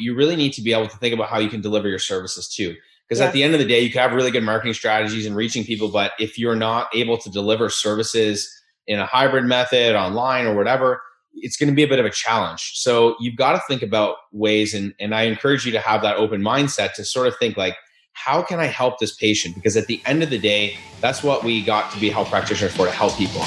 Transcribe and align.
you 0.00 0.14
really 0.14 0.36
need 0.36 0.52
to 0.54 0.62
be 0.62 0.72
able 0.72 0.88
to 0.88 0.96
think 0.96 1.14
about 1.14 1.28
how 1.28 1.38
you 1.38 1.48
can 1.48 1.60
deliver 1.60 1.88
your 1.88 1.98
services 1.98 2.48
too. 2.48 2.74
Because 3.08 3.20
yeah. 3.20 3.26
at 3.26 3.32
the 3.32 3.42
end 3.42 3.54
of 3.54 3.60
the 3.60 3.66
day, 3.66 3.80
you 3.80 3.90
can 3.90 4.00
have 4.00 4.12
really 4.12 4.30
good 4.30 4.44
marketing 4.44 4.74
strategies 4.74 5.26
and 5.26 5.34
reaching 5.34 5.64
people, 5.64 5.88
but 5.88 6.12
if 6.18 6.38
you're 6.38 6.56
not 6.56 6.88
able 6.94 7.18
to 7.18 7.30
deliver 7.30 7.68
services 7.68 8.48
in 8.86 8.98
a 8.98 9.06
hybrid 9.06 9.44
method, 9.44 9.96
online 9.96 10.46
or 10.46 10.54
whatever, 10.54 11.02
it's 11.34 11.56
going 11.56 11.68
to 11.68 11.74
be 11.74 11.82
a 11.82 11.88
bit 11.88 11.98
of 11.98 12.06
a 12.06 12.10
challenge. 12.10 12.72
So 12.74 13.16
you've 13.20 13.36
got 13.36 13.52
to 13.52 13.62
think 13.68 13.82
about 13.82 14.16
ways, 14.32 14.74
and, 14.74 14.94
and 15.00 15.14
I 15.14 15.22
encourage 15.22 15.66
you 15.66 15.72
to 15.72 15.80
have 15.80 16.02
that 16.02 16.16
open 16.16 16.40
mindset 16.40 16.94
to 16.94 17.04
sort 17.04 17.26
of 17.26 17.36
think 17.38 17.56
like, 17.56 17.76
how 18.12 18.42
can 18.42 18.60
I 18.60 18.66
help 18.66 18.98
this 18.98 19.14
patient? 19.14 19.54
Because 19.54 19.76
at 19.76 19.86
the 19.86 20.00
end 20.06 20.22
of 20.22 20.30
the 20.30 20.38
day, 20.38 20.76
that's 21.00 21.22
what 21.22 21.44
we 21.44 21.62
got 21.62 21.90
to 21.92 22.00
be 22.00 22.10
health 22.10 22.28
practitioners 22.28 22.74
for 22.74 22.86
to 22.86 22.92
help 22.92 23.16
people. 23.16 23.42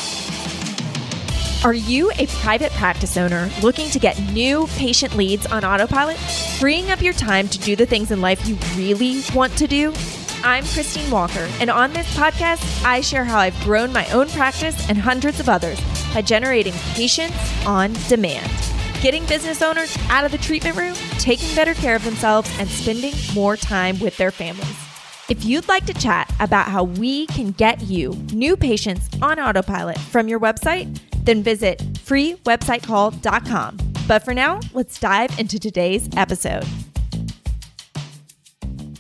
Are 1.64 1.74
you 1.74 2.12
a 2.18 2.28
private 2.28 2.74
practice 2.74 3.16
owner 3.16 3.50
looking 3.62 3.90
to 3.92 4.00
get 4.00 4.20
new 4.34 4.68
patient 4.76 5.16
leads 5.16 5.46
on 5.46 5.64
autopilot, 5.64 6.18
freeing 6.60 6.92
up 6.92 7.02
your 7.02 7.14
time 7.14 7.48
to 7.48 7.58
do 7.58 7.74
the 7.78 7.86
things 7.86 8.12
in 8.12 8.20
life 8.20 8.46
you 8.46 8.58
really 8.76 9.22
want 9.34 9.58
to 9.60 9.66
do? 9.66 9.94
I'm 10.44 10.66
Christine 10.66 11.10
Walker, 11.10 11.50
and 11.62 11.70
on 11.70 11.94
this 11.94 12.18
podcast, 12.18 12.84
I 12.84 13.00
share 13.00 13.24
how 13.24 13.40
I've 13.40 13.58
grown 13.62 13.94
my 13.94 14.06
own 14.12 14.28
practice 14.28 14.90
and 14.90 14.98
hundreds 14.98 15.40
of 15.40 15.48
others 15.48 15.80
by 16.14 16.22
generating 16.22 16.74
patients 16.96 17.38
on 17.66 17.94
demand, 18.10 18.52
getting 19.02 19.26
business 19.28 19.62
owners 19.62 19.98
out 20.10 20.26
of 20.26 20.34
the 20.34 20.40
treatment 20.40 20.76
room, 20.76 20.96
taking 21.18 21.56
better 21.56 21.76
care 21.76 21.96
of 21.96 22.04
themselves, 22.04 22.54
and 22.60 22.68
spending 22.68 23.14
more 23.34 23.56
time 23.56 23.98
with 24.00 24.18
their 24.18 24.32
families. 24.32 24.83
If 25.30 25.46
you'd 25.46 25.70
like 25.70 25.86
to 25.86 25.94
chat 25.94 26.30
about 26.42 26.68
how 26.68 26.84
we 26.84 27.28
can 27.28 27.52
get 27.52 27.82
you 27.84 28.10
new 28.34 28.58
patients 28.58 29.08
on 29.22 29.40
autopilot 29.40 29.98
from 29.98 30.28
your 30.28 30.38
website, 30.38 31.00
then 31.24 31.42
visit 31.42 31.80
freewebsitecall.com. 31.80 33.78
But 34.06 34.26
for 34.26 34.34
now, 34.34 34.60
let's 34.74 35.00
dive 35.00 35.40
into 35.40 35.60
today's 35.60 36.10
episode. 36.18 36.66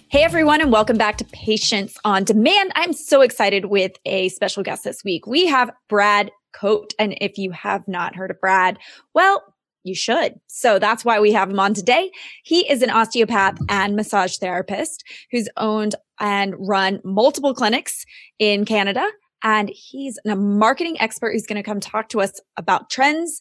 Hey 0.08 0.24
everyone, 0.24 0.62
and 0.62 0.72
welcome 0.72 0.98
back 0.98 1.18
to 1.18 1.26
Patients 1.26 1.98
on 2.06 2.24
Demand. 2.24 2.72
I'm 2.76 2.94
so 2.94 3.20
excited 3.20 3.66
with 3.66 3.92
a 4.06 4.30
special 4.30 4.64
guest 4.64 4.86
this 4.86 5.04
week. 5.04 5.28
We 5.28 5.48
have 5.48 5.72
Brad 5.90 6.32
Coate. 6.54 6.94
And 7.00 7.18
if 7.20 7.38
you 7.38 7.52
have 7.52 7.86
not 7.86 8.16
heard 8.16 8.32
of 8.32 8.40
Brad, 8.40 8.80
well, 9.14 9.44
you 9.84 9.96
should. 9.96 10.40
So 10.48 10.80
that's 10.80 11.04
why 11.04 11.20
we 11.20 11.34
have 11.34 11.50
him 11.50 11.60
on 11.60 11.74
today. 11.74 12.12
He 12.44 12.70
is 12.70 12.82
an 12.82 12.90
osteopath 12.90 13.58
and 13.70 13.96
massage 13.96 14.38
therapist 14.38 15.04
who's 15.32 15.50
owned 15.58 15.96
and 16.24 16.56
run 16.58 17.02
multiple 17.04 17.54
clinics 17.54 18.06
in 18.40 18.66
Canada. 18.66 19.06
And 19.44 19.70
he's 19.70 20.18
a 20.26 20.36
marketing 20.38 21.00
expert 21.02 21.34
who's 21.34 21.46
going 21.46 21.62
to 21.62 21.64
come 21.64 21.82
talk 21.82 22.08
to 22.10 22.22
us 22.22 22.40
about 22.58 22.90
trends 22.90 23.40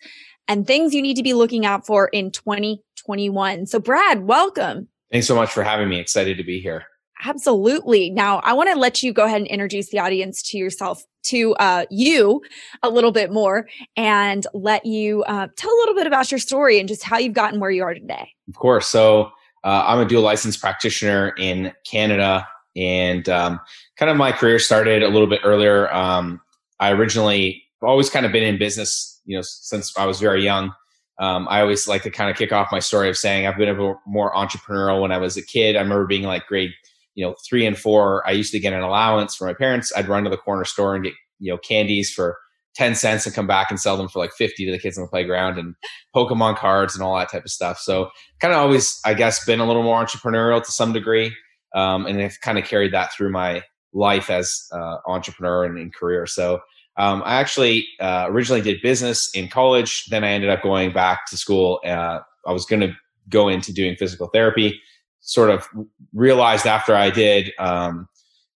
and 0.49 0.67
things 0.67 0.93
you 0.93 1.01
need 1.01 1.15
to 1.15 1.23
be 1.23 1.33
looking 1.33 1.65
out 1.65 1.87
for 1.87 2.09
in 2.09 2.33
2021. 2.33 3.67
So, 3.67 3.79
Brad, 3.79 4.25
welcome. 4.25 4.89
Thanks 5.13 5.29
so 5.29 5.37
much 5.37 5.53
for 5.53 5.63
having 5.63 5.89
me. 5.89 6.01
Excited 6.01 6.37
to 6.39 6.45
be 6.45 6.61
here. 6.61 6.85
Absolutely. 7.25 8.11
Now, 8.11 8.41
I 8.41 8.53
want 8.53 8.69
to 8.71 8.77
let 8.77 9.01
you 9.01 9.13
go 9.13 9.27
ahead 9.27 9.41
and 9.41 9.47
introduce 9.47 9.91
the 9.91 10.01
audience 10.01 10.43
to 10.51 10.59
yourself, 10.59 11.05
to 11.27 11.55
uh, 11.55 11.85
you 11.89 12.43
a 12.83 12.91
little 12.91 13.13
bit 13.13 13.31
more, 13.31 13.69
and 13.97 14.45
let 14.55 14.85
you 14.85 15.23
uh, 15.25 15.47
tell 15.57 15.71
a 15.71 15.79
little 15.79 15.95
bit 15.95 16.09
about 16.09 16.33
your 16.33 16.41
story 16.41 16.81
and 16.81 16.89
just 16.89 17.05
how 17.05 17.19
you've 17.19 17.33
gotten 17.33 17.61
where 17.61 17.71
you 17.71 17.85
are 17.85 17.95
today. 17.95 18.33
Of 18.49 18.57
course. 18.57 18.89
So, 18.89 19.31
uh, 19.65 19.85
I'm 19.87 20.01
a 20.01 20.05
dual 20.05 20.23
licensed 20.23 20.61
practitioner 20.61 21.35
in 21.39 21.73
Canada, 21.87 22.49
and 22.77 23.29
um, 23.29 23.61
kind 23.97 24.11
of 24.11 24.17
my 24.17 24.33
career 24.33 24.59
started 24.59 25.03
a 25.03 25.09
little 25.09 25.27
bit 25.27 25.41
earlier. 25.45 25.93
Um, 25.93 26.41
I 26.81 26.91
originally 26.93 27.63
always 27.83 28.11
kind 28.11 28.27
of 28.27 28.33
been 28.33 28.43
in 28.43 28.59
business, 28.59 29.21
you 29.25 29.37
know, 29.37 29.43
since 29.45 29.97
I 29.97 30.07
was 30.07 30.21
very 30.21 30.43
young. 30.43 30.73
Um, 31.19 31.47
I 31.51 31.61
always 31.61 31.87
like 31.87 32.03
to 32.03 32.11
kind 32.11 32.31
of 32.31 32.37
kick 32.37 32.53
off 32.53 32.73
my 32.73 32.79
story 32.79 33.09
of 33.09 33.17
saying 33.17 33.47
I've 33.47 33.57
been 33.57 33.69
a 33.69 33.95
more 34.07 34.33
entrepreneurial 34.35 35.03
when 35.03 35.13
I 35.13 35.19
was 35.19 35.37
a 35.37 35.43
kid. 35.43 35.77
I 35.77 35.81
remember 35.81 36.07
being 36.07 36.25
like 36.25 36.47
grade, 36.47 36.73
you 37.15 37.25
know, 37.25 37.35
three 37.47 37.67
and 37.67 37.79
four. 37.79 38.27
I 38.27 38.33
used 38.33 38.53
to 38.53 38.59
get 38.59 38.73
an 38.73 38.81
allowance 38.81 39.37
from 39.37 39.49
my 39.49 39.55
parents. 39.55 39.93
I'd 39.95 40.09
run 40.09 40.25
to 40.25 40.31
the 40.31 40.37
corner 40.37 40.65
store 40.65 40.95
and 40.95 41.05
get, 41.05 41.15
you 41.39 41.53
know, 41.53 41.59
candies 41.59 42.13
for 42.13 42.39
10 42.75 42.95
cents 42.95 43.27
and 43.27 43.35
come 43.35 43.47
back 43.47 43.71
and 43.71 43.79
sell 43.79 43.97
them 43.97 44.09
for 44.09 44.19
like 44.19 44.33
50 44.33 44.65
to 44.65 44.73
the 44.73 44.79
kids 44.79 44.97
on 44.97 45.05
the 45.05 45.09
playground 45.09 45.59
and 45.59 45.75
Pokemon 46.17 46.57
cards 46.57 46.95
and 46.95 47.05
all 47.05 47.17
that 47.19 47.31
type 47.31 47.45
of 47.45 47.51
stuff. 47.51 47.79
So 47.79 48.11
kind 48.41 48.55
of 48.55 48.61
always, 48.61 48.99
I 49.05 49.15
guess, 49.15 49.45
been 49.45 49.61
a 49.61 49.67
little 49.67 49.83
more 49.83 50.03
entrepreneurial 50.03 50.65
to 50.65 50.73
some 50.73 50.93
degree. 50.93 51.33
Um, 51.75 52.07
and 52.07 52.21
I've 52.21 52.41
kind 52.41 52.59
of 52.59 52.65
carried 52.65 52.93
that 52.93 53.13
through 53.13 53.31
my 53.31 53.63
life 53.93 54.31
as 54.31 54.69
uh, 54.73 54.97
entrepreneur 55.07 55.65
and 55.65 55.79
in 55.79 55.91
career. 55.91 56.27
So 56.27 56.61
um, 56.97 57.23
I 57.25 57.37
actually 57.37 57.87
uh, 58.01 58.27
originally 58.29 58.61
did 58.61 58.83
business 58.83 59.31
in 59.35 59.49
college. 59.49 60.07
Then 60.07 60.25
I 60.25 60.29
ended 60.29 60.51
up 60.51 60.63
going 60.63 60.93
back 60.93 61.27
to 61.27 61.37
school. 61.37 61.81
Uh, 61.85 62.21
I 62.47 62.53
was 62.53 62.67
going 62.67 62.81
to 62.81 62.95
go 63.29 63.49
into 63.49 63.73
doing 63.73 63.97
physical 63.97 64.29
therapy. 64.29 64.81
Sort 65.21 65.51
of 65.51 65.69
realized 66.13 66.67
after 66.67 66.97
I 66.97 67.09
did, 67.11 67.53
um, 67.59 68.09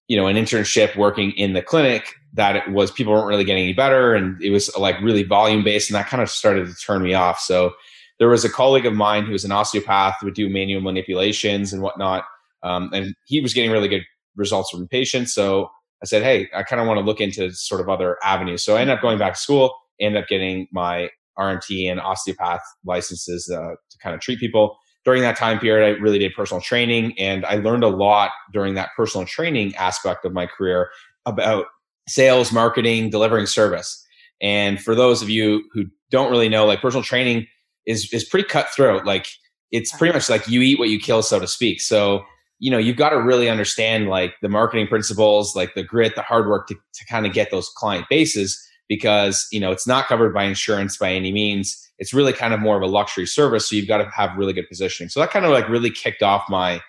you 0.07 0.17
know, 0.17 0.27
an 0.27 0.35
internship 0.35 0.95
working 0.95 1.31
in 1.31 1.53
the 1.53 1.61
clinic 1.61 2.13
that 2.33 2.55
it 2.55 2.71
was 2.71 2.91
people 2.91 3.13
weren't 3.13 3.27
really 3.27 3.43
getting 3.43 3.63
any 3.63 3.73
better, 3.73 4.13
and 4.13 4.41
it 4.41 4.49
was 4.49 4.75
like 4.75 4.99
really 5.01 5.23
volume 5.23 5.63
based, 5.63 5.89
and 5.89 5.95
that 5.95 6.07
kind 6.07 6.23
of 6.23 6.29
started 6.29 6.67
to 6.67 6.75
turn 6.75 7.01
me 7.01 7.13
off. 7.13 7.39
So 7.39 7.73
there 8.19 8.29
was 8.29 8.43
a 8.43 8.49
colleague 8.49 8.85
of 8.85 8.93
mine 8.93 9.25
who 9.25 9.31
was 9.31 9.45
an 9.45 9.51
osteopath 9.51 10.17
who 10.19 10.27
would 10.27 10.33
do 10.33 10.49
manual 10.49 10.81
manipulations 10.81 11.71
and 11.71 11.81
whatnot, 11.81 12.25
um, 12.65 12.89
and 12.93 13.13
he 13.27 13.39
was 13.39 13.53
getting 13.53 13.71
really 13.71 13.87
good 13.87 14.03
results 14.35 14.71
from 14.71 14.87
patients. 14.87 15.33
So 15.33 15.69
I 16.01 16.05
said, 16.05 16.23
hey, 16.23 16.49
I 16.53 16.63
kind 16.63 16.81
of 16.81 16.87
want 16.87 16.99
to 16.99 17.05
look 17.05 17.21
into 17.21 17.51
sort 17.53 17.79
of 17.79 17.89
other 17.89 18.17
avenues. 18.23 18.63
So 18.63 18.75
I 18.75 18.81
ended 18.81 18.97
up 18.97 19.01
going 19.01 19.17
back 19.17 19.33
to 19.33 19.39
school, 19.39 19.73
ended 20.01 20.21
up 20.21 20.27
getting 20.27 20.67
my 20.73 21.09
RMT 21.37 21.89
and 21.89 21.99
osteopath 21.99 22.61
licenses 22.83 23.49
uh, 23.49 23.75
to 23.89 23.97
kind 24.01 24.15
of 24.15 24.21
treat 24.21 24.39
people. 24.39 24.77
During 25.05 25.21
that 25.21 25.37
time 25.37 25.59
period, 25.59 25.85
I 25.85 25.99
really 25.99 26.17
did 26.17 26.33
personal 26.33 26.61
training, 26.61 27.13
and 27.19 27.45
I 27.45 27.55
learned 27.55 27.83
a 27.83 27.89
lot 27.89 28.31
during 28.51 28.73
that 28.73 28.89
personal 28.97 29.27
training 29.27 29.75
aspect 29.75 30.25
of 30.25 30.33
my 30.33 30.47
career 30.47 30.89
about 31.27 31.67
sales, 32.07 32.51
marketing, 32.51 33.11
delivering 33.11 33.45
service. 33.45 34.03
And 34.41 34.81
for 34.81 34.95
those 34.95 35.21
of 35.21 35.29
you 35.29 35.63
who 35.73 35.85
don't 36.09 36.31
really 36.31 36.49
know, 36.49 36.65
like 36.65 36.81
personal 36.81 37.03
training 37.03 37.45
is 37.85 38.11
is 38.11 38.23
pretty 38.23 38.47
cutthroat. 38.47 39.05
Like 39.05 39.27
it's 39.71 39.95
pretty 39.95 40.13
much 40.13 40.27
like 40.27 40.47
you 40.47 40.61
eat 40.61 40.79
what 40.79 40.89
you 40.89 40.99
kill, 40.99 41.21
so 41.21 41.39
to 41.39 41.47
speak. 41.47 41.81
So 41.81 42.23
you 42.59 42.71
know 42.71 42.77
you've 42.77 42.97
got 42.97 43.09
to 43.09 43.21
really 43.21 43.49
understand 43.49 44.07
like 44.07 44.35
the 44.41 44.49
marketing 44.49 44.88
principles 44.88 45.55
like 45.55 45.73
the 45.75 45.83
grit 45.83 46.16
the 46.16 46.21
hard 46.21 46.47
work 46.47 46.67
to, 46.67 46.75
to 46.93 47.05
kind 47.05 47.25
of 47.25 47.33
get 47.33 47.51
those 47.51 47.69
client 47.75 48.05
bases 48.09 48.66
because 48.88 49.47
you 49.51 49.59
know 49.59 49.71
it's 49.71 49.88
not 49.88 50.07
covered 50.07 50.33
by 50.33 50.43
insurance 50.43 50.97
by 50.97 51.11
any 51.13 51.31
means. 51.31 51.81
It's 51.97 52.13
really 52.13 52.33
kind 52.33 52.53
of 52.53 52.59
more 52.59 52.75
of 52.75 52.83
a 52.83 52.88
luxury 52.88 53.25
service 53.25 53.69
so 53.69 53.75
you've 53.75 53.88
got 53.88 53.99
to 53.99 54.09
have 54.13 54.38
really 54.38 54.53
good 54.53 54.67
positioning. 54.67 55.09
So 55.09 55.21
that 55.21 55.31
kind 55.31 55.45
of 55.45 55.51
like 55.51 55.69
really 55.69 55.91
kicked 55.91 56.23
off 56.23 56.44
my 56.49 56.81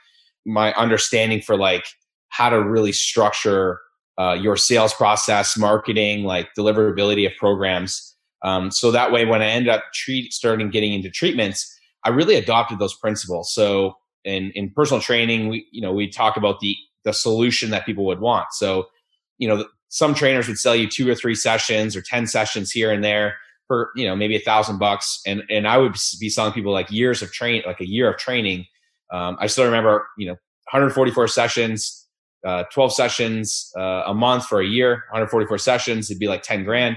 my 0.44 0.72
understanding 0.74 1.40
for 1.40 1.56
like 1.56 1.86
how 2.28 2.50
to 2.50 2.62
really 2.62 2.92
structure 2.92 3.80
uh, 4.18 4.32
your 4.32 4.56
sales 4.56 4.94
process 4.94 5.56
marketing 5.56 6.24
like 6.24 6.48
deliverability 6.58 7.26
of 7.26 7.36
programs. 7.36 8.14
Um, 8.42 8.70
so 8.70 8.90
that 8.90 9.12
way 9.12 9.24
when 9.24 9.42
i 9.42 9.46
ended 9.46 9.70
up 9.70 9.84
treat 9.94 10.32
starting 10.32 10.70
getting 10.70 10.92
into 10.92 11.10
treatments 11.10 11.74
i 12.04 12.10
really 12.10 12.36
adopted 12.36 12.78
those 12.78 12.94
principles. 12.94 13.52
So 13.52 13.96
in 14.26 14.50
in 14.54 14.70
personal 14.70 15.00
training, 15.00 15.48
we 15.48 15.66
you 15.70 15.80
know 15.80 15.92
we 15.92 16.08
talk 16.08 16.36
about 16.36 16.60
the 16.60 16.76
the 17.04 17.12
solution 17.12 17.70
that 17.70 17.86
people 17.86 18.04
would 18.04 18.20
want. 18.20 18.52
So, 18.52 18.88
you 19.38 19.48
know, 19.48 19.64
some 19.88 20.12
trainers 20.12 20.48
would 20.48 20.58
sell 20.58 20.74
you 20.74 20.88
two 20.88 21.08
or 21.08 21.14
three 21.14 21.36
sessions 21.36 21.96
or 21.96 22.02
ten 22.02 22.26
sessions 22.26 22.70
here 22.70 22.92
and 22.92 23.02
there 23.02 23.36
for 23.68 23.90
you 23.96 24.06
know 24.06 24.14
maybe 24.14 24.36
a 24.36 24.40
thousand 24.40 24.78
bucks, 24.78 25.20
and 25.26 25.42
and 25.48 25.66
I 25.66 25.78
would 25.78 25.96
be 26.20 26.28
selling 26.28 26.52
people 26.52 26.72
like 26.72 26.90
years 26.90 27.22
of 27.22 27.32
train 27.32 27.62
like 27.64 27.80
a 27.80 27.88
year 27.88 28.10
of 28.10 28.18
training. 28.18 28.66
Um, 29.12 29.36
I 29.40 29.46
still 29.46 29.64
remember 29.64 30.06
you 30.18 30.26
know 30.26 30.34
144 30.72 31.28
sessions, 31.28 32.06
uh, 32.44 32.64
12 32.72 32.92
sessions 32.92 33.70
uh, 33.78 34.02
a 34.06 34.14
month 34.14 34.46
for 34.46 34.60
a 34.60 34.66
year, 34.66 35.04
144 35.10 35.58
sessions. 35.58 36.10
It'd 36.10 36.18
be 36.18 36.26
like 36.26 36.42
10 36.42 36.64
grand, 36.64 36.96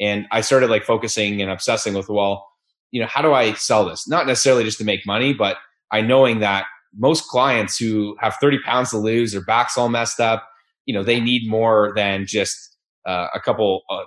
and 0.00 0.26
I 0.32 0.40
started 0.40 0.70
like 0.70 0.84
focusing 0.84 1.42
and 1.42 1.50
obsessing 1.50 1.92
with 1.92 2.08
well, 2.08 2.48
you 2.90 3.02
know, 3.02 3.06
how 3.06 3.20
do 3.20 3.34
I 3.34 3.52
sell 3.52 3.84
this? 3.84 4.08
Not 4.08 4.26
necessarily 4.26 4.64
just 4.64 4.78
to 4.78 4.84
make 4.84 5.06
money, 5.06 5.34
but 5.34 5.58
I 5.92 6.00
knowing 6.00 6.40
that 6.40 6.66
most 6.96 7.28
clients 7.28 7.78
who 7.78 8.16
have 8.20 8.36
30 8.40 8.60
pounds 8.64 8.90
to 8.90 8.98
lose, 8.98 9.32
their 9.32 9.44
back's 9.44 9.78
all 9.78 9.88
messed 9.88 10.20
up, 10.20 10.48
you 10.86 10.94
know, 10.94 11.02
they 11.02 11.20
need 11.20 11.48
more 11.48 11.92
than 11.94 12.26
just 12.26 12.76
uh, 13.06 13.28
a 13.34 13.40
couple 13.40 13.82
uh, 13.90 14.04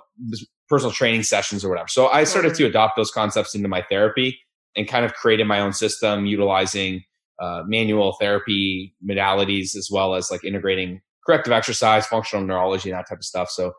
personal 0.68 0.92
training 0.92 1.22
sessions 1.22 1.64
or 1.64 1.68
whatever. 1.68 1.88
So 1.88 2.08
I 2.08 2.24
started 2.24 2.54
to 2.56 2.66
adopt 2.66 2.96
those 2.96 3.10
concepts 3.10 3.54
into 3.54 3.68
my 3.68 3.82
therapy 3.88 4.38
and 4.76 4.88
kind 4.88 5.04
of 5.04 5.14
created 5.14 5.46
my 5.46 5.60
own 5.60 5.72
system 5.72 6.26
utilizing 6.26 7.02
uh, 7.40 7.62
manual 7.66 8.16
therapy 8.20 8.94
modalities 9.08 9.76
as 9.76 9.88
well 9.90 10.14
as 10.14 10.30
like 10.30 10.44
integrating 10.44 11.00
corrective 11.26 11.52
exercise, 11.52 12.06
functional 12.06 12.44
neurology, 12.44 12.90
and 12.90 12.98
that 12.98 13.08
type 13.08 13.18
of 13.18 13.24
stuff. 13.24 13.50
So 13.50 13.72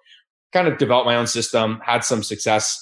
kind 0.52 0.68
of 0.68 0.78
developed 0.78 1.06
my 1.06 1.16
own 1.16 1.28
system, 1.28 1.80
had 1.84 2.04
some 2.04 2.24
success 2.24 2.82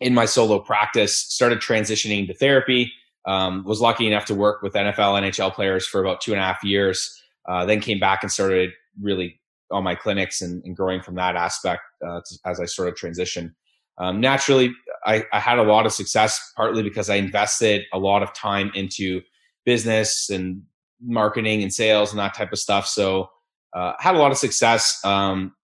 in 0.00 0.14
my 0.14 0.26
solo 0.26 0.58
practice, 0.58 1.16
started 1.16 1.60
transitioning 1.60 2.26
to 2.26 2.34
therapy 2.34 2.92
um, 3.26 3.64
was 3.64 3.80
lucky 3.80 4.06
enough 4.06 4.24
to 4.26 4.34
work 4.34 4.62
with 4.62 4.74
NFL, 4.74 5.20
NHL 5.22 5.52
players 5.54 5.86
for 5.86 6.00
about 6.00 6.20
two 6.20 6.32
and 6.32 6.40
a 6.40 6.44
half 6.44 6.62
years. 6.64 7.22
Uh, 7.48 7.64
then 7.64 7.80
came 7.80 7.98
back 7.98 8.22
and 8.22 8.30
started 8.30 8.70
really 9.00 9.40
on 9.70 9.82
my 9.82 9.94
clinics 9.94 10.42
and, 10.42 10.62
and 10.64 10.76
growing 10.76 11.02
from 11.02 11.14
that 11.14 11.34
aspect 11.34 11.82
uh, 12.06 12.20
to, 12.20 12.38
as 12.44 12.60
I 12.60 12.66
sort 12.66 12.88
of 12.88 12.94
transitioned. 12.94 13.52
Um, 13.98 14.20
naturally, 14.20 14.72
I, 15.04 15.24
I, 15.32 15.38
had 15.38 15.58
a 15.58 15.62
lot 15.62 15.86
of 15.86 15.92
success, 15.92 16.52
partly 16.56 16.82
because 16.82 17.10
I 17.10 17.16
invested 17.16 17.84
a 17.92 17.98
lot 17.98 18.22
of 18.22 18.32
time 18.32 18.70
into 18.74 19.20
business 19.64 20.30
and 20.30 20.62
marketing 21.00 21.62
and 21.62 21.72
sales 21.72 22.10
and 22.10 22.18
that 22.18 22.34
type 22.34 22.52
of 22.52 22.58
stuff. 22.58 22.86
So 22.86 23.28
uh, 23.74 23.92
had 23.98 24.14
a 24.14 24.18
lot 24.18 24.32
of 24.32 24.38
success. 24.38 24.98
Um, 25.04 25.54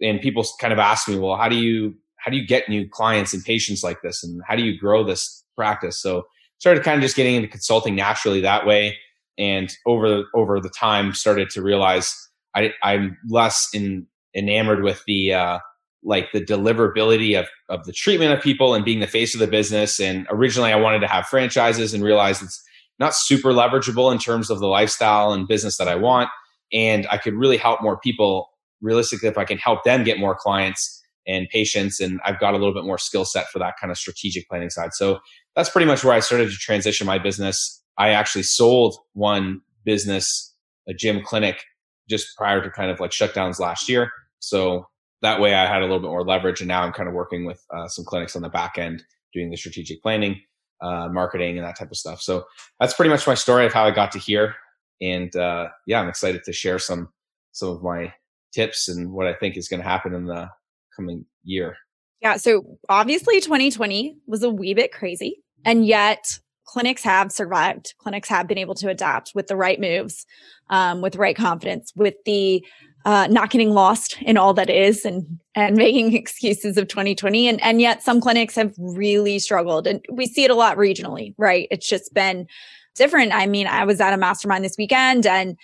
and 0.00 0.20
people 0.20 0.44
kind 0.60 0.72
of 0.72 0.78
asked 0.78 1.08
me, 1.08 1.18
well, 1.18 1.36
how 1.36 1.48
do 1.48 1.56
you 1.56 1.94
how 2.16 2.30
do 2.30 2.36
you 2.36 2.46
get 2.46 2.68
new 2.68 2.88
clients 2.88 3.32
and 3.32 3.44
patients 3.44 3.82
like 3.82 4.02
this, 4.02 4.24
and 4.24 4.42
how 4.46 4.56
do 4.56 4.62
you 4.62 4.78
grow 4.78 5.04
this 5.04 5.44
practice? 5.56 6.00
So 6.00 6.24
started 6.58 6.82
kind 6.82 6.96
of 6.96 7.02
just 7.02 7.16
getting 7.16 7.36
into 7.36 7.48
consulting 7.48 7.94
naturally 7.94 8.40
that 8.40 8.66
way, 8.66 8.96
and 9.38 9.72
over 9.86 10.24
over 10.34 10.60
the 10.60 10.70
time 10.70 11.14
started 11.14 11.50
to 11.50 11.62
realize 11.62 12.14
I, 12.54 12.72
I'm 12.82 13.16
less 13.28 13.68
in, 13.72 14.06
enamored 14.34 14.82
with 14.82 15.02
the 15.06 15.34
uh, 15.34 15.58
like 16.02 16.32
the 16.32 16.44
deliverability 16.44 17.38
of 17.38 17.46
of 17.68 17.84
the 17.84 17.92
treatment 17.92 18.32
of 18.32 18.42
people 18.42 18.74
and 18.74 18.84
being 18.84 19.00
the 19.00 19.06
face 19.06 19.34
of 19.34 19.40
the 19.40 19.46
business. 19.46 20.00
And 20.00 20.26
originally, 20.30 20.72
I 20.72 20.76
wanted 20.76 21.00
to 21.00 21.08
have 21.08 21.26
franchises 21.26 21.94
and 21.94 22.02
realized 22.02 22.42
it's 22.42 22.62
not 22.98 23.14
super 23.14 23.52
leverageable 23.52 24.12
in 24.12 24.18
terms 24.18 24.50
of 24.50 24.58
the 24.58 24.66
lifestyle 24.66 25.32
and 25.32 25.46
business 25.46 25.76
that 25.78 25.88
I 25.88 25.94
want. 25.94 26.30
And 26.72 27.06
I 27.10 27.16
could 27.16 27.34
really 27.34 27.56
help 27.56 27.80
more 27.80 27.98
people 27.98 28.50
realistically 28.80 29.28
if 29.28 29.38
I 29.38 29.44
can 29.44 29.58
help 29.58 29.84
them 29.84 30.04
get 30.04 30.18
more 30.18 30.34
clients 30.34 31.02
and 31.26 31.48
patients. 31.48 32.00
And 32.00 32.20
I've 32.24 32.40
got 32.40 32.54
a 32.54 32.58
little 32.58 32.74
bit 32.74 32.84
more 32.84 32.98
skill 32.98 33.24
set 33.24 33.48
for 33.48 33.58
that 33.58 33.74
kind 33.80 33.90
of 33.90 33.98
strategic 33.98 34.48
planning 34.48 34.70
side. 34.70 34.94
So 34.94 35.18
that's 35.58 35.70
pretty 35.70 35.88
much 35.88 36.04
where 36.04 36.14
I 36.14 36.20
started 36.20 36.50
to 36.50 36.56
transition 36.56 37.04
my 37.04 37.18
business. 37.18 37.82
I 37.98 38.10
actually 38.10 38.44
sold 38.44 38.96
one 39.14 39.60
business, 39.84 40.54
a 40.88 40.94
gym 40.94 41.20
clinic, 41.20 41.64
just 42.08 42.36
prior 42.36 42.62
to 42.62 42.70
kind 42.70 42.92
of 42.92 43.00
like 43.00 43.10
shutdowns 43.10 43.58
last 43.58 43.88
year. 43.88 44.12
So 44.38 44.86
that 45.20 45.40
way 45.40 45.54
I 45.54 45.66
had 45.66 45.82
a 45.82 45.86
little 45.86 45.98
bit 45.98 46.10
more 46.10 46.24
leverage. 46.24 46.60
And 46.60 46.68
now 46.68 46.84
I'm 46.84 46.92
kind 46.92 47.08
of 47.08 47.14
working 47.16 47.44
with 47.44 47.60
uh, 47.76 47.88
some 47.88 48.04
clinics 48.04 48.36
on 48.36 48.42
the 48.42 48.48
back 48.48 48.78
end 48.78 49.02
doing 49.34 49.50
the 49.50 49.56
strategic 49.56 50.00
planning, 50.00 50.40
uh, 50.80 51.08
marketing, 51.10 51.58
and 51.58 51.66
that 51.66 51.76
type 51.76 51.90
of 51.90 51.96
stuff. 51.96 52.22
So 52.22 52.44
that's 52.78 52.94
pretty 52.94 53.10
much 53.10 53.26
my 53.26 53.34
story 53.34 53.66
of 53.66 53.72
how 53.72 53.84
I 53.84 53.90
got 53.90 54.12
to 54.12 54.20
here. 54.20 54.54
And 55.02 55.34
uh, 55.34 55.70
yeah, 55.88 56.00
I'm 56.00 56.08
excited 56.08 56.44
to 56.44 56.52
share 56.52 56.78
some 56.78 57.08
some 57.50 57.70
of 57.70 57.82
my 57.82 58.14
tips 58.52 58.86
and 58.86 59.10
what 59.10 59.26
I 59.26 59.34
think 59.34 59.56
is 59.56 59.66
going 59.66 59.82
to 59.82 59.88
happen 59.88 60.14
in 60.14 60.26
the 60.26 60.50
coming 60.94 61.24
year. 61.42 61.74
Yeah. 62.22 62.36
So 62.36 62.78
obviously 62.88 63.40
2020 63.40 64.18
was 64.28 64.44
a 64.44 64.50
wee 64.50 64.74
bit 64.74 64.92
crazy. 64.92 65.42
And 65.64 65.86
yet 65.86 66.38
clinics 66.64 67.02
have 67.02 67.32
survived. 67.32 67.94
Clinics 67.98 68.28
have 68.28 68.46
been 68.46 68.58
able 68.58 68.74
to 68.76 68.88
adapt 68.88 69.32
with 69.34 69.46
the 69.46 69.56
right 69.56 69.80
moves, 69.80 70.26
um, 70.70 71.00
with 71.00 71.14
the 71.14 71.18
right 71.18 71.36
confidence, 71.36 71.92
with 71.96 72.14
the 72.24 72.64
uh, 73.04 73.26
not 73.28 73.48
getting 73.48 73.70
lost 73.70 74.20
in 74.20 74.36
all 74.36 74.52
that 74.54 74.68
is 74.68 75.04
and 75.04 75.24
and 75.54 75.76
making 75.84 76.14
excuses 76.14 76.76
of 76.76 76.88
2020 76.88 77.48
and 77.48 77.62
and 77.62 77.80
yet 77.80 78.02
some 78.02 78.20
clinics 78.20 78.54
have 78.54 78.74
really 78.78 79.38
struggled. 79.38 79.86
And 79.86 80.04
we 80.12 80.26
see 80.26 80.44
it 80.44 80.50
a 80.50 80.54
lot 80.54 80.76
regionally 80.76 81.34
right? 81.38 81.68
It's 81.70 81.88
just 81.88 82.12
been 82.12 82.46
different. 82.94 83.32
I 83.32 83.46
mean 83.46 83.66
i 83.66 83.84
was 83.84 84.00
at 84.00 84.12
a 84.12 84.16
mastermind 84.16 84.64
this 84.64 84.76
weekend 84.76 85.26
and 85.26 85.56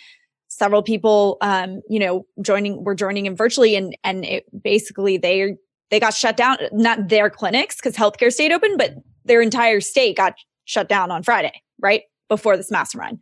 several 0.48 0.82
people 0.82 1.36
um, 1.40 1.82
you 1.88 1.98
know 1.98 2.24
joining 2.40 2.82
were 2.84 2.94
joining 2.94 3.26
in 3.26 3.36
virtually 3.36 3.74
and 3.76 3.96
and 4.04 4.24
it 4.24 4.44
basically 4.62 5.18
they 5.18 5.56
they 5.90 6.00
got 6.00 6.14
shut 6.14 6.36
down. 6.36 6.56
Not 6.72 7.08
their 7.08 7.28
clinics 7.28 7.76
because 7.76 7.94
healthcare 7.94 8.32
stayed 8.32 8.52
open 8.52 8.76
but 8.78 8.94
their 9.24 9.40
entire 9.40 9.80
state 9.80 10.16
got 10.16 10.34
shut 10.64 10.88
down 10.88 11.10
on 11.10 11.22
friday 11.22 11.60
right? 11.80 12.02
Before 12.28 12.56
this 12.56 12.70
mastermind 12.70 13.20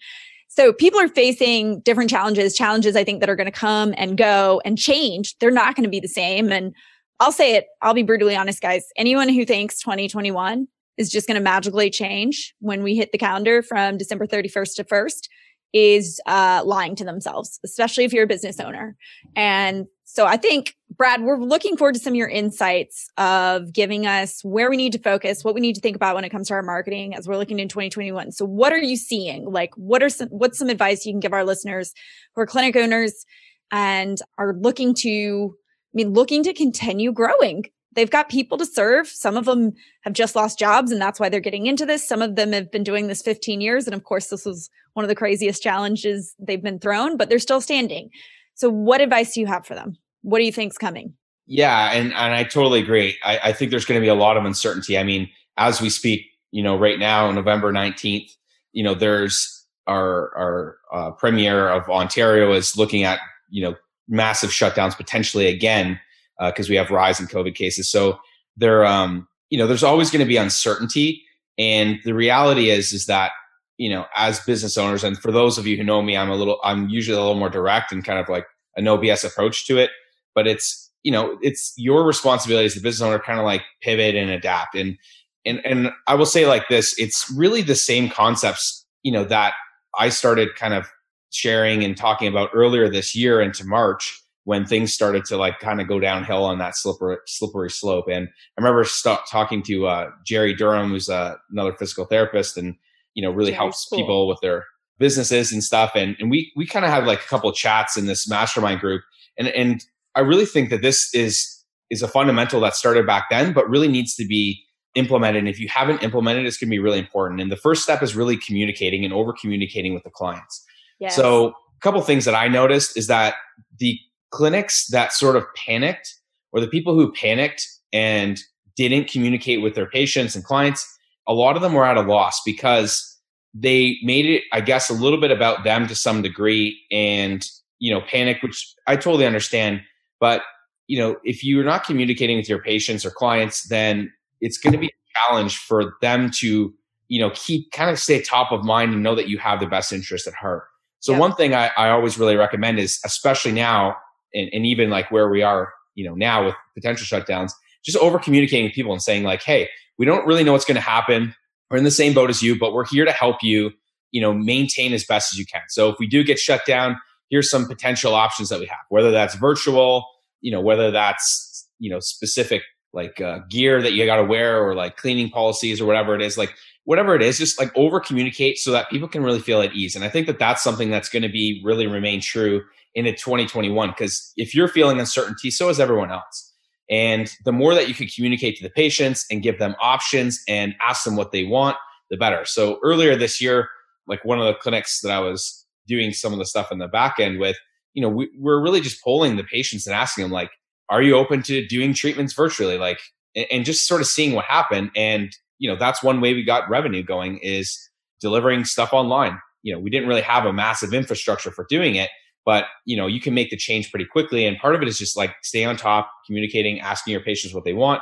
so 0.48 0.72
people 0.72 1.00
are 1.00 1.08
facing 1.08 1.80
different 1.80 2.08
challenges 2.08 2.54
challenges 2.54 2.94
i 2.94 3.02
think 3.02 3.20
that 3.20 3.28
are 3.28 3.36
going 3.36 3.46
to 3.46 3.50
come 3.50 3.92
and 3.96 4.16
go 4.16 4.62
and 4.64 4.78
change. 4.78 5.36
They're 5.38 5.50
not 5.50 5.74
going 5.74 5.84
to 5.84 5.90
be 5.90 6.00
the 6.00 6.08
same. 6.08 6.52
And 6.52 6.74
i'll 7.20 7.32
say 7.32 7.56
it 7.56 7.66
i'll 7.80 7.94
be 7.94 8.02
brutally 8.02 8.36
honest 8.36 8.62
guys. 8.62 8.84
Anyone 8.96 9.28
who 9.28 9.44
thinks 9.44 9.80
2021 9.80 10.68
is 10.98 11.10
just 11.10 11.26
going 11.26 11.36
to 11.36 11.42
magically 11.42 11.90
change 11.90 12.54
when 12.60 12.82
we 12.82 12.94
hit 12.94 13.12
the 13.12 13.18
calendar 13.18 13.62
from 13.62 13.96
december 13.96 14.26
31st 14.26 14.74
to 14.76 14.84
1st 14.84 15.28
is 15.72 16.20
uh, 16.26 16.62
lying 16.66 16.94
to 16.94 17.04
themselves, 17.04 17.58
especially 17.64 18.04
if 18.04 18.12
you're 18.12 18.24
a 18.24 18.26
business 18.26 18.60
owner. 18.60 18.94
And 19.34 19.86
so 20.14 20.26
I 20.26 20.36
think, 20.36 20.76
Brad, 20.90 21.22
we're 21.22 21.38
looking 21.38 21.78
forward 21.78 21.94
to 21.94 21.98
some 21.98 22.12
of 22.12 22.16
your 22.16 22.28
insights 22.28 23.08
of 23.16 23.72
giving 23.72 24.06
us 24.06 24.44
where 24.44 24.68
we 24.68 24.76
need 24.76 24.92
to 24.92 24.98
focus, 24.98 25.42
what 25.42 25.54
we 25.54 25.62
need 25.62 25.74
to 25.76 25.80
think 25.80 25.96
about 25.96 26.14
when 26.14 26.24
it 26.24 26.28
comes 26.28 26.48
to 26.48 26.54
our 26.54 26.62
marketing 26.62 27.14
as 27.14 27.26
we're 27.26 27.38
looking 27.38 27.58
in 27.58 27.68
2021. 27.68 28.30
So 28.32 28.44
what 28.44 28.74
are 28.74 28.78
you 28.78 28.96
seeing? 28.96 29.50
Like 29.50 29.70
what 29.76 30.02
are 30.02 30.10
some 30.10 30.28
what's 30.28 30.58
some 30.58 30.68
advice 30.68 31.06
you 31.06 31.14
can 31.14 31.20
give 31.20 31.32
our 31.32 31.46
listeners 31.46 31.94
who 32.34 32.42
are 32.42 32.46
clinic 32.46 32.76
owners 32.76 33.24
and 33.70 34.18
are 34.36 34.52
looking 34.52 34.92
to 34.96 35.56
I 35.56 35.94
mean 35.94 36.12
looking 36.12 36.42
to 36.42 36.52
continue 36.52 37.10
growing 37.10 37.64
they've 37.94 38.10
got 38.10 38.28
people 38.28 38.58
to 38.58 38.66
serve. 38.66 39.06
Some 39.06 39.36
of 39.36 39.44
them 39.44 39.72
have 40.02 40.12
just 40.12 40.36
lost 40.36 40.58
jobs 40.58 40.92
and 40.92 41.00
that's 41.00 41.20
why 41.20 41.28
they're 41.28 41.40
getting 41.40 41.66
into 41.66 41.86
this. 41.86 42.06
Some 42.06 42.22
of 42.22 42.36
them 42.36 42.52
have 42.52 42.70
been 42.70 42.84
doing 42.84 43.06
this 43.06 43.22
15 43.22 43.60
years. 43.60 43.86
And 43.86 43.94
of 43.94 44.04
course, 44.04 44.28
this 44.28 44.44
was 44.44 44.70
one 44.94 45.04
of 45.04 45.08
the 45.08 45.14
craziest 45.14 45.62
challenges 45.62 46.34
they've 46.38 46.62
been 46.62 46.78
thrown, 46.78 47.16
but 47.16 47.28
they're 47.28 47.38
still 47.38 47.60
standing. 47.60 48.10
So 48.54 48.70
what 48.70 49.00
advice 49.00 49.34
do 49.34 49.40
you 49.40 49.46
have 49.46 49.66
for 49.66 49.74
them? 49.74 49.96
What 50.22 50.38
do 50.38 50.44
you 50.44 50.52
think's 50.52 50.78
coming? 50.78 51.14
Yeah, 51.46 51.92
and, 51.92 52.12
and 52.14 52.34
I 52.34 52.44
totally 52.44 52.80
agree. 52.80 53.18
I, 53.24 53.38
I 53.44 53.52
think 53.52 53.70
there's 53.70 53.84
going 53.84 54.00
to 54.00 54.04
be 54.04 54.08
a 54.08 54.14
lot 54.14 54.36
of 54.36 54.44
uncertainty. 54.44 54.96
I 54.96 55.02
mean, 55.02 55.28
as 55.56 55.80
we 55.80 55.90
speak, 55.90 56.26
you 56.50 56.62
know, 56.62 56.78
right 56.78 56.98
now, 56.98 57.30
November 57.30 57.72
19th, 57.72 58.30
you 58.72 58.82
know, 58.82 58.94
there's 58.94 59.66
our 59.86 60.30
our 60.36 60.76
uh, 60.92 61.10
premier 61.10 61.68
of 61.68 61.88
Ontario 61.88 62.52
is 62.52 62.76
looking 62.76 63.02
at, 63.02 63.18
you 63.50 63.62
know, 63.62 63.74
massive 64.08 64.50
shutdowns 64.50 64.96
potentially 64.96 65.46
again 65.46 65.98
because 66.38 66.68
uh, 66.68 66.70
we 66.70 66.76
have 66.76 66.90
rise 66.90 67.20
in 67.20 67.26
COVID 67.26 67.54
cases. 67.54 67.90
So 67.90 68.18
there, 68.56 68.84
um, 68.86 69.26
you 69.50 69.58
know, 69.58 69.66
there's 69.66 69.82
always 69.82 70.10
going 70.10 70.20
to 70.20 70.28
be 70.28 70.36
uncertainty, 70.36 71.22
and 71.58 71.98
the 72.04 72.14
reality 72.14 72.70
is, 72.70 72.92
is 72.92 73.06
that 73.06 73.32
you 73.78 73.88
know, 73.88 74.06
as 74.14 74.38
business 74.40 74.78
owners, 74.78 75.02
and 75.02 75.18
for 75.18 75.32
those 75.32 75.58
of 75.58 75.66
you 75.66 75.76
who 75.76 75.82
know 75.82 76.02
me, 76.02 76.16
I'm 76.16 76.30
a 76.30 76.36
little, 76.36 76.60
I'm 76.62 76.88
usually 76.88 77.16
a 77.16 77.20
little 77.20 77.38
more 77.38 77.50
direct 77.50 77.90
and 77.90 78.04
kind 78.04 78.18
of 78.18 78.28
like 78.28 78.46
a 78.76 78.82
no 78.82 78.96
BS 78.96 79.24
approach 79.24 79.66
to 79.66 79.78
it. 79.78 79.90
But 80.34 80.46
it's, 80.46 80.90
you 81.02 81.12
know, 81.12 81.38
it's 81.42 81.74
your 81.76 82.04
responsibility 82.04 82.66
as 82.66 82.74
the 82.74 82.80
business 82.80 83.06
owner, 83.06 83.18
kind 83.18 83.38
of 83.38 83.44
like 83.44 83.62
pivot 83.82 84.14
and 84.14 84.30
adapt. 84.30 84.74
And 84.74 84.96
and 85.44 85.60
and 85.64 85.90
I 86.06 86.14
will 86.14 86.26
say 86.26 86.46
like 86.46 86.68
this, 86.68 86.98
it's 86.98 87.30
really 87.30 87.62
the 87.62 87.74
same 87.74 88.08
concepts, 88.08 88.86
you 89.02 89.12
know, 89.12 89.24
that 89.24 89.54
I 89.98 90.08
started 90.08 90.54
kind 90.54 90.74
of 90.74 90.88
sharing 91.30 91.82
and 91.82 91.96
talking 91.96 92.28
about 92.28 92.50
earlier 92.54 92.88
this 92.88 93.14
year 93.14 93.40
into 93.40 93.66
March 93.66 94.22
when 94.44 94.66
things 94.66 94.92
started 94.92 95.24
to 95.24 95.36
like 95.36 95.60
kind 95.60 95.80
of 95.80 95.88
go 95.88 96.00
downhill 96.00 96.44
on 96.44 96.58
that 96.58 96.76
slippery 96.76 97.16
slippery 97.26 97.70
slope. 97.70 98.06
And 98.08 98.28
I 98.28 98.60
remember 98.60 98.84
st- 98.84 99.20
talking 99.30 99.62
to 99.64 99.86
uh, 99.86 100.10
Jerry 100.24 100.54
Durham, 100.54 100.90
who's 100.90 101.08
uh, 101.08 101.36
another 101.50 101.72
physical 101.72 102.04
therapist, 102.04 102.56
and 102.56 102.76
you 103.14 103.22
know 103.22 103.30
really 103.30 103.50
Jerry's 103.50 103.58
helps 103.58 103.88
cool. 103.88 103.98
people 103.98 104.28
with 104.28 104.40
their 104.40 104.66
businesses 104.98 105.52
and 105.52 105.62
stuff. 105.62 105.92
And 105.94 106.16
and 106.18 106.30
we 106.30 106.52
we 106.56 106.66
kind 106.66 106.84
of 106.84 106.90
had 106.90 107.06
like 107.06 107.20
a 107.20 107.28
couple 107.28 107.52
chats 107.52 107.96
in 107.96 108.06
this 108.06 108.28
mastermind 108.28 108.80
group, 108.80 109.02
and 109.38 109.48
and 109.48 109.84
I 110.14 110.20
really 110.20 110.46
think 110.46 110.70
that 110.70 110.82
this 110.82 111.12
is 111.14 111.48
is 111.90 112.02
a 112.02 112.08
fundamental 112.08 112.60
that 112.60 112.74
started 112.74 113.06
back 113.06 113.26
then, 113.30 113.52
but 113.52 113.68
really 113.68 113.88
needs 113.88 114.16
to 114.16 114.26
be 114.26 114.64
implemented. 114.94 115.40
And 115.40 115.48
if 115.48 115.60
you 115.60 115.68
haven't 115.68 116.02
implemented, 116.02 116.46
it's 116.46 116.56
going 116.56 116.68
to 116.68 116.70
be 116.70 116.78
really 116.78 116.98
important. 116.98 117.40
And 117.40 117.52
the 117.52 117.56
first 117.56 117.82
step 117.82 118.02
is 118.02 118.16
really 118.16 118.36
communicating 118.36 119.04
and 119.04 119.12
over 119.12 119.32
communicating 119.32 119.92
with 119.92 120.02
the 120.02 120.10
clients. 120.10 120.64
Yes. 120.98 121.14
So 121.14 121.48
a 121.48 121.80
couple 121.80 122.00
things 122.00 122.24
that 122.24 122.34
I 122.34 122.48
noticed 122.48 122.96
is 122.96 123.08
that 123.08 123.34
the 123.78 123.98
clinics 124.30 124.86
that 124.88 125.12
sort 125.12 125.36
of 125.36 125.44
panicked 125.54 126.14
or 126.52 126.60
the 126.60 126.66
people 126.66 126.94
who 126.94 127.12
panicked 127.12 127.66
and 127.92 128.40
didn't 128.76 129.10
communicate 129.10 129.60
with 129.60 129.74
their 129.74 129.88
patients 129.88 130.34
and 130.34 130.44
clients, 130.44 130.86
a 131.28 131.34
lot 131.34 131.56
of 131.56 131.62
them 131.62 131.74
were 131.74 131.84
at 131.84 131.98
a 131.98 132.02
loss 132.02 132.40
because 132.44 133.18
they 133.54 133.96
made 134.02 134.24
it, 134.24 134.44
I 134.52 134.62
guess, 134.62 134.88
a 134.88 134.94
little 134.94 135.20
bit 135.20 135.30
about 135.30 135.64
them 135.64 135.86
to 135.88 135.94
some 135.94 136.22
degree 136.22 136.80
and, 136.90 137.46
you 137.80 137.92
know, 137.92 138.00
panic, 138.00 138.42
which 138.42 138.74
I 138.86 138.96
totally 138.96 139.26
understand. 139.26 139.82
But, 140.22 140.42
you 140.86 141.00
know, 141.00 141.16
if 141.24 141.42
you're 141.42 141.64
not 141.64 141.82
communicating 141.82 142.36
with 142.36 142.48
your 142.48 142.62
patients 142.62 143.04
or 143.04 143.10
clients, 143.10 143.64
then 143.64 144.12
it's 144.40 144.56
going 144.56 144.72
to 144.72 144.78
be 144.78 144.86
a 144.86 145.18
challenge 145.18 145.58
for 145.58 145.94
them 146.00 146.30
to, 146.36 146.72
you 147.08 147.20
know, 147.20 147.32
keep 147.34 147.72
kind 147.72 147.90
of 147.90 147.98
stay 147.98 148.22
top 148.22 148.52
of 148.52 148.64
mind 148.64 148.92
and 148.92 149.02
know 149.02 149.16
that 149.16 149.28
you 149.28 149.36
have 149.38 149.58
the 149.58 149.66
best 149.66 149.92
interest 149.92 150.28
at 150.28 150.34
heart. 150.34 150.62
So, 151.00 151.18
one 151.18 151.34
thing 151.34 151.54
I, 151.54 151.72
I 151.76 151.90
always 151.90 152.18
really 152.18 152.36
recommend 152.36 152.78
is, 152.78 153.00
especially 153.04 153.50
now, 153.50 153.96
and, 154.32 154.48
and 154.52 154.64
even 154.64 154.90
like 154.90 155.10
where 155.10 155.28
we 155.28 155.42
are, 155.42 155.72
you 155.96 156.08
know, 156.08 156.14
now 156.14 156.44
with 156.46 156.54
potential 156.74 157.04
shutdowns, 157.04 157.50
just 157.84 157.98
over 157.98 158.20
communicating 158.20 158.66
with 158.66 158.74
people 158.74 158.92
and 158.92 159.02
saying 159.02 159.24
like, 159.24 159.42
hey, 159.42 159.68
we 159.98 160.06
don't 160.06 160.24
really 160.24 160.44
know 160.44 160.52
what's 160.52 160.64
going 160.64 160.76
to 160.76 160.80
happen. 160.80 161.34
We're 161.68 161.78
in 161.78 161.84
the 161.84 161.90
same 161.90 162.14
boat 162.14 162.30
as 162.30 162.44
you, 162.44 162.56
but 162.56 162.74
we're 162.74 162.86
here 162.86 163.04
to 163.04 163.10
help 163.10 163.38
you, 163.42 163.72
you 164.12 164.20
know, 164.20 164.32
maintain 164.32 164.92
as 164.92 165.04
best 165.04 165.34
as 165.34 165.38
you 165.40 165.46
can. 165.46 165.62
So 165.68 165.88
if 165.88 165.96
we 165.98 166.06
do 166.06 166.22
get 166.22 166.38
shut 166.38 166.64
down, 166.64 166.96
here's 167.28 167.50
some 167.50 167.66
potential 167.66 168.14
options 168.14 168.50
that 168.50 168.60
we 168.60 168.66
have, 168.66 168.84
whether 168.88 169.10
that's 169.10 169.34
virtual, 169.34 170.06
you 170.42 170.52
know, 170.52 170.60
whether 170.60 170.90
that's, 170.90 171.68
you 171.78 171.90
know, 171.90 172.00
specific 172.00 172.62
like 172.92 173.20
uh, 173.20 173.38
gear 173.48 173.80
that 173.80 173.94
you 173.94 174.04
got 174.04 174.16
to 174.16 174.24
wear 174.24 174.62
or 174.62 174.74
like 174.74 174.96
cleaning 174.96 175.30
policies 175.30 175.80
or 175.80 175.86
whatever 175.86 176.14
it 176.14 176.20
is, 176.20 176.36
like 176.36 176.54
whatever 176.84 177.14
it 177.14 177.22
is, 177.22 177.38
just 177.38 177.58
like 177.58 177.74
over 177.76 177.98
communicate 178.00 178.58
so 178.58 178.70
that 178.70 178.90
people 178.90 179.08
can 179.08 179.22
really 179.22 179.40
feel 179.40 179.62
at 179.62 179.72
ease. 179.72 179.96
And 179.96 180.04
I 180.04 180.10
think 180.10 180.26
that 180.26 180.38
that's 180.38 180.62
something 180.62 180.90
that's 180.90 181.08
going 181.08 181.22
to 181.22 181.30
be 181.30 181.62
really 181.64 181.86
remain 181.86 182.20
true 182.20 182.62
into 182.94 183.12
2021 183.12 183.88
because 183.88 184.32
if 184.36 184.54
you're 184.54 184.68
feeling 184.68 185.00
uncertainty, 185.00 185.50
so 185.50 185.70
is 185.70 185.80
everyone 185.80 186.10
else. 186.10 186.52
And 186.90 187.32
the 187.44 187.52
more 187.52 187.74
that 187.74 187.88
you 187.88 187.94
can 187.94 188.08
communicate 188.08 188.56
to 188.56 188.62
the 188.62 188.70
patients 188.70 189.24
and 189.30 189.42
give 189.42 189.58
them 189.58 189.74
options 189.80 190.42
and 190.46 190.74
ask 190.82 191.04
them 191.04 191.16
what 191.16 191.32
they 191.32 191.44
want, 191.44 191.76
the 192.10 192.18
better. 192.18 192.44
So 192.44 192.78
earlier 192.82 193.16
this 193.16 193.40
year, 193.40 193.68
like 194.06 194.24
one 194.24 194.38
of 194.38 194.46
the 194.46 194.54
clinics 194.54 195.00
that 195.00 195.10
I 195.10 195.20
was 195.20 195.64
doing 195.86 196.12
some 196.12 196.32
of 196.32 196.38
the 196.38 196.44
stuff 196.44 196.70
in 196.70 196.78
the 196.78 196.88
back 196.88 197.14
end 197.18 197.38
with, 197.38 197.56
you 197.94 198.02
know, 198.02 198.08
we, 198.08 198.30
we're 198.38 198.62
really 198.62 198.80
just 198.80 199.02
polling 199.02 199.36
the 199.36 199.44
patients 199.44 199.86
and 199.86 199.94
asking 199.94 200.22
them 200.22 200.30
like, 200.30 200.50
are 200.88 201.02
you 201.02 201.16
open 201.16 201.42
to 201.42 201.66
doing 201.66 201.94
treatments 201.94 202.34
virtually? 202.34 202.78
Like, 202.78 203.00
and, 203.34 203.46
and 203.50 203.64
just 203.64 203.86
sort 203.86 204.00
of 204.00 204.06
seeing 204.06 204.34
what 204.34 204.44
happened. 204.44 204.90
And, 204.96 205.30
you 205.58 205.70
know, 205.70 205.76
that's 205.76 206.02
one 206.02 206.20
way 206.20 206.34
we 206.34 206.44
got 206.44 206.68
revenue 206.68 207.02
going 207.02 207.38
is 207.38 207.78
delivering 208.20 208.64
stuff 208.64 208.92
online. 208.92 209.38
You 209.62 209.74
know, 209.74 209.80
we 209.80 209.90
didn't 209.90 210.08
really 210.08 210.22
have 210.22 210.44
a 210.44 210.52
massive 210.52 210.92
infrastructure 210.92 211.50
for 211.50 211.66
doing 211.68 211.94
it, 211.94 212.10
but 212.44 212.64
you 212.84 212.96
know, 212.96 213.06
you 213.06 213.20
can 213.20 213.34
make 213.34 213.50
the 213.50 213.56
change 213.56 213.90
pretty 213.90 214.06
quickly. 214.06 214.46
And 214.46 214.58
part 214.58 214.74
of 214.74 214.82
it 214.82 214.88
is 214.88 214.98
just 214.98 215.16
like 215.16 215.34
stay 215.42 215.64
on 215.64 215.76
top, 215.76 216.10
communicating, 216.26 216.80
asking 216.80 217.12
your 217.12 217.22
patients 217.22 217.54
what 217.54 217.64
they 217.64 217.72
want, 217.72 218.00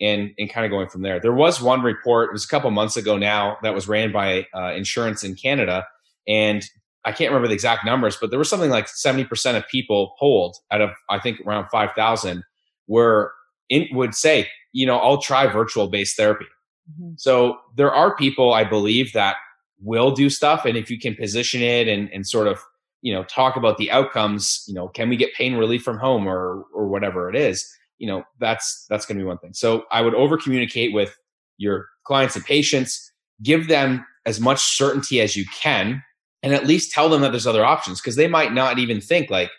and 0.00 0.30
and 0.38 0.50
kind 0.50 0.64
of 0.64 0.70
going 0.70 0.88
from 0.88 1.02
there. 1.02 1.20
There 1.20 1.32
was 1.32 1.60
one 1.60 1.82
report, 1.82 2.30
it 2.30 2.32
was 2.32 2.44
a 2.44 2.48
couple 2.48 2.70
months 2.70 2.96
ago 2.96 3.16
now, 3.18 3.56
that 3.62 3.74
was 3.74 3.88
ran 3.88 4.12
by 4.12 4.46
uh, 4.54 4.72
Insurance 4.74 5.24
in 5.24 5.34
Canada, 5.34 5.84
and 6.28 6.64
I 7.04 7.12
can't 7.12 7.30
remember 7.30 7.48
the 7.48 7.54
exact 7.54 7.84
numbers, 7.84 8.16
but 8.20 8.30
there 8.30 8.38
was 8.38 8.48
something 8.48 8.70
like 8.70 8.88
seventy 8.88 9.24
percent 9.24 9.56
of 9.56 9.66
people 9.68 10.14
polled 10.18 10.56
out 10.70 10.80
of 10.80 10.90
I 11.10 11.18
think 11.18 11.40
around 11.46 11.68
five 11.68 11.90
thousand 11.96 12.44
were 12.86 13.32
in, 13.68 13.88
would 13.92 14.14
say, 14.14 14.48
you 14.72 14.86
know, 14.86 14.98
I'll 14.98 15.20
try 15.20 15.46
virtual 15.46 15.88
based 15.88 16.16
therapy. 16.16 16.46
Mm-hmm. 16.90 17.14
So 17.16 17.58
there 17.76 17.92
are 17.92 18.16
people 18.16 18.52
I 18.52 18.64
believe 18.64 19.12
that 19.12 19.36
will 19.80 20.12
do 20.12 20.30
stuff, 20.30 20.64
and 20.64 20.76
if 20.76 20.90
you 20.90 20.98
can 20.98 21.14
position 21.14 21.62
it 21.62 21.88
and 21.88 22.08
and 22.12 22.26
sort 22.26 22.46
of 22.48 22.60
you 23.00 23.12
know 23.12 23.24
talk 23.24 23.56
about 23.56 23.78
the 23.78 23.90
outcomes, 23.90 24.64
you 24.68 24.74
know, 24.74 24.88
can 24.88 25.08
we 25.08 25.16
get 25.16 25.34
pain 25.34 25.54
relief 25.54 25.82
from 25.82 25.98
home 25.98 26.26
or 26.26 26.64
or 26.74 26.88
whatever 26.88 27.28
it 27.28 27.36
is 27.36 27.72
you 28.02 28.08
know 28.08 28.24
that's 28.40 28.84
that's 28.90 29.06
going 29.06 29.16
to 29.16 29.22
be 29.22 29.26
one 29.26 29.38
thing 29.38 29.54
so 29.54 29.84
i 29.92 30.02
would 30.02 30.14
over 30.14 30.36
communicate 30.36 30.92
with 30.92 31.16
your 31.56 31.86
clients 32.04 32.34
and 32.34 32.44
patients 32.44 33.12
give 33.42 33.68
them 33.68 34.04
as 34.26 34.40
much 34.40 34.58
certainty 34.58 35.20
as 35.20 35.36
you 35.36 35.46
can 35.54 36.02
and 36.42 36.54
at 36.54 36.66
least 36.66 36.92
tell 36.92 37.08
them 37.08 37.22
that 37.22 37.30
there's 37.30 37.46
other 37.46 37.64
options 37.64 38.00
because 38.00 38.16
they 38.16 38.28
might 38.28 38.52
not 38.52 38.78
even 38.78 39.00
think 39.00 39.30
like 39.30 39.50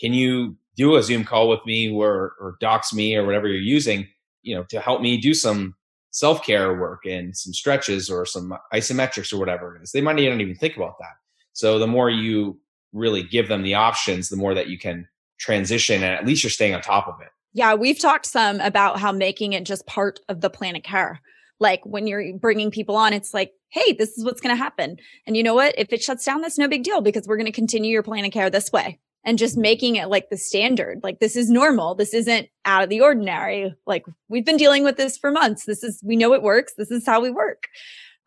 can 0.00 0.12
you 0.12 0.56
do 0.76 0.96
a 0.96 1.02
zoom 1.02 1.24
call 1.24 1.48
with 1.48 1.64
me 1.66 1.90
or 1.90 2.34
or 2.40 2.56
doxy.me 2.62 3.16
or 3.16 3.26
whatever 3.26 3.48
you're 3.48 3.58
using 3.58 4.06
you 4.42 4.54
know 4.54 4.64
to 4.64 4.80
help 4.80 5.00
me 5.00 5.16
do 5.16 5.34
some 5.34 5.74
self-care 6.10 6.74
work 6.74 7.04
and 7.04 7.36
some 7.36 7.52
stretches 7.52 8.08
or 8.08 8.24
some 8.24 8.56
isometrics 8.72 9.32
or 9.32 9.38
whatever 9.38 9.76
it 9.76 9.82
is? 9.82 9.92
They 9.92 10.00
might 10.00 10.16
not 10.16 10.22
even 10.22 10.54
think 10.54 10.76
about 10.76 10.98
that. 10.98 11.12
So 11.52 11.78
the 11.78 11.86
more 11.86 12.10
you 12.10 12.58
really 12.92 13.22
give 13.22 13.48
them 13.48 13.62
the 13.62 13.74
options 13.74 14.28
the 14.28 14.36
more 14.36 14.54
that 14.54 14.68
you 14.68 14.78
can 14.78 15.06
transition 15.38 16.02
and 16.02 16.14
at 16.14 16.26
least 16.26 16.42
you're 16.42 16.50
staying 16.50 16.74
on 16.74 16.80
top 16.80 17.06
of 17.06 17.20
it. 17.20 17.28
Yeah, 17.52 17.74
we've 17.74 17.98
talked 17.98 18.26
some 18.26 18.60
about 18.60 18.98
how 18.98 19.12
making 19.12 19.52
it 19.52 19.64
just 19.64 19.86
part 19.86 20.20
of 20.28 20.40
the 20.40 20.50
plan 20.50 20.76
of 20.76 20.82
care. 20.82 21.20
Like 21.60 21.80
when 21.84 22.06
you're 22.06 22.36
bringing 22.38 22.70
people 22.70 22.96
on, 22.96 23.12
it's 23.12 23.34
like, 23.34 23.52
hey, 23.70 23.92
this 23.92 24.16
is 24.16 24.24
what's 24.24 24.40
going 24.40 24.54
to 24.54 24.62
happen. 24.62 24.96
And 25.26 25.36
you 25.36 25.42
know 25.42 25.54
what? 25.54 25.74
If 25.76 25.92
it 25.92 26.02
shuts 26.02 26.24
down, 26.24 26.40
that's 26.40 26.58
no 26.58 26.68
big 26.68 26.84
deal 26.84 27.00
because 27.00 27.26
we're 27.26 27.36
going 27.36 27.46
to 27.46 27.52
continue 27.52 27.90
your 27.90 28.02
plan 28.02 28.24
of 28.24 28.32
care 28.32 28.50
this 28.50 28.72
way. 28.72 29.00
And 29.24 29.38
just 29.38 29.58
making 29.58 29.96
it 29.96 30.08
like 30.08 30.30
the 30.30 30.38
standard, 30.38 31.00
like 31.02 31.18
this 31.18 31.36
is 31.36 31.50
normal. 31.50 31.94
This 31.94 32.14
isn't 32.14 32.48
out 32.64 32.84
of 32.84 32.88
the 32.88 33.00
ordinary. 33.00 33.74
Like 33.86 34.04
we've 34.28 34.46
been 34.46 34.56
dealing 34.56 34.84
with 34.84 34.96
this 34.96 35.18
for 35.18 35.30
months. 35.30 35.64
This 35.64 35.82
is, 35.82 36.00
we 36.04 36.16
know 36.16 36.32
it 36.32 36.42
works. 36.42 36.72
This 36.78 36.90
is 36.90 37.04
how 37.04 37.20
we 37.20 37.30
work. 37.30 37.64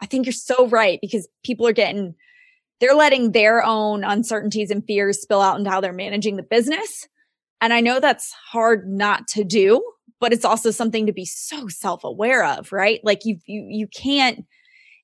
I 0.02 0.06
think 0.06 0.26
you're 0.26 0.34
so 0.34 0.68
right 0.68 1.00
because 1.02 1.28
people 1.44 1.66
are 1.66 1.74
getting, 1.74 2.14
they're 2.80 2.94
letting 2.94 3.32
their 3.32 3.64
own 3.64 4.04
uncertainties 4.04 4.70
and 4.70 4.86
fears 4.86 5.22
spill 5.22 5.42
out 5.42 5.58
into 5.58 5.72
how 5.72 5.82
they're 5.82 5.94
managing 5.94 6.36
the 6.36 6.44
business 6.44 7.08
and 7.62 7.72
I 7.72 7.80
know 7.80 8.00
that's 8.00 8.34
hard 8.52 8.90
not 8.90 9.28
to 9.30 9.44
do, 9.44 9.84
but 10.22 10.32
it's 10.32 10.46
also 10.46 10.72
something 10.72 11.08
to 11.08 11.12
be 11.12 11.26
so 11.26 11.68
self-aware 11.68 12.46
of, 12.46 12.72
right? 12.72 13.02
Like 13.04 13.26
you 13.26 13.38
you 13.46 13.66
you 13.68 13.88
can't 13.88 14.46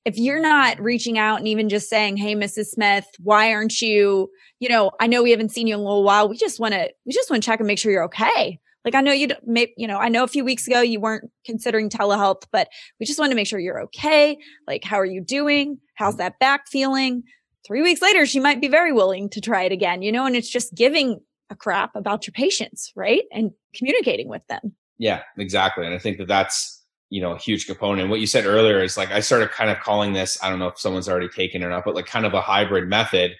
if 0.04 0.16
you're 0.16 0.40
not 0.40 0.80
reaching 0.80 1.18
out 1.18 1.38
and 1.38 1.48
even 1.48 1.68
just 1.68 1.90
saying, 1.90 2.16
"Hey, 2.16 2.34
Mrs. 2.34 2.68
Smith, 2.68 3.04
why 3.18 3.52
aren't 3.52 3.82
you, 3.82 4.30
you 4.60 4.68
know, 4.70 4.92
I 5.00 5.06
know 5.06 5.22
we 5.22 5.32
haven't 5.32 5.50
seen 5.50 5.66
you 5.66 5.74
in 5.74 5.80
a 5.80 5.82
little 5.82 6.04
while. 6.04 6.28
We 6.28 6.38
just 6.38 6.58
want 6.58 6.72
to 6.72 6.88
we 7.04 7.12
just 7.12 7.28
want 7.28 7.42
to 7.42 7.46
check 7.46 7.60
and 7.60 7.66
make 7.66 7.78
sure 7.78 7.92
you're 7.92 8.04
okay." 8.04 8.58
Like 8.84 8.94
I 8.94 9.02
know 9.02 9.12
you 9.12 9.28
you 9.76 9.86
know, 9.86 9.98
I 9.98 10.08
know 10.08 10.22
a 10.22 10.28
few 10.28 10.44
weeks 10.44 10.66
ago 10.66 10.80
you 10.80 11.00
weren't 11.00 11.30
considering 11.44 11.90
telehealth, 11.90 12.44
but 12.52 12.68
we 12.98 13.04
just 13.04 13.18
want 13.18 13.32
to 13.32 13.36
make 13.36 13.48
sure 13.48 13.58
you're 13.58 13.82
okay. 13.82 14.38
Like 14.66 14.84
how 14.84 14.98
are 14.98 15.04
you 15.04 15.20
doing? 15.22 15.78
How's 15.96 16.16
that 16.16 16.38
back 16.38 16.68
feeling? 16.68 17.24
3 17.66 17.82
weeks 17.82 18.00
later 18.00 18.24
she 18.24 18.40
might 18.40 18.60
be 18.60 18.68
very 18.68 18.92
willing 18.92 19.28
to 19.30 19.40
try 19.40 19.64
it 19.64 19.72
again, 19.72 20.00
you 20.00 20.12
know, 20.12 20.24
and 20.24 20.36
it's 20.36 20.48
just 20.48 20.74
giving 20.74 21.20
a 21.50 21.56
crap 21.56 21.96
about 21.96 22.26
your 22.26 22.32
patients, 22.32 22.92
right? 22.94 23.24
And 23.32 23.50
communicating 23.74 24.28
with 24.28 24.46
them. 24.48 24.76
Yeah, 24.98 25.22
exactly. 25.36 25.86
And 25.86 25.94
I 25.94 25.98
think 25.98 26.18
that 26.18 26.28
that's, 26.28 26.82
you 27.10 27.20
know, 27.20 27.32
a 27.32 27.38
huge 27.38 27.66
component. 27.66 28.02
And 28.02 28.10
What 28.10 28.20
you 28.20 28.26
said 28.26 28.46
earlier 28.46 28.82
is 28.82 28.96
like, 28.96 29.10
I 29.10 29.20
started 29.20 29.50
kind 29.50 29.70
of 29.70 29.78
calling 29.80 30.12
this, 30.12 30.38
I 30.42 30.50
don't 30.50 30.58
know 30.58 30.68
if 30.68 30.78
someone's 30.78 31.08
already 31.08 31.28
taken 31.28 31.62
it 31.62 31.66
or 31.66 31.70
not, 31.70 31.84
but 31.84 31.94
like 31.94 32.06
kind 32.06 32.26
of 32.26 32.34
a 32.34 32.40
hybrid 32.40 32.88
method 32.88 33.32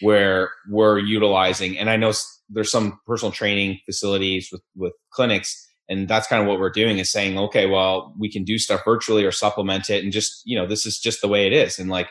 where 0.00 0.50
we're 0.68 0.98
utilizing, 0.98 1.78
and 1.78 1.88
I 1.88 1.96
know 1.96 2.12
there's 2.50 2.70
some 2.70 3.00
personal 3.06 3.32
training 3.32 3.80
facilities 3.86 4.50
with, 4.52 4.62
with 4.76 4.92
clinics 5.10 5.66
and 5.88 6.08
that's 6.08 6.26
kind 6.26 6.42
of 6.42 6.48
what 6.48 6.58
we're 6.58 6.70
doing 6.70 6.98
is 6.98 7.10
saying 7.10 7.38
okay 7.38 7.66
well 7.66 8.14
we 8.18 8.30
can 8.30 8.44
do 8.44 8.58
stuff 8.58 8.82
virtually 8.84 9.24
or 9.24 9.32
supplement 9.32 9.90
it 9.90 10.02
and 10.04 10.12
just 10.12 10.42
you 10.44 10.56
know 10.56 10.66
this 10.66 10.86
is 10.86 10.98
just 10.98 11.20
the 11.20 11.28
way 11.28 11.46
it 11.46 11.52
is 11.52 11.78
and 11.78 11.90
like 11.90 12.08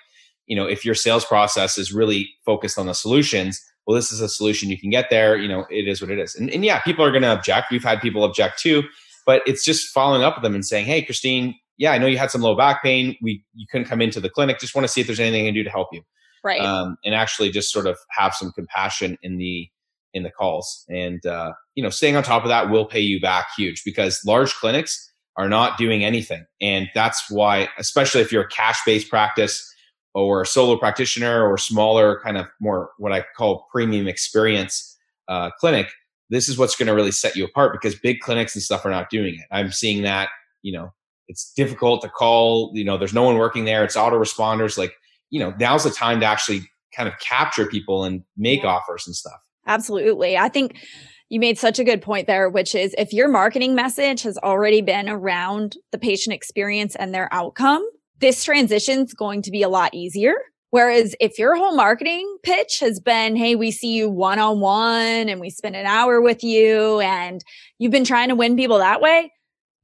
you 0.47 0.55
know 0.55 0.65
if 0.65 0.85
your 0.85 0.95
sales 0.95 1.25
process 1.25 1.77
is 1.77 1.93
really 1.93 2.29
focused 2.45 2.77
on 2.77 2.85
the 2.85 2.93
solutions 2.93 3.61
well, 3.85 3.95
this 3.95 4.11
is 4.11 4.21
a 4.21 4.29
solution 4.29 4.69
you 4.69 4.79
can 4.79 4.89
get 4.89 5.09
there. 5.09 5.37
You 5.37 5.47
know, 5.47 5.65
it 5.69 5.87
is 5.87 6.01
what 6.01 6.09
it 6.09 6.19
is. 6.19 6.35
And, 6.35 6.49
and 6.49 6.65
yeah, 6.65 6.79
people 6.79 7.05
are 7.05 7.11
going 7.11 7.21
to 7.21 7.33
object. 7.33 7.71
We've 7.71 7.83
had 7.83 8.01
people 8.01 8.23
object 8.23 8.59
too, 8.59 8.83
but 9.25 9.41
it's 9.45 9.63
just 9.63 9.89
following 9.89 10.23
up 10.23 10.35
with 10.35 10.43
them 10.43 10.55
and 10.55 10.65
saying, 10.65 10.85
Hey, 10.85 11.03
Christine, 11.03 11.55
yeah, 11.77 11.91
I 11.91 11.97
know 11.97 12.07
you 12.07 12.17
had 12.17 12.31
some 12.31 12.41
low 12.41 12.55
back 12.55 12.81
pain. 12.81 13.15
We, 13.21 13.43
you 13.53 13.67
couldn't 13.69 13.87
come 13.87 14.01
into 14.01 14.19
the 14.19 14.29
clinic. 14.29 14.59
Just 14.59 14.75
want 14.75 14.85
to 14.85 14.91
see 14.91 15.01
if 15.01 15.07
there's 15.07 15.19
anything 15.19 15.43
I 15.43 15.47
can 15.49 15.53
do 15.53 15.63
to 15.63 15.69
help 15.69 15.89
you. 15.91 16.01
Right. 16.43 16.61
Um, 16.61 16.97
and 17.03 17.13
actually 17.13 17.51
just 17.51 17.71
sort 17.71 17.85
of 17.85 17.97
have 18.11 18.33
some 18.33 18.51
compassion 18.51 19.17
in 19.21 19.37
the, 19.37 19.67
in 20.13 20.23
the 20.23 20.31
calls 20.31 20.85
and, 20.89 21.25
uh, 21.25 21.51
you 21.73 21.83
know, 21.83 21.89
staying 21.89 22.15
on 22.15 22.23
top 22.23 22.43
of 22.43 22.49
that 22.49 22.69
will 22.69 22.85
pay 22.85 23.01
you 23.01 23.19
back 23.19 23.47
huge 23.57 23.83
because 23.83 24.21
large 24.25 24.53
clinics 24.55 25.11
are 25.35 25.49
not 25.49 25.77
doing 25.77 26.05
anything. 26.05 26.45
And 26.61 26.87
that's 26.95 27.29
why, 27.29 27.67
especially 27.77 28.21
if 28.21 28.31
you're 28.31 28.43
a 28.43 28.47
cash 28.47 28.79
based 28.85 29.09
practice, 29.09 29.69
or 30.15 30.41
a 30.41 30.45
solo 30.45 30.77
practitioner 30.77 31.45
or 31.45 31.57
smaller 31.57 32.21
kind 32.23 32.37
of 32.37 32.47
more 32.59 32.91
what 32.97 33.11
I 33.11 33.25
call 33.37 33.67
premium 33.71 34.07
experience 34.07 34.97
uh, 35.27 35.51
clinic, 35.59 35.91
this 36.29 36.47
is 36.47 36.57
what's 36.57 36.75
going 36.75 36.87
to 36.87 36.93
really 36.93 37.11
set 37.11 37.35
you 37.35 37.43
apart 37.43 37.73
because 37.73 37.99
big 37.99 38.21
clinics 38.21 38.55
and 38.55 38.63
stuff 38.63 38.85
are 38.85 38.89
not 38.89 39.09
doing 39.09 39.35
it. 39.35 39.45
I'm 39.51 39.71
seeing 39.71 40.03
that, 40.03 40.29
you 40.61 40.71
know, 40.71 40.93
it's 41.27 41.51
difficult 41.53 42.01
to 42.01 42.09
call, 42.09 42.71
you 42.73 42.85
know, 42.85 42.97
there's 42.97 43.13
no 43.13 43.23
one 43.23 43.37
working 43.37 43.65
there. 43.65 43.83
It's 43.83 43.97
autoresponders. 43.97 44.77
Like, 44.77 44.93
you 45.31 45.39
know, 45.39 45.53
now's 45.59 45.83
the 45.83 45.89
time 45.89 46.21
to 46.21 46.25
actually 46.25 46.61
kind 46.95 47.09
of 47.09 47.19
capture 47.19 47.65
people 47.65 48.05
and 48.05 48.23
make 48.37 48.63
offers 48.63 49.05
and 49.05 49.15
stuff. 49.15 49.39
Absolutely. 49.67 50.37
I 50.37 50.47
think 50.47 50.77
you 51.29 51.39
made 51.39 51.57
such 51.57 51.77
a 51.77 51.83
good 51.83 52.01
point 52.01 52.27
there, 52.27 52.49
which 52.49 52.73
is 52.73 52.95
if 52.97 53.11
your 53.11 53.27
marketing 53.27 53.75
message 53.75 54.21
has 54.21 54.37
already 54.37 54.81
been 54.81 55.09
around 55.09 55.75
the 55.91 55.97
patient 55.97 56.33
experience 56.33 56.95
and 56.95 57.13
their 57.13 57.27
outcome, 57.33 57.85
this 58.19 58.43
transition's 58.43 59.13
going 59.13 59.41
to 59.43 59.51
be 59.51 59.61
a 59.61 59.69
lot 59.69 59.93
easier. 59.93 60.35
Whereas 60.71 61.15
if 61.21 61.39
your 61.39 61.55
whole 61.55 61.75
marketing 61.75 62.37
pitch 62.43 62.79
has 62.81 62.99
been, 62.99 63.35
Hey, 63.35 63.55
we 63.55 63.71
see 63.71 63.93
you 63.93 64.09
one 64.09 64.39
on 64.39 64.59
one 64.59 65.29
and 65.29 65.39
we 65.39 65.49
spend 65.49 65.75
an 65.75 65.85
hour 65.85 66.19
with 66.19 66.43
you 66.43 66.99
and 66.99 67.41
you've 67.79 67.91
been 67.91 68.03
trying 68.03 68.29
to 68.29 68.35
win 68.35 68.57
people 68.57 68.79
that 68.79 68.99
way. 68.99 69.31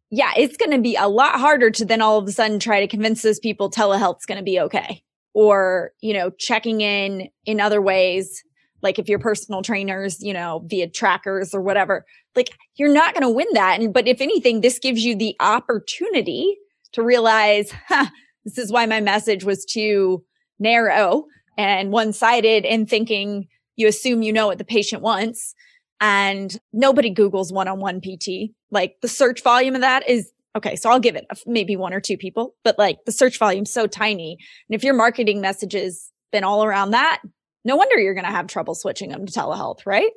Yeah, 0.10 0.32
it's 0.36 0.58
going 0.58 0.72
to 0.72 0.82
be 0.82 0.98
a 0.98 1.08
lot 1.08 1.40
harder 1.40 1.72
to 1.72 1.86
then 1.86 2.02
all 2.02 2.18
of 2.18 2.28
a 2.28 2.32
sudden 2.32 2.60
try 2.60 2.82
to 2.82 2.88
convince 2.88 3.22
those 3.22 3.40
people 3.40 3.72
telehealth's 3.72 4.26
going 4.26 4.40
to 4.40 4.44
be 4.44 4.60
okay. 4.60 5.02
Or, 5.34 5.92
you 6.02 6.14
know, 6.14 6.30
checking 6.32 6.82
in 6.82 7.30
in 7.46 7.62
other 7.62 7.82
ways, 7.82 8.44
like 8.82 9.00
if 9.00 9.08
your 9.08 9.20
personal 9.20 9.62
trainers, 9.62 10.22
you 10.22 10.34
know, 10.34 10.62
via 10.66 10.90
trackers 10.90 11.54
or 11.54 11.62
whatever, 11.62 12.06
like 12.36 12.50
you're 12.76 12.94
not 12.94 13.14
going 13.14 13.24
to 13.24 13.30
win 13.30 13.48
that. 13.54 13.80
And, 13.80 13.94
but 13.94 14.10
if 14.10 14.20
anything, 14.20 14.60
this 14.60 14.78
gives 14.80 15.06
you 15.06 15.16
the 15.16 15.38
opportunity 15.40 16.58
to 16.94 17.04
realize, 17.04 17.72
huh, 17.88 18.08
this 18.46 18.58
is 18.58 18.72
why 18.72 18.86
my 18.86 19.00
message 19.00 19.44
was 19.44 19.66
too 19.66 20.24
narrow 20.60 21.26
and 21.58 21.92
one 21.92 22.14
sided 22.14 22.66
in 22.66 22.86
thinking 22.86 23.48
you 23.76 23.88
assume 23.88 24.22
you 24.22 24.34
know 24.34 24.48
what 24.48 24.58
the 24.58 24.66
patient 24.66 25.02
wants. 25.02 25.54
And 26.00 26.58
nobody 26.74 27.14
Googles 27.14 27.52
one 27.52 27.68
on 27.68 27.80
one 27.80 28.02
PT. 28.02 28.52
Like 28.72 28.96
the 29.02 29.08
search 29.08 29.44
volume 29.44 29.76
of 29.76 29.82
that 29.82 30.08
is 30.10 30.32
okay. 30.56 30.76
So 30.76 30.90
I'll 30.90 31.00
give 31.00 31.16
it 31.16 31.26
maybe 31.46 31.76
one 31.76 31.94
or 31.94 32.02
two 32.02 32.18
people, 32.18 32.56
but 32.64 32.78
like 32.80 32.98
the 33.06 33.12
search 33.12 33.38
volume's 33.38 33.72
so 33.72 33.88
tiny. 33.88 34.38
And 34.70 34.76
if 34.76 34.84
your 34.84 34.94
marketing 34.94 35.42
message 35.42 35.74
has 35.74 36.10
been 36.32 36.44
all 36.44 36.64
around 36.64 36.92
that, 36.92 37.22
no 37.64 37.76
wonder 37.76 38.00
you're 38.00 38.16
going 38.16 38.26
to 38.26 38.32
have 38.32 38.48
trouble 38.48 38.74
switching 38.74 39.10
them 39.10 39.26
to 39.26 39.32
telehealth, 39.32 39.86
right? 39.86 40.12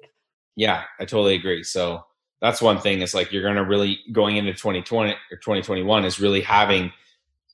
Yeah, 0.57 0.85
I 0.99 1.05
totally 1.05 1.35
agree. 1.35 1.63
So 1.63 2.05
that's 2.45 2.63
one 2.63 2.79
thing 2.79 3.01
is 3.01 3.15
like 3.15 3.33
you're 3.33 3.43
going 3.43 3.57
to 3.57 3.65
really 3.65 4.01
going 4.13 4.37
into 4.37 4.53
2020 4.53 5.13
or 5.13 5.37
2021 5.37 6.05
is 6.05 6.21
really 6.21 6.41
having 6.41 6.93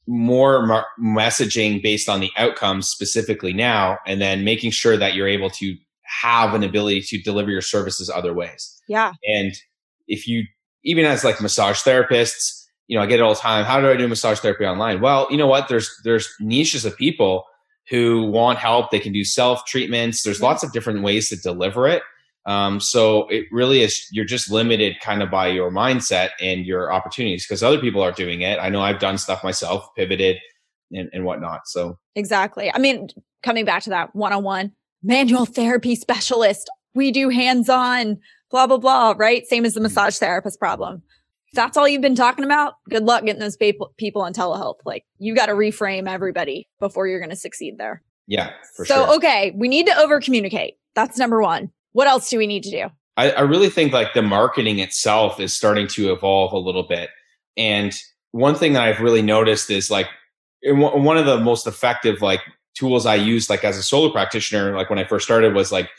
more 0.06 0.66
mar- 0.66 0.86
messaging 1.00 1.82
based 1.82 2.08
on 2.08 2.20
the 2.20 2.30
outcomes 2.36 2.88
specifically 2.88 3.52
now 3.52 3.98
and 4.06 4.20
then 4.20 4.44
making 4.44 4.70
sure 4.70 4.96
that 4.96 5.14
you're 5.14 5.28
able 5.28 5.50
to 5.50 5.76
have 6.02 6.54
an 6.54 6.64
ability 6.64 7.00
to 7.00 7.18
deliver 7.18 7.50
your 7.50 7.60
services 7.62 8.10
other 8.10 8.34
ways 8.34 8.80
yeah 8.88 9.12
and 9.24 9.54
if 10.08 10.26
you 10.26 10.44
even 10.84 11.04
as 11.04 11.24
like 11.24 11.40
massage 11.40 11.80
therapists 11.82 12.66
you 12.88 12.96
know 12.96 13.02
i 13.02 13.06
get 13.06 13.20
it 13.20 13.22
all 13.22 13.34
the 13.34 13.40
time 13.40 13.64
how 13.64 13.80
do 13.80 13.88
i 13.88 13.96
do 13.96 14.08
massage 14.08 14.40
therapy 14.40 14.64
online 14.64 15.00
well 15.00 15.28
you 15.30 15.36
know 15.36 15.46
what 15.46 15.68
there's 15.68 15.90
there's 16.04 16.28
niches 16.40 16.84
of 16.84 16.96
people 16.96 17.44
who 17.90 18.22
want 18.30 18.58
help. 18.58 18.90
They 18.90 19.00
can 19.00 19.12
do 19.12 19.24
self 19.24 19.66
treatments. 19.66 20.22
There's 20.22 20.40
lots 20.40 20.62
of 20.62 20.72
different 20.72 21.02
ways 21.02 21.28
to 21.28 21.36
deliver 21.36 21.86
it. 21.86 22.02
Um, 22.46 22.80
so 22.80 23.28
it 23.28 23.46
really 23.52 23.82
is, 23.82 24.06
you're 24.10 24.24
just 24.24 24.50
limited 24.50 24.96
kind 25.00 25.22
of 25.22 25.30
by 25.30 25.48
your 25.48 25.70
mindset 25.70 26.30
and 26.40 26.64
your 26.64 26.92
opportunities 26.92 27.46
because 27.46 27.62
other 27.62 27.78
people 27.78 28.02
are 28.02 28.12
doing 28.12 28.40
it. 28.40 28.58
I 28.58 28.70
know 28.70 28.80
I've 28.80 28.98
done 28.98 29.18
stuff 29.18 29.44
myself, 29.44 29.88
pivoted 29.96 30.38
and, 30.90 31.10
and 31.12 31.24
whatnot. 31.24 31.66
So 31.66 31.98
exactly. 32.14 32.72
I 32.72 32.78
mean, 32.78 33.08
coming 33.42 33.64
back 33.64 33.82
to 33.84 33.90
that 33.90 34.14
one 34.14 34.32
on 34.32 34.42
one 34.42 34.72
manual 35.02 35.44
therapy 35.46 35.94
specialist, 35.94 36.70
we 36.94 37.12
do 37.12 37.28
hands 37.28 37.68
on, 37.68 38.18
blah, 38.50 38.66
blah, 38.66 38.78
blah, 38.78 39.14
right? 39.16 39.46
Same 39.46 39.64
as 39.64 39.74
the 39.74 39.80
massage 39.80 40.16
therapist 40.18 40.58
problem. 40.58 41.02
If 41.48 41.56
that's 41.56 41.76
all 41.76 41.88
you've 41.88 42.02
been 42.02 42.14
talking 42.14 42.44
about, 42.44 42.74
good 42.88 43.04
luck 43.04 43.24
getting 43.24 43.40
those 43.40 43.56
people, 43.56 43.92
people 43.98 44.22
on 44.22 44.32
telehealth. 44.32 44.78
Like 44.84 45.04
you 45.18 45.34
got 45.34 45.46
to 45.46 45.52
reframe 45.52 46.08
everybody 46.08 46.68
before 46.78 47.06
you're 47.06 47.18
going 47.18 47.30
to 47.30 47.36
succeed 47.36 47.76
there. 47.76 48.02
Yeah, 48.26 48.52
for 48.76 48.84
so, 48.84 48.94
sure. 48.94 49.06
So, 49.06 49.16
okay, 49.16 49.52
we 49.56 49.68
need 49.68 49.86
to 49.86 49.98
over 49.98 50.20
communicate. 50.20 50.74
That's 50.94 51.18
number 51.18 51.42
one. 51.42 51.70
What 51.92 52.06
else 52.06 52.28
do 52.30 52.38
we 52.38 52.46
need 52.46 52.62
to 52.64 52.70
do? 52.70 52.86
I, 53.16 53.30
I 53.32 53.40
really 53.42 53.68
think 53.68 53.92
like 53.92 54.14
the 54.14 54.22
marketing 54.22 54.78
itself 54.78 55.40
is 55.40 55.52
starting 55.52 55.86
to 55.88 56.12
evolve 56.12 56.52
a 56.52 56.58
little 56.58 56.84
bit. 56.84 57.10
And 57.56 57.92
one 58.32 58.54
thing 58.54 58.72
that 58.74 58.82
I've 58.82 59.00
really 59.00 59.22
noticed 59.22 59.70
is 59.70 59.90
like 59.90 60.08
one 60.64 61.16
of 61.16 61.26
the 61.26 61.38
most 61.38 61.66
effective 61.66 62.22
like 62.22 62.40
tools 62.74 63.06
I 63.06 63.16
used 63.16 63.50
like 63.50 63.64
as 63.64 63.76
a 63.76 63.82
solo 63.82 64.10
practitioner, 64.10 64.74
like 64.76 64.88
when 64.88 64.98
I 64.98 65.04
first 65.04 65.24
started 65.24 65.54
was 65.54 65.72
like 65.72 65.90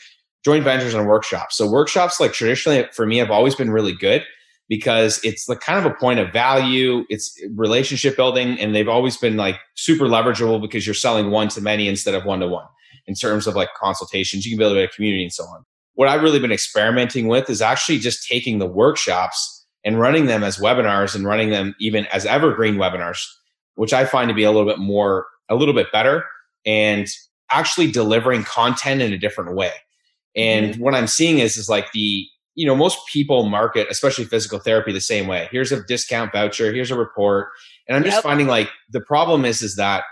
joint 0.44 0.64
ventures 0.64 0.94
and 0.94 1.06
workshops. 1.06 1.56
So 1.56 1.70
workshops 1.70 2.18
like 2.18 2.32
traditionally 2.32 2.88
for 2.92 3.06
me 3.06 3.18
have 3.18 3.30
always 3.30 3.54
been 3.54 3.70
really 3.70 3.92
good 3.92 4.24
because 4.68 5.20
it's 5.22 5.48
like 5.48 5.60
kind 5.60 5.78
of 5.78 5.84
a 5.84 5.94
point 5.94 6.18
of 6.18 6.32
value, 6.32 7.04
it's 7.08 7.38
relationship 7.54 8.16
building, 8.16 8.58
and 8.58 8.74
they've 8.74 8.88
always 8.88 9.16
been 9.16 9.36
like 9.36 9.60
super 9.74 10.06
leverageable 10.06 10.60
because 10.60 10.86
you're 10.86 10.94
selling 10.94 11.30
one 11.30 11.48
to 11.48 11.60
many 11.60 11.88
instead 11.88 12.14
of 12.14 12.24
one 12.24 12.40
to 12.40 12.48
one 12.48 12.66
in 13.06 13.14
terms 13.14 13.46
of 13.46 13.54
like 13.54 13.68
consultations. 13.74 14.46
You 14.46 14.52
can 14.52 14.58
build 14.58 14.76
a 14.76 14.88
community 14.88 15.24
and 15.24 15.32
so 15.32 15.44
on 15.44 15.64
what 15.94 16.08
I've 16.08 16.22
really 16.22 16.40
been 16.40 16.52
experimenting 16.52 17.28
with 17.28 17.50
is 17.50 17.60
actually 17.60 17.98
just 17.98 18.26
taking 18.28 18.58
the 18.58 18.66
workshops 18.66 19.66
and 19.84 20.00
running 20.00 20.26
them 20.26 20.42
as 20.42 20.58
webinars 20.58 21.14
and 21.14 21.24
running 21.24 21.50
them 21.50 21.74
even 21.80 22.06
as 22.06 22.24
evergreen 22.24 22.76
webinars, 22.76 23.24
which 23.74 23.92
I 23.92 24.04
find 24.04 24.28
to 24.28 24.34
be 24.34 24.44
a 24.44 24.50
little 24.50 24.68
bit 24.68 24.78
more, 24.78 25.26
a 25.48 25.54
little 25.54 25.74
bit 25.74 25.90
better 25.92 26.24
and 26.64 27.08
actually 27.50 27.90
delivering 27.90 28.44
content 28.44 29.02
in 29.02 29.12
a 29.12 29.18
different 29.18 29.54
way. 29.54 29.72
And 30.34 30.74
mm-hmm. 30.74 30.82
what 30.82 30.94
I'm 30.94 31.06
seeing 31.06 31.38
is, 31.38 31.56
is 31.56 31.68
like 31.68 31.92
the, 31.92 32.26
you 32.54 32.66
know, 32.66 32.76
most 32.76 32.98
people 33.06 33.48
market, 33.48 33.88
especially 33.90 34.24
physical 34.24 34.58
therapy, 34.58 34.92
the 34.92 35.00
same 35.00 35.26
way. 35.26 35.48
Here's 35.50 35.72
a 35.72 35.82
discount 35.84 36.32
voucher, 36.32 36.72
here's 36.72 36.90
a 36.90 36.98
report. 36.98 37.48
And 37.88 37.96
I'm 37.96 38.04
just 38.04 38.16
yep. 38.16 38.22
finding 38.22 38.46
like 38.46 38.70
the 38.90 39.00
problem 39.00 39.44
is, 39.44 39.62
is 39.62 39.76
that 39.76 40.04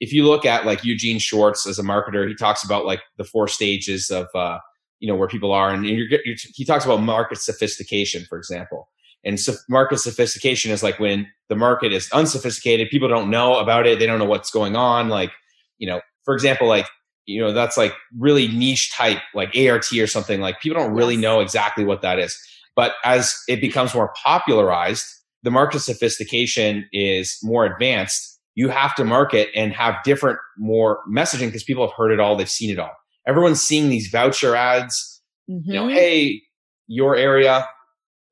if 0.00 0.12
you 0.12 0.26
look 0.26 0.44
at 0.44 0.66
like 0.66 0.84
Eugene 0.84 1.18
Schwartz 1.18 1.66
as 1.66 1.78
a 1.78 1.82
marketer, 1.82 2.26
he 2.28 2.34
talks 2.34 2.64
about 2.64 2.84
like 2.84 3.00
the 3.16 3.24
four 3.24 3.46
stages 3.46 4.10
of, 4.10 4.26
uh, 4.34 4.58
you 5.02 5.08
know 5.08 5.16
where 5.16 5.28
people 5.28 5.52
are. 5.52 5.70
And 5.70 5.84
you're, 5.84 6.06
you're, 6.24 6.36
he 6.54 6.64
talks 6.64 6.84
about 6.84 7.02
market 7.02 7.38
sophistication 7.38 8.24
for 8.28 8.38
example. 8.38 8.88
And 9.24 9.38
so 9.38 9.54
market 9.68 9.98
sophistication 9.98 10.70
is 10.70 10.82
like 10.82 10.98
when 10.98 11.28
the 11.48 11.56
market 11.56 11.92
is 11.92 12.10
unsophisticated 12.12 12.88
people 12.88 13.08
don't 13.08 13.28
know 13.28 13.58
about 13.58 13.86
it 13.86 13.98
they 13.98 14.06
don't 14.06 14.18
know 14.18 14.24
what's 14.24 14.50
going 14.50 14.74
on 14.74 15.08
like 15.08 15.30
you 15.78 15.86
know 15.86 16.00
for 16.24 16.34
example 16.34 16.66
like 16.66 16.86
you 17.26 17.40
know 17.40 17.52
that's 17.52 17.76
like 17.76 17.92
really 18.18 18.48
niche 18.48 18.92
type 18.92 19.18
like 19.34 19.54
art 19.56 19.92
or 19.92 20.06
something 20.06 20.40
like 20.40 20.60
people 20.60 20.80
don't 20.80 20.94
really 20.94 21.16
know 21.16 21.40
exactly 21.40 21.84
what 21.84 22.00
that 22.02 22.18
is. 22.18 22.38
But 22.74 22.94
as 23.04 23.36
it 23.48 23.60
becomes 23.60 23.94
more 23.94 24.14
popularized 24.24 25.04
the 25.42 25.50
market 25.50 25.80
sophistication 25.80 26.88
is 26.92 27.36
more 27.42 27.64
advanced. 27.64 28.38
You 28.54 28.68
have 28.68 28.94
to 28.94 29.04
market 29.04 29.48
and 29.56 29.72
have 29.72 29.96
different 30.04 30.38
more 30.56 31.00
messaging 31.10 31.46
because 31.46 31.64
people 31.64 31.84
have 31.84 31.96
heard 31.96 32.12
it 32.12 32.20
all 32.20 32.36
they've 32.36 32.48
seen 32.48 32.70
it 32.70 32.78
all 32.78 32.92
everyone's 33.26 33.60
seeing 33.60 33.88
these 33.88 34.08
voucher 34.08 34.54
ads. 34.54 35.20
Mm-hmm. 35.50 35.70
You 35.70 35.74
know, 35.74 35.86
mm-hmm. 35.86 35.96
hey, 35.96 36.42
your 36.86 37.16
area, 37.16 37.66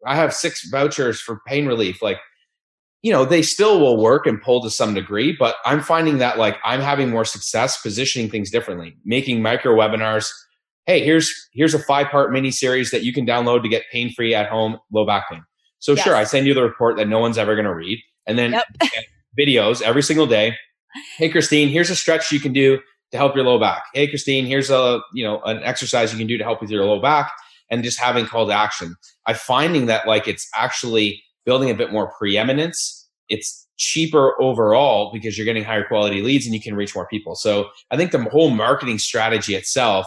I 0.07 0.17
have 0.17 0.35
six 0.35 0.69
vouchers 0.69 1.21
for 1.21 1.41
pain 1.47 1.67
relief. 1.67 2.03
Like, 2.03 2.19
you 3.03 3.13
know, 3.13 3.25
they 3.25 3.43
still 3.43 3.81
will 3.81 4.01
work 4.01 4.27
and 4.27 4.41
pull 4.41 4.63
to 4.63 4.71
some 4.71 4.95
degree, 4.95 5.35
but 5.39 5.57
I'm 5.65 5.81
finding 5.81 6.19
that 6.19 6.39
like 6.39 6.57
I'm 6.65 6.81
having 6.81 7.11
more 7.11 7.25
success 7.25 7.81
positioning 7.81 8.31
things 8.31 8.51
differently, 8.51 8.97
making 9.05 9.43
micro 9.43 9.75
webinars. 9.75 10.31
Hey, 10.87 11.05
here's 11.05 11.33
here's 11.53 11.75
a 11.75 11.79
five 11.79 12.09
part 12.09 12.33
mini 12.33 12.51
series 12.51 12.91
that 12.91 13.03
you 13.03 13.13
can 13.13 13.27
download 13.27 13.63
to 13.63 13.69
get 13.69 13.85
pain 13.91 14.13
free 14.13 14.35
at 14.35 14.49
home, 14.49 14.79
low 14.93 15.07
back 15.07 15.31
pain. 15.31 15.43
So 15.79 15.93
yes. 15.93 16.05
sure, 16.05 16.15
I 16.15 16.25
send 16.25 16.47
you 16.47 16.53
the 16.53 16.63
report 16.63 16.97
that 16.97 17.09
no 17.09 17.21
one's 17.21 17.39
ever 17.39 17.55
going 17.55 17.67
to 17.67 17.75
read, 17.75 18.03
and 18.27 18.39
then 18.39 18.53
yep. 18.53 18.67
videos 19.39 19.81
every 19.81 20.03
single 20.03 20.27
day. 20.27 20.57
Hey, 21.17 21.31
Christine, 21.31 21.69
here's 21.69 21.89
a 21.89 21.97
stretch 21.97 22.33
you 22.33 22.41
can 22.41 22.53
do 22.53 22.81
to 23.13 23.19
help 23.19 23.35
your 23.35 23.45
low 23.45 23.59
back. 23.59 23.85
Hey, 23.95 24.07
Christine, 24.07 24.47
here's 24.47 24.71
a 24.71 25.01
you 25.13 25.25
know 25.25 25.41
an 25.43 25.63
exercise 25.63 26.13
you 26.13 26.19
can 26.19 26.27
do 26.27 26.39
to 26.39 26.45
help 26.45 26.61
with 26.61 26.71
your 26.71 26.85
low 26.85 27.01
back, 27.01 27.33
and 27.71 27.83
just 27.83 27.99
having 27.99 28.27
call 28.27 28.47
to 28.47 28.53
action. 28.53 28.97
I'm 29.27 29.37
finding 29.37 29.87
that 29.87 30.07
like 30.07 30.29
it's 30.29 30.49
actually 30.55 31.23
building 31.45 31.71
a 31.71 31.75
bit 31.75 31.93
more 31.93 32.13
preeminence. 32.19 33.09
It's 33.29 33.67
cheaper 33.77 34.41
overall 34.41 35.11
because 35.13 35.39
you're 35.39 35.47
getting 35.47 35.65
higher 35.65 35.85
quality 35.85 36.21
leads 36.21 36.45
and 36.45 36.55
you 36.55 36.61
can 36.61 36.75
reach 36.75 36.95
more 36.95 37.07
people. 37.07 37.35
So 37.35 37.71
I 37.91 37.97
think 37.97 38.13
the 38.13 38.23
whole 38.25 38.51
marketing 38.51 38.99
strategy 38.99 39.55
itself 39.55 40.07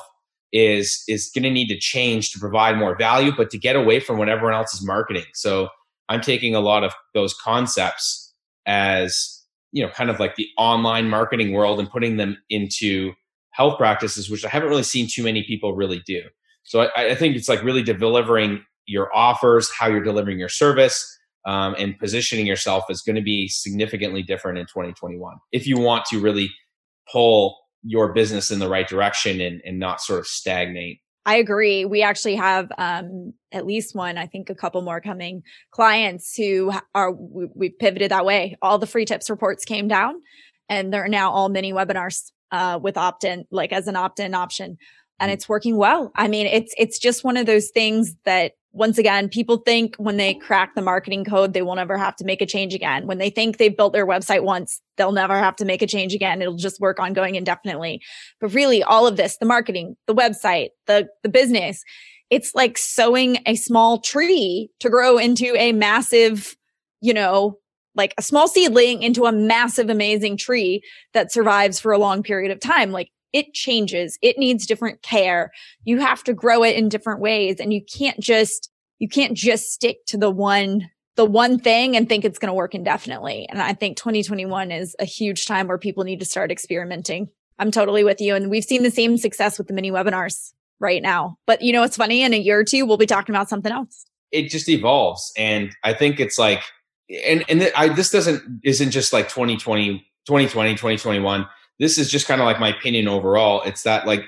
is 0.52 1.04
is 1.08 1.32
going 1.34 1.44
to 1.44 1.50
need 1.50 1.68
to 1.68 1.78
change 1.78 2.32
to 2.32 2.40
provide 2.40 2.78
more 2.78 2.96
value, 2.96 3.32
but 3.36 3.50
to 3.50 3.58
get 3.58 3.76
away 3.76 4.00
from 4.00 4.18
what 4.18 4.30
everyone 4.30 4.54
else 4.54 4.74
is 4.74 4.86
marketing. 4.86 5.26
So 5.34 5.70
I'm 6.10 6.22
taking 6.22 6.54
a 6.54 6.60
lot 6.60 6.84
of 6.84 6.94
those 7.14 7.34
concepts 7.34 8.34
as 8.66 9.33
you 9.74 9.84
know, 9.84 9.92
kind 9.92 10.10
of 10.10 10.20
like 10.20 10.36
the 10.36 10.48
online 10.58 11.10
marketing 11.10 11.52
world 11.52 11.80
and 11.80 11.90
putting 11.90 12.16
them 12.16 12.38
into 12.50 13.12
health 13.50 13.78
practices, 13.78 14.30
which 14.30 14.46
I 14.46 14.50
haven't 14.50 14.70
really 14.70 14.84
seen 14.84 15.08
too 15.12 15.24
many 15.24 15.44
people 15.44 15.76
really 15.76 16.02
do. 16.06 16.22
So 16.64 16.88
I, 16.96 17.10
I 17.10 17.16
think 17.16 17.36
it's 17.36 17.50
like 17.50 17.62
really 17.64 17.84
delivering 17.84 18.64
your 18.86 19.14
offers, 19.16 19.70
how 19.72 19.88
you're 19.88 20.04
delivering 20.04 20.40
your 20.40 20.50
service, 20.50 21.20
um, 21.46 21.76
and 21.78 21.98
positioning 22.00 22.46
yourself 22.46 22.86
is 22.90 23.02
going 23.02 23.16
to 23.16 23.22
be 23.22 23.48
significantly 23.50 24.24
different 24.24 24.58
in 24.60 24.66
2021 24.66 25.36
if 25.52 25.68
you 25.68 25.78
want 25.78 26.06
to 26.06 26.20
really 26.20 26.50
pull 27.12 27.58
your 27.84 28.14
business 28.14 28.50
in 28.50 28.60
the 28.60 28.70
right 28.70 28.88
direction 28.88 29.42
and, 29.42 29.62
and 29.66 29.78
not 29.78 30.00
sort 30.00 30.20
of 30.20 30.26
stagnate 30.26 31.00
I 31.26 31.38
agree. 31.38 31.86
We 31.86 32.02
actually 32.02 32.36
have 32.36 32.70
um, 32.78 33.34
at 33.52 33.66
least 33.66 33.96
one, 33.96 34.18
I 34.18 34.26
think 34.26 34.50
a 34.50 34.56
couple 34.56 34.82
more 34.82 35.00
coming 35.00 35.44
clients 35.72 36.36
who 36.36 36.72
are, 36.94 37.12
we, 37.12 37.48
we've 37.56 37.80
pivoted 37.80 38.12
that 38.12 38.26
way. 38.26 38.58
All 38.62 38.78
the 38.78 38.88
free 38.88 39.06
tips 39.06 39.30
reports 39.30 39.64
came 39.64 39.88
down 39.88 40.16
and 40.68 40.92
they're 40.92 41.08
now 41.08 41.32
all 41.32 41.50
mini 41.50 41.72
webinars 41.72 42.32
uh, 42.52 42.80
with 42.82 42.98
opt 42.98 43.24
in, 43.24 43.46
like 43.52 43.72
as 43.72 43.88
an 43.88 43.96
opt 43.96 44.20
in 44.20 44.34
option. 44.34 44.78
And 45.20 45.30
mm. 45.30 45.34
it's 45.34 45.48
working 45.48 45.78
well. 45.78 46.12
I 46.16 46.28
mean, 46.28 46.46
it's, 46.46 46.74
it's 46.78 47.00
just 47.00 47.24
one 47.24 47.38
of 47.38 47.46
those 47.46 47.70
things 47.70 48.16
that 48.26 48.54
once 48.74 48.98
again, 48.98 49.30
people 49.30 49.58
think 49.58 49.96
when 49.98 50.18
they 50.18 50.34
crack 50.34 50.74
the 50.74 50.82
marketing 50.82 51.24
code, 51.24 51.54
they 51.54 51.62
will 51.62 51.76
never 51.76 51.96
have 51.96 52.16
to 52.16 52.26
make 52.26 52.42
a 52.42 52.46
change 52.46 52.74
again. 52.74 53.06
When 53.06 53.20
they 53.20 53.30
think 53.30 53.58
they've 53.58 53.76
built 53.76 53.94
their 53.94 54.08
website 54.08 54.44
once, 54.44 54.82
they'll 54.98 55.12
never 55.12 55.38
have 55.38 55.56
to 55.58 55.66
make 55.66 55.84
a 55.84 55.88
change 55.88 56.16
again. 56.16 56.42
It'll 56.42 56.56
just 56.56 56.82
work 56.82 57.00
ongoing 57.00 57.36
indefinitely. 57.36 58.02
But 58.42 58.54
really, 58.56 58.82
all 58.82 59.06
of 59.06 59.16
this, 59.16 59.38
the 59.38 59.46
marketing, 59.46 59.96
the 60.08 60.16
website, 60.16 60.70
the, 60.88 61.08
the 61.22 61.30
business, 61.30 61.84
it's 62.32 62.56
like 62.56 62.80
sowing 62.80 63.38
a 63.46 63.54
small 63.54 64.02
tree 64.02 64.72
to 64.80 64.90
grow 64.90 65.20
into 65.20 65.56
a 65.56 65.72
massive, 65.72 66.56
you 67.00 67.14
know, 67.14 67.60
like 67.94 68.16
a 68.18 68.24
small 68.24 68.48
seedling 68.48 69.04
into 69.04 69.26
a 69.26 69.32
massive, 69.32 69.92
amazing 69.92 70.36
tree 70.36 70.82
that 71.14 71.32
survives 71.32 71.80
for 71.80 71.92
a 71.92 72.00
long 72.00 72.24
period 72.24 72.52
of 72.52 72.60
time. 72.60 72.92
Like 72.92 73.10
it 73.34 73.54
changes. 73.54 74.18
It 74.22 74.38
needs 74.38 74.66
different 74.66 75.02
care. 75.02 75.52
You 75.84 76.00
have 76.00 76.24
to 76.26 76.34
grow 76.34 76.64
it 76.64 76.76
in 76.76 76.88
different 76.88 77.20
ways 77.20 77.60
and 77.60 77.74
you 77.74 77.82
can't 77.84 78.20
just, 78.20 78.70
you 79.00 79.10
can't 79.10 79.36
just 79.36 79.74
stick 79.74 80.06
to 80.08 80.18
the 80.18 80.30
one, 80.30 80.90
the 81.16 81.26
one 81.26 81.60
thing 81.60 81.98
and 81.98 82.08
think 82.08 82.24
it's 82.24 82.40
going 82.40 82.48
to 82.48 82.54
work 82.54 82.76
indefinitely. 82.76 83.48
And 83.50 83.60
I 83.62 83.74
think 83.74 83.98
2021 83.98 84.72
is 84.72 84.96
a 85.00 85.06
huge 85.06 85.46
time 85.46 85.68
where 85.68 85.80
people 85.80 86.04
need 86.04 86.20
to 86.20 86.26
start 86.26 86.52
experimenting. 86.52 87.30
I'm 87.60 87.72
totally 87.72 88.04
with 88.04 88.22
you. 88.22 88.36
And 88.36 88.50
we've 88.50 88.64
seen 88.64 88.84
the 88.84 88.92
same 88.92 89.18
success 89.18 89.58
with 89.58 89.68
the 89.68 89.74
mini 89.74 89.92
webinars 89.92 90.54
right 90.80 91.02
now. 91.02 91.38
But 91.48 91.62
you 91.62 91.74
know, 91.74 91.84
it's 91.84 91.98
funny 91.98 92.22
in 92.22 92.34
a 92.34 92.40
year 92.40 92.60
or 92.60 92.64
two, 92.64 92.86
we'll 92.86 92.98
be 92.98 93.06
talking 93.06 93.34
about 93.34 93.50
something 93.50 93.72
else. 93.72 94.06
It 94.32 94.50
just 94.50 94.70
evolves. 94.70 95.32
And 95.38 95.76
I 95.84 95.94
think 95.94 96.20
it's 96.20 96.38
like, 96.40 96.62
and, 97.26 97.44
and 97.50 97.72
I, 97.76 97.90
this 97.90 98.12
doesn't, 98.12 98.62
isn't 98.64 98.92
just 98.92 99.14
like 99.14 99.30
2020, 99.30 100.00
2020, 100.26 100.72
2021 100.74 101.48
this 101.80 101.98
is 101.98 102.10
just 102.10 102.28
kind 102.28 102.42
of 102.42 102.46
like 102.46 102.60
my 102.60 102.70
opinion 102.70 103.08
overall. 103.08 103.62
It's 103.64 103.84
that 103.84 104.06
like 104.06 104.26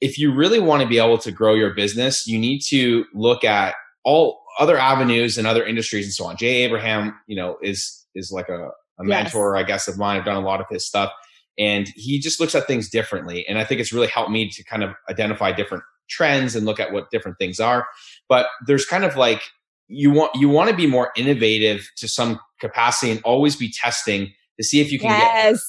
if 0.00 0.18
you 0.18 0.32
really 0.32 0.60
want 0.60 0.82
to 0.82 0.88
be 0.88 0.98
able 0.98 1.18
to 1.18 1.32
grow 1.32 1.54
your 1.54 1.74
business, 1.74 2.26
you 2.26 2.38
need 2.38 2.60
to 2.68 3.04
look 3.14 3.44
at 3.44 3.74
all 4.04 4.40
other 4.58 4.78
avenues 4.78 5.38
and 5.38 5.46
other 5.46 5.64
industries 5.64 6.06
and 6.06 6.12
so 6.12 6.24
on. 6.24 6.36
Jay 6.36 6.62
Abraham, 6.64 7.14
you 7.26 7.36
know, 7.36 7.58
is 7.62 8.06
is 8.14 8.32
like 8.32 8.48
a, 8.48 8.70
a 8.98 9.04
mentor, 9.04 9.54
yes. 9.56 9.64
I 9.64 9.66
guess, 9.66 9.88
of 9.88 9.98
mine. 9.98 10.18
I've 10.18 10.24
done 10.24 10.36
a 10.36 10.46
lot 10.46 10.60
of 10.60 10.66
his 10.70 10.86
stuff. 10.86 11.12
And 11.58 11.88
he 11.96 12.20
just 12.20 12.38
looks 12.38 12.54
at 12.54 12.66
things 12.66 12.88
differently. 12.88 13.44
And 13.48 13.58
I 13.58 13.64
think 13.64 13.80
it's 13.80 13.92
really 13.92 14.06
helped 14.06 14.30
me 14.30 14.48
to 14.48 14.62
kind 14.62 14.84
of 14.84 14.94
identify 15.10 15.50
different 15.50 15.82
trends 16.08 16.54
and 16.54 16.64
look 16.64 16.78
at 16.78 16.92
what 16.92 17.10
different 17.10 17.36
things 17.38 17.58
are. 17.58 17.86
But 18.28 18.46
there's 18.66 18.86
kind 18.86 19.04
of 19.04 19.16
like 19.16 19.42
you 19.88 20.10
want 20.10 20.32
you 20.34 20.48
want 20.48 20.70
to 20.70 20.76
be 20.76 20.86
more 20.86 21.10
innovative 21.16 21.90
to 21.96 22.08
some 22.08 22.38
capacity 22.60 23.10
and 23.10 23.20
always 23.22 23.56
be 23.56 23.72
testing 23.72 24.32
to 24.58 24.64
see 24.64 24.80
if 24.80 24.92
you 24.92 24.98
can 24.98 25.10
yes. 25.10 25.52
get 25.52 25.60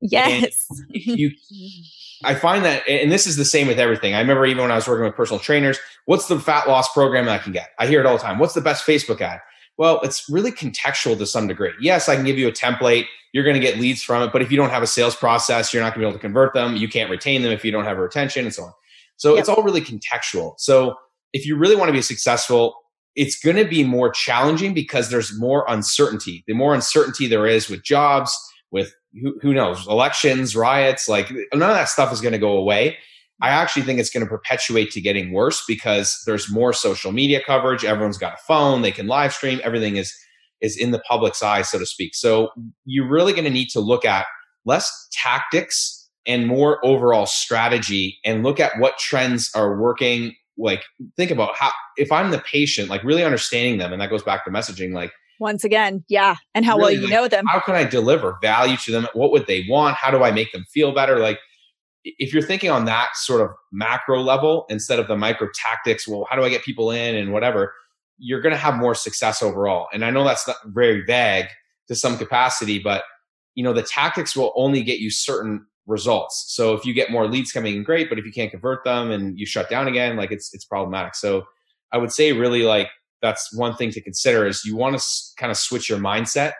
Yes. 0.00 0.68
you 0.88 1.30
I 2.24 2.34
find 2.34 2.64
that 2.64 2.88
and 2.88 3.12
this 3.12 3.26
is 3.26 3.36
the 3.36 3.44
same 3.44 3.68
with 3.68 3.78
everything. 3.78 4.14
I 4.14 4.20
remember 4.20 4.44
even 4.46 4.62
when 4.62 4.72
I 4.72 4.76
was 4.76 4.88
working 4.88 5.04
with 5.04 5.14
personal 5.14 5.38
trainers, 5.38 5.78
what's 6.06 6.26
the 6.26 6.40
fat 6.40 6.68
loss 6.68 6.92
program 6.92 7.28
I 7.28 7.38
can 7.38 7.52
get? 7.52 7.70
I 7.78 7.86
hear 7.86 8.00
it 8.00 8.06
all 8.06 8.16
the 8.16 8.22
time. 8.22 8.38
What's 8.38 8.54
the 8.54 8.60
best 8.60 8.86
Facebook 8.86 9.20
ad? 9.20 9.40
Well, 9.76 10.00
it's 10.02 10.28
really 10.28 10.50
contextual 10.50 11.16
to 11.16 11.26
some 11.26 11.46
degree. 11.46 11.72
Yes, 11.80 12.08
I 12.08 12.16
can 12.16 12.24
give 12.24 12.36
you 12.36 12.48
a 12.48 12.52
template. 12.52 13.06
You're 13.32 13.44
going 13.44 13.54
to 13.54 13.60
get 13.60 13.78
leads 13.78 14.02
from 14.02 14.22
it, 14.22 14.32
but 14.32 14.42
if 14.42 14.50
you 14.50 14.56
don't 14.56 14.70
have 14.70 14.82
a 14.82 14.86
sales 14.88 15.14
process, 15.14 15.72
you're 15.72 15.82
not 15.82 15.94
going 15.94 16.00
to 16.00 16.06
be 16.06 16.08
able 16.08 16.18
to 16.18 16.20
convert 16.20 16.54
them. 16.54 16.74
You 16.74 16.88
can't 16.88 17.10
retain 17.10 17.42
them 17.42 17.52
if 17.52 17.64
you 17.64 17.70
don't 17.70 17.84
have 17.84 17.98
a 17.98 18.00
retention 18.00 18.44
and 18.44 18.52
so 18.52 18.64
on. 18.64 18.72
So 19.16 19.34
yep. 19.34 19.40
it's 19.40 19.48
all 19.48 19.62
really 19.62 19.80
contextual. 19.80 20.54
So 20.58 20.96
if 21.32 21.46
you 21.46 21.56
really 21.56 21.76
want 21.76 21.88
to 21.90 21.92
be 21.92 22.02
successful, 22.02 22.74
it's 23.14 23.38
going 23.38 23.56
to 23.56 23.64
be 23.64 23.84
more 23.84 24.10
challenging 24.10 24.74
because 24.74 25.10
there's 25.10 25.38
more 25.38 25.64
uncertainty. 25.68 26.44
The 26.46 26.54
more 26.54 26.74
uncertainty 26.74 27.28
there 27.28 27.46
is 27.46 27.68
with 27.68 27.84
jobs, 27.84 28.36
with 28.70 28.94
who, 29.12 29.38
who 29.40 29.52
knows, 29.52 29.86
elections, 29.86 30.54
riots, 30.54 31.08
like 31.08 31.30
none 31.30 31.70
of 31.70 31.76
that 31.76 31.88
stuff 31.88 32.12
is 32.12 32.20
going 32.20 32.32
to 32.32 32.38
go 32.38 32.56
away. 32.56 32.96
I 33.40 33.50
actually 33.50 33.82
think 33.82 34.00
it's 34.00 34.10
going 34.10 34.24
to 34.24 34.30
perpetuate 34.30 34.90
to 34.92 35.00
getting 35.00 35.32
worse 35.32 35.62
because 35.66 36.22
there's 36.26 36.50
more 36.50 36.72
social 36.72 37.12
media 37.12 37.40
coverage. 37.44 37.84
Everyone's 37.84 38.18
got 38.18 38.34
a 38.34 38.42
phone, 38.46 38.82
they 38.82 38.90
can 38.90 39.06
live 39.06 39.32
stream, 39.32 39.60
everything 39.62 39.96
is 39.96 40.14
is 40.60 40.76
in 40.76 40.90
the 40.90 40.98
public's 41.00 41.40
eye, 41.40 41.62
so 41.62 41.78
to 41.78 41.86
speak. 41.86 42.16
So 42.16 42.50
you're 42.84 43.08
really 43.08 43.32
going 43.32 43.44
to 43.44 43.50
need 43.50 43.68
to 43.68 43.80
look 43.80 44.04
at 44.04 44.26
less 44.64 45.08
tactics 45.12 46.10
and 46.26 46.48
more 46.48 46.84
overall 46.84 47.26
strategy 47.26 48.18
and 48.24 48.42
look 48.42 48.58
at 48.58 48.78
what 48.78 48.98
trends 48.98 49.50
are 49.54 49.80
working. 49.80 50.34
Like 50.56 50.82
think 51.16 51.30
about 51.30 51.54
how 51.54 51.70
if 51.96 52.10
I'm 52.10 52.32
the 52.32 52.40
patient, 52.40 52.88
like 52.88 53.04
really 53.04 53.22
understanding 53.22 53.78
them, 53.78 53.92
and 53.92 54.02
that 54.02 54.10
goes 54.10 54.24
back 54.24 54.44
to 54.44 54.50
messaging, 54.50 54.92
like 54.92 55.12
once 55.38 55.64
again, 55.64 56.04
yeah, 56.08 56.36
and 56.54 56.64
how 56.64 56.76
really, 56.76 56.94
well 56.94 57.02
you 57.02 57.02
like, 57.02 57.10
know 57.10 57.28
them. 57.28 57.46
How 57.46 57.60
can 57.60 57.74
I 57.74 57.84
deliver 57.84 58.38
value 58.42 58.76
to 58.78 58.92
them? 58.92 59.08
What 59.14 59.30
would 59.32 59.46
they 59.46 59.66
want? 59.68 59.96
How 59.96 60.10
do 60.10 60.22
I 60.22 60.30
make 60.30 60.52
them 60.52 60.64
feel 60.70 60.92
better? 60.92 61.18
Like 61.18 61.38
if 62.04 62.32
you're 62.32 62.42
thinking 62.42 62.70
on 62.70 62.84
that 62.86 63.10
sort 63.14 63.40
of 63.40 63.50
macro 63.72 64.20
level 64.20 64.66
instead 64.68 64.98
of 64.98 65.08
the 65.08 65.16
micro 65.16 65.48
tactics, 65.54 66.06
well, 66.06 66.26
how 66.30 66.36
do 66.36 66.44
I 66.44 66.48
get 66.48 66.62
people 66.62 66.90
in 66.90 67.14
and 67.14 67.32
whatever, 67.32 67.74
you're 68.18 68.40
going 68.40 68.54
to 68.54 68.58
have 68.58 68.76
more 68.76 68.94
success 68.94 69.42
overall. 69.42 69.88
And 69.92 70.04
I 70.04 70.10
know 70.10 70.24
that's 70.24 70.46
not 70.46 70.56
very 70.66 71.04
vague 71.04 71.46
to 71.88 71.94
some 71.94 72.18
capacity, 72.18 72.78
but 72.78 73.04
you 73.54 73.64
know, 73.64 73.72
the 73.72 73.82
tactics 73.82 74.36
will 74.36 74.52
only 74.56 74.82
get 74.82 75.00
you 75.00 75.10
certain 75.10 75.66
results. 75.86 76.44
So 76.48 76.74
if 76.74 76.84
you 76.84 76.92
get 76.92 77.10
more 77.10 77.26
leads 77.26 77.50
coming 77.50 77.76
in, 77.76 77.82
great, 77.82 78.08
but 78.08 78.18
if 78.18 78.24
you 78.24 78.32
can't 78.32 78.50
convert 78.50 78.84
them 78.84 79.10
and 79.10 79.38
you 79.38 79.46
shut 79.46 79.68
down 79.68 79.88
again, 79.88 80.16
like 80.16 80.30
it's 80.30 80.54
it's 80.54 80.64
problematic. 80.64 81.14
So 81.14 81.44
I 81.92 81.98
would 81.98 82.12
say 82.12 82.32
really 82.32 82.62
like 82.62 82.88
that's 83.22 83.54
one 83.56 83.74
thing 83.74 83.90
to 83.90 84.00
consider 84.00 84.46
is 84.46 84.64
you 84.64 84.76
want 84.76 84.98
to 84.98 85.04
kind 85.38 85.50
of 85.50 85.56
switch 85.56 85.88
your 85.88 85.98
mindset. 85.98 86.52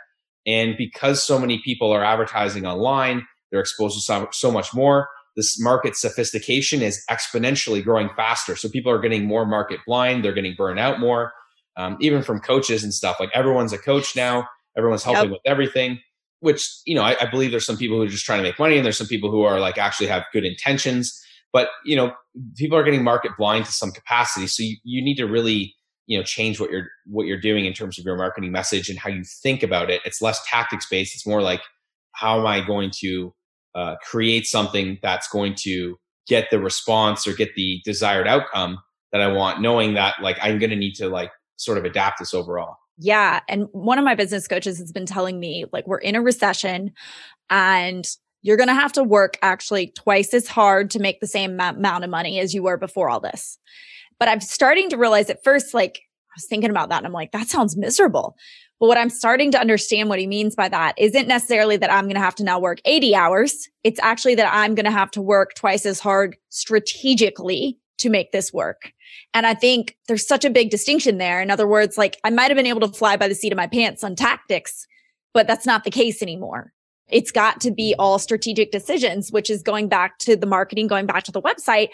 And 0.47 0.77
because 0.77 1.23
so 1.23 1.39
many 1.39 1.61
people 1.65 1.93
are 1.93 2.05
advertising 2.05 2.67
online, 2.67 3.27
they're 3.51 3.61
exposed 3.61 3.97
to 3.97 4.01
so, 4.01 4.29
so 4.33 4.51
much 4.51 4.75
more 4.75 5.09
this 5.39 5.59
market 5.61 5.95
sophistication 5.95 6.83
is 6.83 7.05
exponentially 7.09 7.83
growing 7.83 8.11
faster. 8.17 8.57
So 8.57 8.69
people 8.69 8.91
are 8.91 8.99
getting 8.99 9.25
more 9.25 9.47
market 9.47 9.79
blind. 9.87 10.25
They're 10.25 10.33
getting 10.33 10.57
burned 10.59 10.81
out 10.81 10.99
more, 10.99 11.33
um, 11.77 11.97
even 12.01 12.25
from 12.25 12.41
coaches 12.41 12.83
and 12.83 12.93
stuff. 12.93 13.19
Like 13.21 13.31
everyone's 13.33 13.73
a 13.73 13.79
coach 13.79 14.17
now. 14.17 14.49
Everyone's 14.77 15.05
helping 15.05 15.31
yep. 15.31 15.31
with 15.31 15.41
everything. 15.45 16.01
Which 16.41 16.69
you 16.87 16.95
know, 16.97 17.03
I, 17.03 17.17
I 17.21 17.27
believe 17.31 17.53
there's 17.53 17.67
some 17.67 17.77
people 17.77 17.97
who 17.97 18.03
are 18.03 18.09
just 18.09 18.25
trying 18.25 18.41
to 18.41 18.43
make 18.43 18.59
money, 18.59 18.77
and 18.77 18.85
there's 18.85 18.99
some 18.99 19.07
people 19.07 19.31
who 19.31 19.43
are 19.43 19.61
like 19.61 19.79
actually 19.79 20.09
have 20.09 20.25
good 20.33 20.45
intentions. 20.45 21.17
But 21.53 21.69
you 21.85 21.95
know, 21.95 22.13
people 22.57 22.77
are 22.77 22.83
getting 22.83 23.05
market 23.05 23.33
blind 23.39 23.65
to 23.67 23.73
some 23.73 23.93
capacity. 23.93 24.49
So 24.49 24.65
you, 24.65 24.77
you 24.83 25.03
need 25.03 25.17
to 25.17 25.27
really 25.27 25.75
you 26.09 26.19
know 26.19 26.25
change 26.25 26.59
what 26.59 26.71
you're 26.71 26.89
what 27.07 27.27
you're 27.27 27.41
doing 27.41 27.67
in 27.67 27.73
terms 27.73 27.99
of 27.99 28.05
your 28.05 28.17
marketing 28.17 28.51
message 28.51 28.89
and 28.89 28.99
how 28.99 29.11
you 29.11 29.23
think 29.23 29.63
about 29.63 29.91
it. 29.91 30.01
It's 30.05 30.21
less 30.21 30.41
tactics 30.49 30.87
based. 30.91 31.15
It's 31.15 31.27
more 31.27 31.43
like 31.43 31.61
how 32.13 32.41
am 32.41 32.47
I 32.47 32.67
going 32.67 32.91
to 33.01 33.33
uh, 33.75 33.95
create 34.03 34.47
something 34.47 34.99
that's 35.03 35.29
going 35.29 35.55
to 35.61 35.97
get 36.27 36.51
the 36.51 36.59
response 36.59 37.27
or 37.27 37.35
get 37.35 37.55
the 37.55 37.81
desired 37.85 38.27
outcome 38.27 38.79
that 39.13 39.21
I 39.21 39.29
want, 39.29 39.61
knowing 39.61 39.95
that 39.95 40.17
like 40.21 40.39
I'm 40.43 40.59
going 40.59 40.71
to 40.71 40.77
need 40.77 40.95
to 40.95 41.09
like 41.09 41.31
sort 41.57 41.79
of 41.79 41.85
adapt 41.85 42.19
this 42.19 42.35
overall. 42.35 42.77
Yeah. 42.99 43.41
And 43.49 43.69
one 43.73 43.99
of 43.99 44.05
my 44.05 44.15
business 44.15 44.49
coaches 44.49 44.79
has 44.79 44.91
been 44.91 45.07
telling 45.07 45.39
me 45.39 45.67
like 45.73 45.87
we're 45.87 45.99
in 45.99 46.17
a 46.17 46.23
recession 46.23 46.93
and 47.49 48.05
you're 48.43 48.57
going 48.57 48.69
to 48.69 48.75
have 48.75 48.93
to 48.95 49.05
work 49.05 49.39
actually 49.43 49.89
twice 49.89 50.35
as 50.35 50.49
hard 50.49 50.91
to 50.91 50.99
make 50.99 51.21
the 51.21 51.27
same 51.27 51.61
amount 51.61 52.05
of 52.05 52.11
money 52.11 52.41
as 52.41 52.55
you 52.55 52.63
were 52.63 52.77
before 52.77 53.09
all 53.09 53.21
this. 53.21 53.59
But 54.19 54.29
I'm 54.29 54.41
starting 54.41 54.91
to 54.91 54.97
realize 54.97 55.31
at 55.31 55.45
first, 55.45 55.75
like, 55.75 55.99
I 55.99 56.35
was 56.37 56.47
thinking 56.47 56.71
about 56.71 56.89
that 56.91 56.99
and 56.99 57.07
I'm 57.07 57.13
like, 57.13 57.33
that 57.33 57.49
sounds 57.49 57.77
miserable. 57.77 58.37
But 58.81 58.87
what 58.87 58.99
I'm 58.99 59.11
starting 59.11 59.51
to 59.53 59.61
understand 59.61 60.09
what 60.09 60.21
he 60.21 60.27
means 60.27 60.55
by 60.55 60.69
that 60.69 60.95
isn't 60.99 61.27
necessarily 61.27 61.77
that 61.79 61.93
I'm 61.93 62.05
going 62.05 62.15
to 62.15 62.21
have 62.21 62.37
to 62.37 62.45
now 62.45 62.61
work 62.61 62.81
80 62.85 63.15
hours. 63.15 63.69
It's 63.83 64.01
actually 64.01 64.37
that 64.37 64.53
I'm 64.53 64.75
going 64.75 64.85
to 64.85 64.91
have 64.93 65.11
to 65.13 65.23
work 65.23 65.55
twice 65.55 65.85
as 65.85 65.99
hard 65.99 66.37
strategically 66.49 67.79
to 67.99 68.09
make 68.09 68.31
this 68.31 68.53
work. 68.53 68.93
And 69.35 69.47
I 69.47 69.55
think 69.55 69.97
there's 70.07 70.27
such 70.27 70.45
a 70.45 70.51
big 70.51 70.71
distinction 70.71 71.19
there. 71.19 71.41
In 71.41 71.51
other 71.51 71.67
words, 71.67 71.99
like 71.99 72.19
I 72.23 72.31
might 72.31 72.51
have 72.51 72.57
been 72.57 72.67
able 72.67 72.87
to 72.87 72.89
fly 72.89 73.17
by 73.17 73.29
the 73.29 73.35
seat 73.35 73.53
of 73.53 73.57
my 73.57 73.67
pants 73.67 74.05
on 74.05 74.15
tactics, 74.15 74.87
but 75.35 75.47
that's 75.47 75.67
not 75.67 75.85
the 75.85 75.91
case 75.91 76.23
anymore. 76.23 76.73
It's 77.11 77.33
got 77.33 77.61
to 77.63 77.71
be 77.71 77.95
all 77.99 78.19
strategic 78.19 78.71
decisions, 78.71 79.33
which 79.33 79.51
is 79.51 79.63
going 79.63 79.89
back 79.89 80.19
to 80.21 80.37
the 80.37 80.47
marketing, 80.47 80.87
going 80.87 81.07
back 81.07 81.25
to 81.25 81.33
the 81.33 81.43
website. 81.43 81.89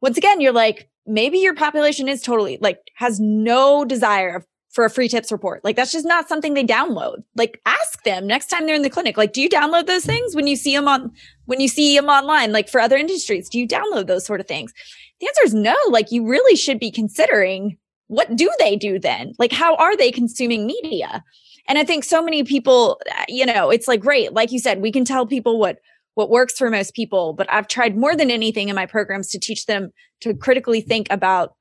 Once 0.00 0.16
again, 0.16 0.40
you're 0.40 0.52
like, 0.52 0.88
maybe 1.06 1.38
your 1.38 1.54
population 1.54 2.08
is 2.08 2.22
totally 2.22 2.58
like 2.60 2.78
has 2.96 3.20
no 3.20 3.84
desire 3.84 4.36
of 4.36 4.46
for 4.72 4.84
a 4.86 4.90
free 4.90 5.08
tips 5.08 5.30
report. 5.30 5.62
Like 5.64 5.76
that's 5.76 5.92
just 5.92 6.06
not 6.06 6.28
something 6.28 6.54
they 6.54 6.64
download. 6.64 7.22
Like 7.36 7.60
ask 7.66 8.02
them 8.04 8.26
next 8.26 8.46
time 8.46 8.66
they're 8.66 8.74
in 8.74 8.82
the 8.82 8.90
clinic. 8.90 9.18
Like, 9.18 9.34
do 9.34 9.42
you 9.42 9.48
download 9.48 9.86
those 9.86 10.04
things 10.04 10.34
when 10.34 10.46
you 10.46 10.56
see 10.56 10.74
them 10.74 10.88
on 10.88 11.12
when 11.44 11.60
you 11.60 11.68
see 11.68 11.94
them 11.94 12.08
online? 12.08 12.52
Like 12.52 12.68
for 12.68 12.80
other 12.80 12.96
industries, 12.96 13.48
do 13.48 13.58
you 13.58 13.68
download 13.68 14.06
those 14.06 14.24
sort 14.24 14.40
of 14.40 14.48
things? 14.48 14.72
The 15.20 15.28
answer 15.28 15.44
is 15.44 15.54
no. 15.54 15.76
Like 15.88 16.10
you 16.10 16.26
really 16.26 16.56
should 16.56 16.80
be 16.80 16.90
considering 16.90 17.76
what 18.06 18.34
do 18.34 18.50
they 18.58 18.76
do 18.76 18.98
then? 18.98 19.34
Like 19.38 19.52
how 19.52 19.76
are 19.76 19.96
they 19.96 20.10
consuming 20.10 20.66
media? 20.66 21.22
And 21.68 21.78
I 21.78 21.84
think 21.84 22.02
so 22.02 22.22
many 22.22 22.42
people, 22.42 23.00
uh, 23.16 23.24
you 23.28 23.46
know, 23.46 23.70
it's 23.70 23.86
like 23.86 24.00
great. 24.00 24.32
Like 24.32 24.50
you 24.50 24.58
said, 24.58 24.80
we 24.80 24.90
can 24.90 25.04
tell 25.04 25.26
people 25.26 25.60
what 25.60 25.78
what 26.14 26.30
works 26.30 26.58
for 26.58 26.70
most 26.70 26.94
people, 26.94 27.32
but 27.32 27.50
I've 27.50 27.68
tried 27.68 27.96
more 27.96 28.14
than 28.16 28.30
anything 28.30 28.68
in 28.68 28.76
my 28.76 28.86
programs 28.86 29.28
to 29.30 29.38
teach 29.38 29.66
them 29.66 29.90
to 30.20 30.34
critically 30.34 30.80
think 30.80 31.06
about 31.10 31.54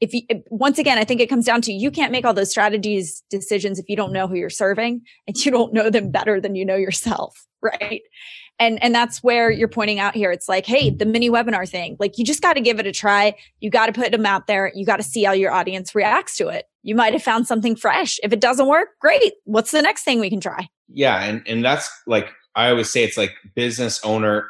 if 0.00 0.12
you 0.12 0.22
once 0.50 0.78
again 0.80 0.98
i 0.98 1.04
think 1.04 1.20
it 1.20 1.28
comes 1.28 1.46
down 1.46 1.62
to 1.62 1.72
you 1.72 1.88
can't 1.88 2.10
make 2.10 2.26
all 2.26 2.34
those 2.34 2.50
strategies 2.50 3.22
decisions 3.30 3.78
if 3.78 3.88
you 3.88 3.94
don't 3.94 4.12
know 4.12 4.26
who 4.26 4.34
you're 4.34 4.50
serving 4.50 5.00
and 5.28 5.44
you 5.44 5.52
don't 5.52 5.72
know 5.72 5.88
them 5.88 6.10
better 6.10 6.40
than 6.40 6.56
you 6.56 6.64
know 6.64 6.74
yourself 6.74 7.46
right? 7.64 8.02
And 8.60 8.80
and 8.84 8.94
that's 8.94 9.22
where 9.22 9.50
you're 9.50 9.68
pointing 9.68 9.98
out 9.98 10.14
here 10.14 10.30
it's 10.30 10.48
like 10.48 10.66
hey 10.66 10.90
the 10.90 11.06
mini 11.06 11.28
webinar 11.28 11.68
thing 11.68 11.96
like 11.98 12.18
you 12.18 12.24
just 12.24 12.42
got 12.42 12.52
to 12.54 12.60
give 12.60 12.78
it 12.78 12.86
a 12.86 12.92
try. 12.92 13.34
You 13.58 13.70
got 13.70 13.86
to 13.86 13.92
put 13.92 14.12
them 14.12 14.26
out 14.26 14.46
there. 14.46 14.70
You 14.74 14.86
got 14.86 14.98
to 14.98 15.02
see 15.02 15.24
how 15.24 15.32
your 15.32 15.50
audience 15.50 15.94
reacts 15.94 16.36
to 16.36 16.48
it. 16.48 16.66
You 16.82 16.94
might 16.94 17.14
have 17.14 17.22
found 17.22 17.48
something 17.48 17.74
fresh. 17.74 18.20
If 18.22 18.32
it 18.32 18.40
doesn't 18.40 18.68
work 18.68 18.90
great. 19.00 19.32
What's 19.44 19.72
the 19.72 19.82
next 19.82 20.04
thing 20.04 20.20
we 20.20 20.30
can 20.30 20.40
try? 20.40 20.68
Yeah 20.88 21.20
and 21.24 21.42
and 21.48 21.64
that's 21.64 21.90
like 22.06 22.28
i 22.56 22.70
always 22.70 22.90
say 22.90 23.04
it's 23.04 23.16
like 23.16 23.32
business 23.54 24.02
owner 24.04 24.48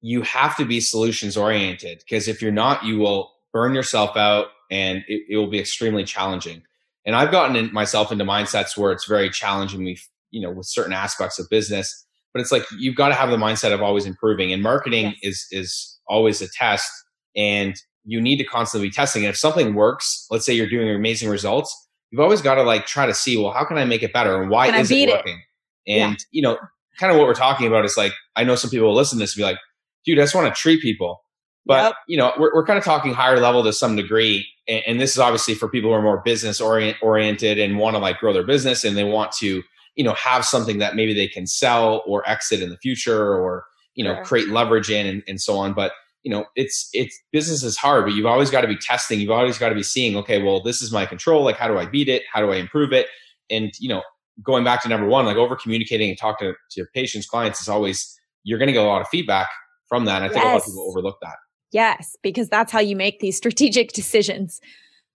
you 0.00 0.22
have 0.22 0.56
to 0.56 0.64
be 0.64 0.80
solutions 0.80 1.36
oriented 1.36 1.98
because 1.98 2.28
if 2.28 2.40
you're 2.40 2.52
not 2.52 2.84
you 2.84 2.98
will 2.98 3.32
burn 3.52 3.74
yourself 3.74 4.16
out 4.16 4.48
and 4.70 5.04
it, 5.08 5.22
it 5.28 5.36
will 5.36 5.50
be 5.50 5.58
extremely 5.58 6.04
challenging. 6.04 6.62
And 7.06 7.16
I've 7.16 7.30
gotten 7.30 7.56
in 7.56 7.72
myself 7.72 8.12
into 8.12 8.24
mindsets 8.24 8.76
where 8.76 8.92
it's 8.92 9.06
very 9.06 9.30
challenging 9.30 9.82
me, 9.82 9.98
you 10.30 10.40
know, 10.40 10.50
with 10.50 10.66
certain 10.66 10.92
aspects 10.92 11.38
of 11.38 11.48
business. 11.48 12.04
But 12.32 12.42
it's 12.42 12.52
like 12.52 12.64
you've 12.76 12.96
got 12.96 13.08
to 13.08 13.14
have 13.14 13.30
the 13.30 13.36
mindset 13.36 13.72
of 13.72 13.80
always 13.80 14.04
improving. 14.04 14.52
And 14.52 14.62
marketing 14.62 15.14
yes. 15.22 15.48
is 15.48 15.48
is 15.50 15.98
always 16.06 16.42
a 16.42 16.48
test, 16.48 16.90
and 17.34 17.74
you 18.04 18.20
need 18.20 18.36
to 18.36 18.44
constantly 18.44 18.88
be 18.88 18.92
testing. 18.92 19.24
And 19.24 19.30
if 19.30 19.36
something 19.38 19.74
works, 19.74 20.26
let's 20.30 20.44
say 20.44 20.52
you're 20.52 20.68
doing 20.68 20.90
amazing 20.90 21.30
results, 21.30 21.74
you've 22.10 22.20
always 22.20 22.42
got 22.42 22.56
to 22.56 22.62
like 22.62 22.84
try 22.84 23.06
to 23.06 23.14
see, 23.14 23.36
well, 23.38 23.52
how 23.52 23.64
can 23.64 23.78
I 23.78 23.86
make 23.86 24.02
it 24.02 24.12
better, 24.12 24.42
and 24.42 24.50
why 24.50 24.68
can 24.70 24.80
is 24.80 24.90
it 24.90 25.08
working? 25.08 25.40
It? 25.86 26.00
And 26.00 26.12
yeah. 26.12 26.24
you 26.30 26.42
know, 26.42 26.58
kind 26.98 27.12
of 27.12 27.18
what 27.18 27.26
we're 27.26 27.34
talking 27.34 27.66
about 27.66 27.84
is 27.84 27.96
like 27.96 28.12
I 28.36 28.44
know 28.44 28.54
some 28.54 28.70
people 28.70 28.88
will 28.88 28.94
listen 28.94 29.18
to 29.18 29.22
this 29.22 29.34
and 29.34 29.40
be 29.40 29.44
like, 29.44 29.58
dude, 30.04 30.18
I 30.18 30.22
just 30.22 30.34
want 30.34 30.54
to 30.54 30.60
treat 30.60 30.80
people. 30.80 31.22
But 31.66 31.84
yep. 31.84 31.94
you 32.06 32.16
know, 32.16 32.32
we're, 32.38 32.50
we're 32.54 32.64
kind 32.64 32.78
of 32.78 32.84
talking 32.84 33.12
higher 33.12 33.38
level 33.38 33.62
to 33.62 33.72
some 33.72 33.94
degree, 33.94 34.46
and, 34.66 34.82
and 34.86 35.00
this 35.00 35.12
is 35.12 35.18
obviously 35.18 35.54
for 35.54 35.68
people 35.68 35.90
who 35.90 35.94
are 35.94 36.02
more 36.02 36.22
business 36.24 36.60
orient, 36.60 36.96
oriented 37.02 37.58
and 37.58 37.78
want 37.78 37.94
to 37.94 37.98
like 37.98 38.18
grow 38.18 38.32
their 38.32 38.46
business, 38.46 38.84
and 38.84 38.96
they 38.96 39.04
want 39.04 39.32
to 39.32 39.62
you 39.94 40.04
know 40.04 40.14
have 40.14 40.44
something 40.44 40.78
that 40.78 40.96
maybe 40.96 41.12
they 41.12 41.28
can 41.28 41.46
sell 41.46 42.02
or 42.06 42.28
exit 42.28 42.62
in 42.62 42.70
the 42.70 42.78
future, 42.78 43.34
or 43.34 43.64
you 43.94 44.04
know 44.04 44.14
sure. 44.14 44.24
create 44.24 44.48
leverage 44.48 44.90
in 44.90 45.06
and, 45.06 45.22
and 45.28 45.40
so 45.40 45.58
on. 45.58 45.74
But 45.74 45.92
you 46.22 46.30
know, 46.30 46.46
it's 46.56 46.88
it's 46.92 47.18
business 47.32 47.62
is 47.62 47.76
hard, 47.76 48.04
but 48.04 48.14
you've 48.14 48.26
always 48.26 48.50
got 48.50 48.62
to 48.62 48.68
be 48.68 48.76
testing. 48.76 49.20
You've 49.20 49.30
always 49.30 49.58
got 49.58 49.68
to 49.68 49.74
be 49.74 49.82
seeing, 49.82 50.16
okay, 50.16 50.42
well, 50.42 50.62
this 50.62 50.82
is 50.82 50.92
my 50.92 51.06
control. 51.06 51.44
Like, 51.44 51.56
how 51.56 51.68
do 51.68 51.78
I 51.78 51.86
beat 51.86 52.08
it? 52.08 52.22
How 52.32 52.40
do 52.40 52.50
I 52.50 52.56
improve 52.56 52.92
it? 52.92 53.06
And 53.50 53.72
you 53.78 53.88
know, 53.88 54.02
going 54.42 54.64
back 54.64 54.82
to 54.82 54.88
number 54.88 55.06
one, 55.06 55.24
like 55.26 55.36
over 55.36 55.56
communicating 55.56 56.08
and 56.10 56.18
talking 56.18 56.52
to, 56.70 56.82
to 56.82 56.86
patients, 56.94 57.26
clients 57.26 57.60
is 57.60 57.68
always 57.68 58.18
you're 58.44 58.58
going 58.58 58.68
to 58.68 58.72
get 58.72 58.82
a 58.82 58.86
lot 58.86 59.00
of 59.00 59.08
feedback 59.08 59.48
from 59.88 60.04
that. 60.04 60.22
And 60.22 60.26
I 60.26 60.28
think 60.28 60.42
yes. 60.42 60.44
a 60.44 60.48
lot 60.48 60.56
of 60.58 60.64
people 60.64 60.88
overlook 60.88 61.18
that. 61.22 61.36
Yes, 61.72 62.16
because 62.22 62.48
that's 62.48 62.72
how 62.72 62.80
you 62.80 62.96
make 62.96 63.20
these 63.20 63.36
strategic 63.36 63.92
decisions 63.92 64.60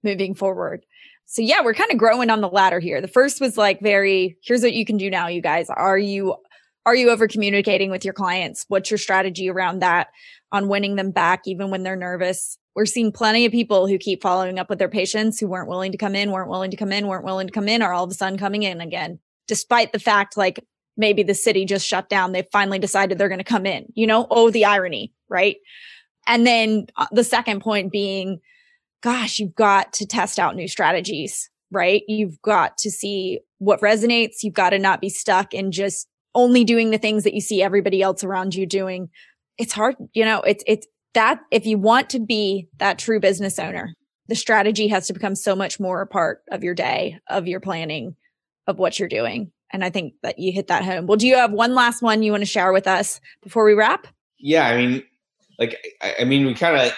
moving 0.03 0.35
forward. 0.35 0.85
So 1.25 1.41
yeah, 1.41 1.61
we're 1.63 1.73
kind 1.73 1.91
of 1.91 1.97
growing 1.97 2.29
on 2.29 2.41
the 2.41 2.49
ladder 2.49 2.79
here. 2.79 3.01
The 3.01 3.07
first 3.07 3.39
was 3.39 3.57
like 3.57 3.79
very 3.81 4.37
here's 4.43 4.61
what 4.61 4.73
you 4.73 4.85
can 4.85 4.97
do 4.97 5.09
now 5.09 5.27
you 5.27 5.41
guys. 5.41 5.69
Are 5.69 5.97
you 5.97 6.35
are 6.85 6.95
you 6.95 7.09
over 7.09 7.27
communicating 7.27 7.89
with 7.91 8.03
your 8.03 8.13
clients? 8.13 8.65
What's 8.67 8.91
your 8.91 8.97
strategy 8.97 9.49
around 9.49 9.79
that 9.79 10.07
on 10.51 10.67
winning 10.67 10.95
them 10.95 11.11
back, 11.11 11.43
even 11.45 11.69
when 11.69 11.83
they're 11.83 11.95
nervous? 11.95 12.57
We're 12.75 12.85
seeing 12.85 13.11
plenty 13.11 13.45
of 13.45 13.51
people 13.51 13.87
who 13.87 13.97
keep 13.97 14.21
following 14.21 14.59
up 14.59 14.69
with 14.69 14.79
their 14.79 14.89
patients 14.89 15.39
who 15.39 15.47
weren't 15.47 15.69
willing 15.69 15.91
to 15.91 15.97
come 15.97 16.15
in, 16.15 16.31
weren't 16.31 16.49
willing 16.49 16.71
to 16.71 16.77
come 16.77 16.91
in, 16.91 17.07
weren't 17.07 17.25
willing 17.25 17.47
to 17.47 17.53
come 17.53 17.69
in, 17.69 17.81
are 17.81 17.93
all 17.93 18.03
of 18.03 18.11
a 18.11 18.15
sudden 18.15 18.37
coming 18.37 18.63
in 18.63 18.81
again, 18.81 19.19
despite 19.47 19.93
the 19.93 19.99
fact 19.99 20.35
like 20.35 20.59
maybe 20.97 21.23
the 21.23 21.33
city 21.33 21.65
just 21.65 21.87
shut 21.87 22.09
down. 22.09 22.31
They 22.31 22.47
finally 22.51 22.79
decided 22.79 23.17
they're 23.17 23.29
going 23.29 23.39
to 23.39 23.43
come 23.43 23.65
in, 23.65 23.85
you 23.95 24.07
know? 24.07 24.27
Oh, 24.29 24.49
the 24.49 24.65
irony, 24.65 25.13
right? 25.29 25.57
And 26.27 26.45
then 26.45 26.87
uh, 26.95 27.07
the 27.11 27.23
second 27.23 27.61
point 27.61 27.91
being, 27.91 28.39
gosh, 29.01 29.39
you've 29.39 29.55
got 29.55 29.93
to 29.93 30.05
test 30.05 30.39
out 30.39 30.55
new 30.55 30.67
strategies, 30.67 31.49
right? 31.71 32.03
You've 32.07 32.41
got 32.41 32.77
to 32.79 32.91
see 32.91 33.39
what 33.59 33.81
resonates. 33.81 34.43
You've 34.43 34.53
got 34.53 34.71
to 34.71 34.79
not 34.79 35.01
be 35.01 35.09
stuck 35.09 35.53
in 35.53 35.71
just 35.71 36.07
only 36.35 36.63
doing 36.63 36.89
the 36.89 36.97
things 36.97 37.23
that 37.23 37.33
you 37.33 37.41
see 37.41 37.61
everybody 37.61 38.01
else 38.01 38.23
around 38.23 38.55
you 38.55 38.65
doing. 38.65 39.09
It's 39.57 39.73
hard, 39.73 39.95
you 40.13 40.25
know, 40.25 40.41
it's, 40.41 40.63
it's 40.67 40.87
that 41.13 41.39
if 41.51 41.65
you 41.65 41.77
want 41.77 42.09
to 42.11 42.19
be 42.19 42.67
that 42.79 42.99
true 42.99 43.19
business 43.19 43.59
owner, 43.59 43.93
the 44.27 44.35
strategy 44.35 44.87
has 44.87 45.07
to 45.07 45.13
become 45.13 45.35
so 45.35 45.55
much 45.55 45.79
more 45.79 46.01
a 46.01 46.07
part 46.07 46.41
of 46.51 46.63
your 46.63 46.73
day, 46.73 47.19
of 47.29 47.47
your 47.47 47.59
planning, 47.59 48.15
of 48.67 48.79
what 48.79 48.97
you're 48.97 49.09
doing. 49.09 49.51
And 49.71 49.83
I 49.83 49.89
think 49.89 50.13
that 50.23 50.39
you 50.39 50.51
hit 50.51 50.67
that 50.67 50.83
home. 50.83 51.07
Well, 51.07 51.17
do 51.17 51.27
you 51.27 51.35
have 51.35 51.51
one 51.51 51.73
last 51.73 52.01
one 52.01 52.23
you 52.23 52.31
want 52.31 52.41
to 52.41 52.47
share 52.49 52.71
with 52.71 52.87
us 52.87 53.19
before 53.41 53.65
we 53.65 53.73
wrap? 53.73 54.07
Yeah, 54.39 54.67
I 54.67 54.77
mean, 54.77 55.03
like, 55.59 55.83
I, 56.19 56.23
mean, 56.25 56.45
we 56.45 56.53
kind 56.53 56.77
of 56.77 56.93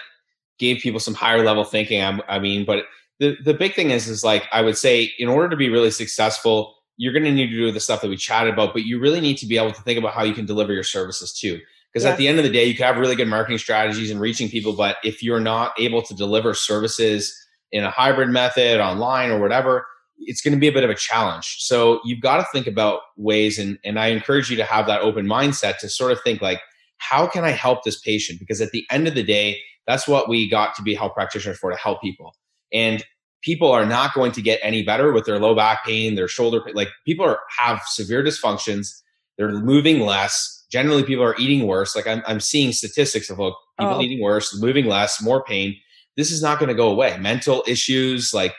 gave 0.59 0.81
people 0.81 0.99
some 0.99 1.13
higher 1.13 1.43
level 1.43 1.63
thinking. 1.63 2.01
I, 2.01 2.19
I 2.27 2.39
mean, 2.39 2.65
but 2.65 2.85
the 3.19 3.37
the 3.43 3.53
big 3.53 3.75
thing 3.75 3.91
is, 3.91 4.07
is 4.07 4.23
like 4.23 4.43
I 4.51 4.61
would 4.61 4.77
say, 4.77 5.13
in 5.19 5.29
order 5.29 5.49
to 5.49 5.55
be 5.55 5.69
really 5.69 5.91
successful, 5.91 6.74
you're 6.97 7.13
going 7.13 7.25
to 7.25 7.31
need 7.31 7.47
to 7.47 7.55
do 7.55 7.71
the 7.71 7.79
stuff 7.79 8.01
that 8.01 8.09
we 8.09 8.17
chatted 8.17 8.53
about, 8.53 8.73
but 8.73 8.83
you 8.83 8.99
really 8.99 9.19
need 9.19 9.37
to 9.37 9.45
be 9.45 9.57
able 9.57 9.71
to 9.71 9.81
think 9.81 9.99
about 9.99 10.13
how 10.13 10.23
you 10.23 10.33
can 10.33 10.45
deliver 10.45 10.73
your 10.73 10.83
services 10.83 11.33
too. 11.33 11.59
Because 11.91 12.05
yeah. 12.05 12.11
at 12.11 12.17
the 12.17 12.27
end 12.27 12.37
of 12.37 12.43
the 12.43 12.51
day, 12.51 12.65
you 12.65 12.75
can 12.75 12.85
have 12.85 12.97
really 12.97 13.15
good 13.15 13.27
marketing 13.27 13.57
strategies 13.57 14.11
and 14.11 14.19
reaching 14.19 14.49
people, 14.49 14.73
but 14.73 14.97
if 15.03 15.23
you're 15.23 15.39
not 15.39 15.73
able 15.79 16.01
to 16.01 16.13
deliver 16.13 16.53
services 16.53 17.37
in 17.71 17.83
a 17.83 17.89
hybrid 17.89 18.29
method, 18.29 18.79
online 18.79 19.29
or 19.29 19.39
whatever, 19.39 19.85
it's 20.19 20.41
going 20.41 20.53
to 20.53 20.59
be 20.59 20.67
a 20.67 20.71
bit 20.71 20.83
of 20.83 20.89
a 20.89 20.95
challenge. 20.95 21.57
So 21.59 21.99
you've 22.05 22.21
got 22.21 22.37
to 22.37 22.45
think 22.53 22.67
about 22.67 23.01
ways, 23.17 23.59
and 23.59 23.77
and 23.83 23.99
I 23.99 24.07
encourage 24.07 24.49
you 24.49 24.57
to 24.57 24.63
have 24.63 24.87
that 24.87 25.01
open 25.01 25.25
mindset 25.25 25.77
to 25.79 25.89
sort 25.89 26.11
of 26.11 26.21
think 26.21 26.41
like, 26.41 26.61
how 26.97 27.27
can 27.27 27.43
I 27.43 27.51
help 27.51 27.83
this 27.83 27.99
patient? 27.99 28.39
Because 28.39 28.61
at 28.61 28.71
the 28.71 28.85
end 28.89 29.07
of 29.07 29.15
the 29.15 29.23
day, 29.23 29.59
that's 29.87 30.07
what 30.07 30.29
we 30.29 30.49
got 30.49 30.75
to 30.75 30.81
be 30.81 30.95
health 30.95 31.13
practitioners 31.13 31.57
for 31.57 31.71
to 31.71 31.77
help 31.77 32.01
people. 32.01 32.33
And 32.73 33.03
people 33.45 33.71
are 33.71 33.85
not 33.85 34.13
going 34.13 34.33
to 34.33 34.41
get 34.41 34.59
any 34.61 34.83
better 34.83 35.13
with 35.13 35.25
their 35.25 35.39
low 35.39 35.55
back 35.55 35.85
pain, 35.85 36.15
their 36.15 36.27
shoulder 36.27 36.59
pain. 36.59 36.73
Like 36.75 36.89
people 37.05 37.25
are 37.25 37.39
have 37.57 37.81
severe 37.85 38.23
dysfunctions. 38.23 38.89
They're 39.37 39.51
moving 39.51 40.01
less 40.01 40.55
generally 40.75 41.03
people 41.03 41.23
are 41.23 41.35
eating 41.37 41.67
worse. 41.67 41.95
Like 41.95 42.07
I'm, 42.07 42.21
I'm 42.27 42.39
seeing 42.39 42.71
statistics 42.71 43.29
of 43.29 43.39
like 43.39 43.53
people 43.79 43.95
oh. 43.95 44.01
eating 44.01 44.21
worse, 44.21 44.59
moving 44.59 44.85
less, 44.85 45.21
more 45.21 45.43
pain. 45.43 45.75
This 46.17 46.31
is 46.31 46.41
not 46.41 46.59
going 46.59 46.69
to 46.69 46.75
go 46.75 46.89
away. 46.89 47.17
Mental 47.17 47.63
issues, 47.67 48.33
like 48.33 48.53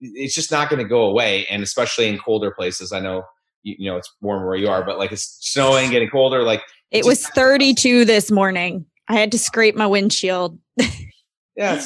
it's 0.00 0.34
just 0.34 0.50
not 0.50 0.68
going 0.68 0.82
to 0.82 0.88
go 0.88 1.02
away. 1.02 1.46
And 1.46 1.62
especially 1.62 2.08
in 2.08 2.18
colder 2.18 2.50
places, 2.50 2.92
I 2.92 3.00
know 3.00 3.22
you, 3.62 3.76
you, 3.78 3.90
know 3.90 3.96
it's 3.96 4.12
warm 4.20 4.44
where 4.44 4.56
you 4.56 4.68
are, 4.68 4.84
but 4.84 4.98
like 4.98 5.12
it's 5.12 5.38
snowing, 5.40 5.90
getting 5.90 6.10
colder. 6.10 6.42
Like 6.42 6.62
it 6.90 7.04
was 7.06 7.26
32 7.28 8.04
this 8.04 8.30
morning. 8.30 8.86
I 9.08 9.14
had 9.14 9.32
to 9.32 9.38
scrape 9.38 9.74
my 9.74 9.86
windshield. 9.86 10.58
yeah, 11.56 11.82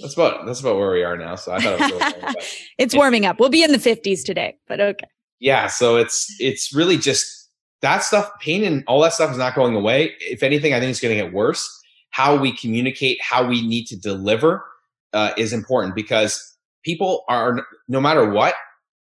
that's 0.00 0.14
about 0.14 0.46
that's 0.46 0.60
about 0.60 0.76
where 0.76 0.90
we 0.90 1.02
are 1.02 1.16
now. 1.16 1.36
So 1.36 1.52
I 1.52 1.60
thought 1.60 1.80
it 1.80 1.92
was 1.92 2.14
really 2.14 2.34
it's 2.78 2.94
warming 2.94 3.26
up. 3.26 3.40
We'll 3.40 3.48
be 3.48 3.62
in 3.62 3.72
the 3.72 3.78
50s 3.78 4.24
today, 4.24 4.56
but 4.68 4.80
okay. 4.80 5.06
Yeah, 5.38 5.66
so 5.66 5.96
it's 5.96 6.34
it's 6.38 6.74
really 6.74 6.96
just 6.96 7.36
that 7.82 8.02
stuff, 8.02 8.30
pain 8.40 8.64
and 8.64 8.82
all 8.86 9.00
that 9.02 9.12
stuff 9.12 9.30
is 9.30 9.38
not 9.38 9.54
going 9.54 9.74
away. 9.74 10.12
If 10.20 10.42
anything, 10.42 10.72
I 10.72 10.80
think 10.80 10.90
it's 10.90 11.00
going 11.00 11.16
to 11.16 11.22
get 11.22 11.32
worse. 11.32 11.68
How 12.10 12.36
we 12.36 12.56
communicate, 12.56 13.18
how 13.20 13.46
we 13.46 13.66
need 13.66 13.84
to 13.86 13.96
deliver 13.96 14.64
uh, 15.12 15.32
is 15.36 15.52
important 15.52 15.94
because 15.94 16.56
people 16.82 17.24
are, 17.28 17.66
no 17.88 18.00
matter 18.00 18.30
what, 18.30 18.54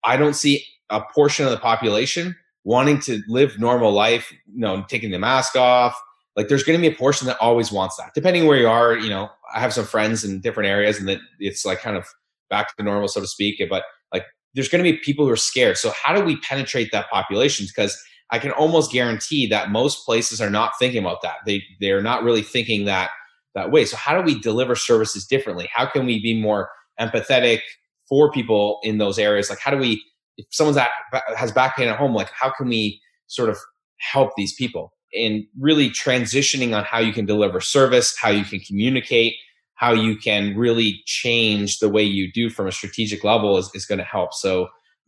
I 0.03 0.17
don't 0.17 0.33
see 0.35 0.65
a 0.89 1.01
portion 1.13 1.45
of 1.45 1.51
the 1.51 1.57
population 1.57 2.35
wanting 2.63 2.99
to 3.01 3.21
live 3.27 3.59
normal 3.59 3.91
life, 3.91 4.31
you 4.51 4.59
know, 4.59 4.83
taking 4.89 5.11
the 5.11 5.19
mask 5.19 5.55
off. 5.55 5.99
Like 6.39 6.47
there's 6.47 6.63
going 6.63 6.79
to 6.79 6.81
be 6.81 6.95
a 6.95 6.97
portion 6.97 7.27
that 7.27 7.37
always 7.41 7.69
wants 7.69 7.97
that. 7.97 8.11
Depending 8.15 8.45
where 8.45 8.57
you 8.57 8.65
are, 8.65 8.95
you 8.95 9.09
know, 9.09 9.29
I 9.53 9.59
have 9.59 9.73
some 9.73 9.83
friends 9.83 10.23
in 10.23 10.39
different 10.39 10.69
areas 10.69 10.97
and 10.97 11.05
that 11.09 11.19
it's 11.37 11.65
like 11.65 11.81
kind 11.81 11.97
of 11.97 12.07
back 12.49 12.73
to 12.77 12.83
normal, 12.83 13.09
so 13.09 13.19
to 13.19 13.27
speak. 13.27 13.59
Eh, 13.59 13.65
but 13.69 13.83
like 14.13 14.23
there's 14.53 14.69
going 14.69 14.81
to 14.81 14.89
be 14.89 14.97
people 14.99 15.25
who 15.25 15.31
are 15.33 15.35
scared. 15.35 15.75
So 15.75 15.91
how 16.01 16.15
do 16.15 16.23
we 16.23 16.37
penetrate 16.37 16.93
that 16.93 17.09
population? 17.09 17.65
Because 17.67 18.01
I 18.31 18.39
can 18.39 18.51
almost 18.51 18.89
guarantee 18.89 19.47
that 19.47 19.69
most 19.69 20.05
places 20.05 20.39
are 20.39 20.49
not 20.49 20.71
thinking 20.79 21.01
about 21.01 21.21
that. 21.23 21.39
They 21.45 21.61
they're 21.81 22.01
not 22.01 22.23
really 22.23 22.41
thinking 22.41 22.85
that 22.85 23.09
that 23.53 23.69
way. 23.69 23.83
So 23.83 23.97
how 23.97 24.17
do 24.17 24.23
we 24.23 24.39
deliver 24.39 24.77
services 24.77 25.27
differently? 25.27 25.67
How 25.73 25.87
can 25.87 26.05
we 26.05 26.21
be 26.21 26.41
more 26.41 26.69
empathetic 27.01 27.59
for 28.07 28.31
people 28.31 28.79
in 28.83 28.97
those 28.97 29.19
areas? 29.19 29.49
Like 29.49 29.59
how 29.59 29.71
do 29.71 29.77
we 29.77 30.01
if 30.37 30.45
someone's 30.51 30.77
at, 30.77 30.89
has 31.35 31.51
back 31.51 31.75
pain 31.75 31.89
at 31.89 31.97
home, 31.97 32.13
like 32.13 32.31
how 32.31 32.49
can 32.49 32.69
we 32.69 33.01
sort 33.27 33.49
of 33.49 33.57
help 33.97 34.31
these 34.37 34.53
people? 34.53 34.93
And 35.13 35.45
really 35.59 35.89
transitioning 35.89 36.75
on 36.75 36.83
how 36.83 36.99
you 36.99 37.13
can 37.13 37.25
deliver 37.25 37.59
service, 37.61 38.15
how 38.17 38.29
you 38.29 38.43
can 38.43 38.59
communicate, 38.59 39.35
how 39.75 39.93
you 39.93 40.17
can 40.17 40.57
really 40.57 41.01
change 41.05 41.79
the 41.79 41.89
way 41.89 42.03
you 42.03 42.31
do 42.31 42.49
from 42.49 42.67
a 42.67 42.71
strategic 42.71 43.23
level 43.23 43.57
is, 43.57 43.71
is 43.73 43.85
going 43.85 43.99
to 43.99 44.03
help. 44.03 44.33
So 44.33 44.67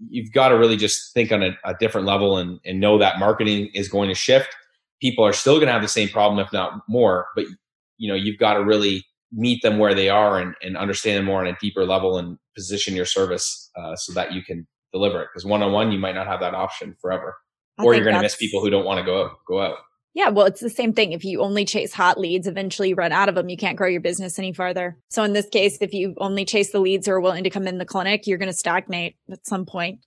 you've 0.09 0.31
got 0.31 0.49
to 0.49 0.57
really 0.57 0.77
just 0.77 1.13
think 1.13 1.31
on 1.31 1.43
a, 1.43 1.51
a 1.65 1.75
different 1.79 2.07
level 2.07 2.37
and, 2.37 2.59
and 2.65 2.79
know 2.79 2.97
that 2.97 3.19
marketing 3.19 3.69
is 3.73 3.87
going 3.87 4.09
to 4.09 4.15
shift. 4.15 4.55
People 5.01 5.25
are 5.25 5.33
still 5.33 5.55
going 5.55 5.67
to 5.67 5.73
have 5.73 5.81
the 5.81 5.87
same 5.87 6.09
problem, 6.09 6.39
if 6.43 6.51
not 6.53 6.81
more, 6.87 7.27
but 7.35 7.45
you 7.97 8.07
know, 8.07 8.15
you've 8.15 8.39
got 8.39 8.55
to 8.55 8.63
really 8.63 9.05
meet 9.31 9.61
them 9.61 9.77
where 9.77 9.93
they 9.93 10.09
are 10.09 10.39
and, 10.39 10.55
and 10.61 10.77
understand 10.77 11.17
them 11.17 11.25
more 11.25 11.41
on 11.41 11.47
a 11.47 11.57
deeper 11.61 11.85
level 11.85 12.17
and 12.17 12.37
position 12.55 12.95
your 12.95 13.05
service 13.05 13.69
uh, 13.77 13.95
so 13.95 14.13
that 14.13 14.33
you 14.33 14.41
can 14.43 14.67
deliver 14.91 15.21
it. 15.21 15.27
Because 15.31 15.45
one 15.45 15.61
on 15.61 15.71
one, 15.71 15.91
you 15.91 15.99
might 15.99 16.15
not 16.15 16.27
have 16.27 16.39
that 16.39 16.53
option 16.53 16.95
forever, 17.01 17.35
I 17.77 17.83
or 17.83 17.93
you're 17.93 18.03
going 18.03 18.15
to 18.15 18.21
miss 18.21 18.35
people 18.35 18.61
who 18.61 18.69
don't 18.69 18.85
want 18.85 18.99
to 18.99 19.05
go 19.05 19.25
out, 19.25 19.31
go 19.47 19.61
out. 19.61 19.77
Yeah, 20.13 20.29
well, 20.29 20.45
it's 20.45 20.59
the 20.59 20.69
same 20.69 20.93
thing. 20.93 21.13
If 21.13 21.23
you 21.23 21.41
only 21.41 21.63
chase 21.63 21.93
hot 21.93 22.19
leads, 22.19 22.45
eventually 22.45 22.89
you 22.89 22.95
run 22.95 23.13
out 23.13 23.29
of 23.29 23.35
them. 23.35 23.47
You 23.47 23.55
can't 23.55 23.77
grow 23.77 23.87
your 23.87 24.01
business 24.01 24.37
any 24.37 24.51
farther. 24.51 24.97
So 25.09 25.23
in 25.23 25.31
this 25.31 25.47
case, 25.47 25.77
if 25.79 25.93
you 25.93 26.15
only 26.17 26.43
chase 26.43 26.71
the 26.71 26.79
leads 26.79 27.07
who 27.07 27.13
are 27.13 27.21
willing 27.21 27.45
to 27.45 27.49
come 27.49 27.65
in 27.65 27.77
the 27.77 27.85
clinic, 27.85 28.27
you're 28.27 28.37
going 28.37 28.51
to 28.51 28.57
stagnate 28.57 29.15
at 29.31 29.47
some 29.47 29.65
point, 29.65 29.99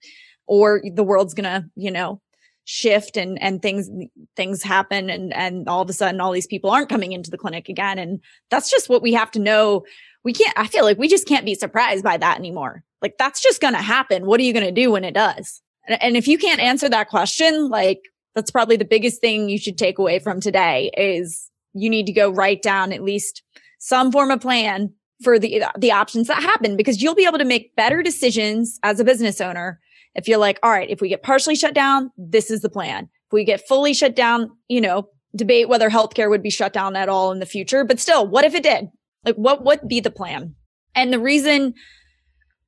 or 0.46 0.82
the 0.84 1.04
world's 1.04 1.32
going 1.32 1.44
to, 1.44 1.66
you 1.74 1.90
know, 1.90 2.20
shift 2.64 3.16
and 3.16 3.40
and 3.42 3.60
things 3.60 3.90
things 4.36 4.62
happen 4.62 5.10
and 5.10 5.34
and 5.34 5.68
all 5.68 5.82
of 5.82 5.90
a 5.90 5.92
sudden 5.92 6.20
all 6.20 6.32
these 6.32 6.46
people 6.46 6.70
aren't 6.70 6.88
coming 6.88 7.12
into 7.12 7.30
the 7.30 7.36
clinic 7.36 7.68
again 7.68 7.98
and 7.98 8.20
that's 8.50 8.70
just 8.70 8.88
what 8.88 9.02
we 9.02 9.12
have 9.12 9.30
to 9.30 9.38
know 9.38 9.84
we 10.24 10.32
can't 10.32 10.58
i 10.58 10.66
feel 10.66 10.82
like 10.82 10.96
we 10.96 11.06
just 11.06 11.28
can't 11.28 11.44
be 11.44 11.54
surprised 11.54 12.02
by 12.02 12.16
that 12.16 12.38
anymore 12.38 12.82
like 13.02 13.16
that's 13.18 13.42
just 13.42 13.60
going 13.60 13.74
to 13.74 13.82
happen 13.82 14.24
what 14.24 14.40
are 14.40 14.44
you 14.44 14.54
going 14.54 14.64
to 14.64 14.72
do 14.72 14.90
when 14.90 15.04
it 15.04 15.12
does 15.12 15.60
and, 15.86 16.02
and 16.02 16.16
if 16.16 16.26
you 16.26 16.38
can't 16.38 16.58
answer 16.58 16.88
that 16.88 17.10
question 17.10 17.68
like 17.68 18.00
that's 18.34 18.50
probably 18.50 18.76
the 18.76 18.84
biggest 18.84 19.20
thing 19.20 19.48
you 19.48 19.58
should 19.58 19.78
take 19.78 19.98
away 19.98 20.18
from 20.18 20.40
today 20.40 20.90
is 20.96 21.50
you 21.72 21.90
need 21.90 22.06
to 22.06 22.12
go 22.12 22.30
write 22.30 22.62
down 22.62 22.92
at 22.92 23.02
least 23.02 23.42
some 23.78 24.10
form 24.10 24.30
of 24.30 24.40
plan 24.40 24.92
for 25.22 25.38
the 25.38 25.64
the 25.78 25.92
options 25.92 26.26
that 26.26 26.42
happen 26.42 26.76
because 26.76 27.02
you'll 27.02 27.14
be 27.14 27.26
able 27.26 27.38
to 27.38 27.44
make 27.44 27.76
better 27.76 28.02
decisions 28.02 28.78
as 28.82 28.98
a 28.98 29.04
business 29.04 29.40
owner 29.40 29.80
if 30.14 30.26
you're 30.26 30.38
like 30.38 30.58
all 30.62 30.70
right 30.70 30.90
if 30.90 31.00
we 31.00 31.08
get 31.08 31.22
partially 31.22 31.54
shut 31.54 31.74
down 31.74 32.10
this 32.16 32.50
is 32.50 32.60
the 32.60 32.68
plan. 32.68 33.08
If 33.26 33.32
we 33.32 33.44
get 33.44 33.66
fully 33.66 33.94
shut 33.94 34.16
down 34.16 34.50
you 34.68 34.80
know 34.80 35.08
debate 35.36 35.68
whether 35.68 35.90
healthcare 35.90 36.30
would 36.30 36.42
be 36.42 36.50
shut 36.50 36.72
down 36.72 36.96
at 36.96 37.08
all 37.08 37.32
in 37.32 37.40
the 37.40 37.46
future 37.46 37.84
but 37.84 38.00
still 38.00 38.26
what 38.26 38.44
if 38.44 38.54
it 38.54 38.62
did? 38.62 38.88
Like 39.24 39.36
what 39.36 39.64
would 39.64 39.88
be 39.88 40.00
the 40.00 40.10
plan? 40.10 40.54
And 40.94 41.12
the 41.12 41.18
reason 41.18 41.74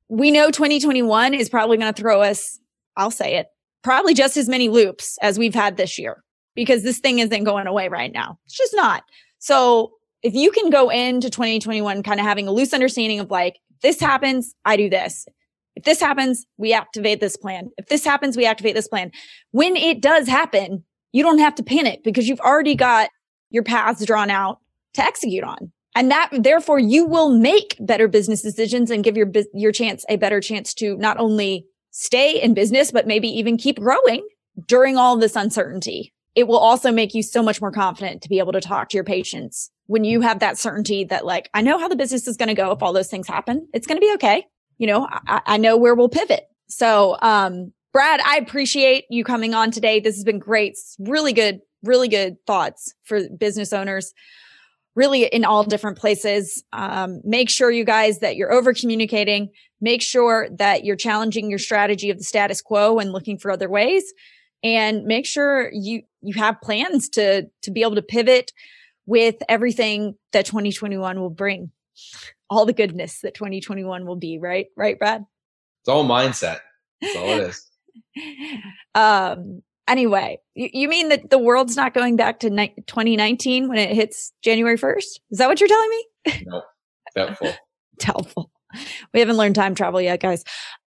we 0.09 0.31
know 0.31 0.51
2021 0.51 1.33
is 1.33 1.49
probably 1.49 1.77
going 1.77 1.93
to 1.93 2.01
throw 2.01 2.21
us 2.21 2.59
i'll 2.95 3.11
say 3.11 3.35
it 3.35 3.47
probably 3.87 4.13
just 4.13 4.35
as 4.35 4.49
many 4.49 4.67
loops 4.67 5.17
as 5.21 5.39
we've 5.39 5.55
had 5.55 5.77
this 5.77 5.97
year 5.97 6.21
because 6.55 6.83
this 6.83 6.99
thing 6.99 7.19
isn't 7.19 7.45
going 7.45 7.67
away 7.67 7.87
right 7.87 8.11
now. 8.11 8.37
It's 8.45 8.57
just 8.57 8.75
not. 8.75 9.01
So 9.39 9.93
if 10.23 10.33
you 10.33 10.51
can 10.51 10.69
go 10.69 10.89
into 10.89 11.29
2021 11.29 12.03
kind 12.03 12.19
of 12.19 12.25
having 12.25 12.49
a 12.49 12.51
loose 12.51 12.73
understanding 12.73 13.21
of 13.21 13.31
like, 13.31 13.55
this 13.81 14.01
happens, 14.01 14.53
I 14.65 14.75
do 14.75 14.89
this. 14.89 15.25
If 15.77 15.85
this 15.85 16.01
happens, 16.01 16.45
we 16.57 16.73
activate 16.73 17.21
this 17.21 17.37
plan. 17.37 17.69
If 17.77 17.87
this 17.87 18.03
happens, 18.03 18.35
we 18.35 18.45
activate 18.45 18.75
this 18.75 18.89
plan. 18.89 19.09
When 19.51 19.77
it 19.77 20.01
does 20.01 20.27
happen, 20.27 20.83
you 21.13 21.23
don't 21.23 21.39
have 21.39 21.55
to 21.55 21.63
panic 21.63 22.03
because 22.03 22.27
you've 22.27 22.41
already 22.41 22.75
got 22.75 23.09
your 23.51 23.63
paths 23.63 24.03
drawn 24.03 24.29
out 24.29 24.59
to 24.95 25.01
execute 25.01 25.45
on. 25.45 25.71
And 25.95 26.11
that 26.11 26.31
therefore 26.33 26.79
you 26.79 27.05
will 27.05 27.29
make 27.29 27.77
better 27.79 28.09
business 28.09 28.41
decisions 28.41 28.91
and 28.91 29.01
give 29.01 29.15
your 29.15 29.31
your 29.53 29.71
chance 29.71 30.03
a 30.09 30.17
better 30.17 30.41
chance 30.41 30.73
to 30.73 30.97
not 30.97 31.17
only 31.17 31.67
stay 31.99 32.39
in 32.39 32.53
business, 32.53 32.91
but 32.91 33.07
maybe 33.07 33.27
even 33.27 33.57
keep 33.57 33.79
growing 33.79 34.23
during 34.67 34.97
all 34.97 35.17
this 35.17 35.35
uncertainty. 35.35 36.13
It 36.35 36.47
will 36.47 36.59
also 36.59 36.91
make 36.91 37.15
you 37.15 37.23
so 37.23 37.41
much 37.41 37.59
more 37.59 37.71
confident 37.71 38.21
to 38.21 38.29
be 38.29 38.37
able 38.37 38.51
to 38.51 38.61
talk 38.61 38.89
to 38.89 38.97
your 38.97 39.03
patients 39.03 39.71
when 39.87 40.03
you 40.03 40.21
have 40.21 40.37
that 40.39 40.59
certainty 40.59 41.05
that 41.05 41.25
like, 41.25 41.49
I 41.55 41.63
know 41.63 41.79
how 41.79 41.87
the 41.87 41.95
business 41.95 42.27
is 42.27 42.37
going 42.37 42.49
to 42.49 42.53
go 42.53 42.71
if 42.71 42.83
all 42.83 42.93
those 42.93 43.09
things 43.09 43.27
happen. 43.27 43.67
It's 43.73 43.87
going 43.87 43.97
to 43.97 44.05
be 44.05 44.13
okay. 44.13 44.45
You 44.77 44.85
know, 44.85 45.07
I, 45.09 45.41
I 45.47 45.57
know 45.57 45.75
where 45.75 45.95
we'll 45.95 46.07
pivot. 46.07 46.47
So, 46.67 47.17
um, 47.23 47.73
Brad, 47.93 48.19
I 48.19 48.37
appreciate 48.37 49.05
you 49.09 49.23
coming 49.23 49.55
on 49.55 49.71
today. 49.71 49.99
This 49.99 50.13
has 50.15 50.23
been 50.23 50.37
great. 50.37 50.77
Really 50.99 51.33
good, 51.33 51.61
really 51.81 52.09
good 52.09 52.37
thoughts 52.45 52.93
for 53.05 53.27
business 53.27 53.73
owners, 53.73 54.13
really 54.97 55.25
in 55.25 55.45
all 55.45 55.63
different 55.63 55.95
places. 55.95 56.63
Um, 56.73 57.21
make 57.23 57.51
sure, 57.51 57.69
you 57.69 57.85
guys, 57.85 58.19
that 58.19 58.35
you're 58.35 58.51
over 58.51 58.73
communicating. 58.73 59.51
Make 59.79 60.01
sure 60.01 60.49
that 60.57 60.83
you're 60.83 60.95
challenging 60.95 61.51
your 61.51 61.59
strategy 61.59 62.09
of 62.09 62.17
the 62.17 62.23
status 62.23 62.61
quo 62.63 62.97
and 62.97 63.13
looking 63.13 63.37
for 63.37 63.51
other 63.51 63.69
ways. 63.69 64.11
And 64.63 65.03
make 65.03 65.27
sure 65.27 65.69
you 65.71 66.01
you 66.21 66.33
have 66.33 66.59
plans 66.61 67.09
to 67.09 67.47
to 67.61 67.71
be 67.71 67.83
able 67.83 67.95
to 67.95 68.01
pivot 68.01 68.51
with 69.05 69.35
everything 69.47 70.15
that 70.33 70.47
2021 70.47 71.19
will 71.19 71.29
bring. 71.29 71.71
All 72.49 72.65
the 72.65 72.73
goodness 72.73 73.21
that 73.21 73.35
2021 73.35 74.05
will 74.07 74.15
be, 74.15 74.39
right? 74.39 74.65
Right, 74.75 74.97
Brad? 74.97 75.25
It's 75.81 75.89
all 75.89 76.05
mindset. 76.05 76.59
That's 77.01 77.15
all 77.15 77.29
it 77.29 77.41
is. 77.43 77.69
um 78.95 79.61
anyway 79.87 80.39
you, 80.55 80.69
you, 80.73 80.87
mean 80.87 81.09
that 81.09 81.29
the 81.29 81.37
world's 81.37 81.75
not 81.75 81.93
going 81.93 82.15
back 82.15 82.39
to 82.39 82.49
ni- 82.49 82.73
2019 82.87 83.67
when 83.67 83.77
it 83.77 83.95
hits 83.95 84.31
january 84.43 84.77
1st 84.77 85.19
is 85.31 85.37
that 85.37 85.47
what 85.47 85.59
you're 85.59 85.69
telling 85.69 85.89
me? 85.89 86.05
No 86.45 86.61
doubtful. 87.15 87.53
Doubtful. 87.99 88.51
We 89.11 89.19
haven't 89.19 89.37
learned 89.37 89.55
time 89.55 89.73
travel 89.73 89.99
yet 89.99 90.19
guys. 90.19 90.43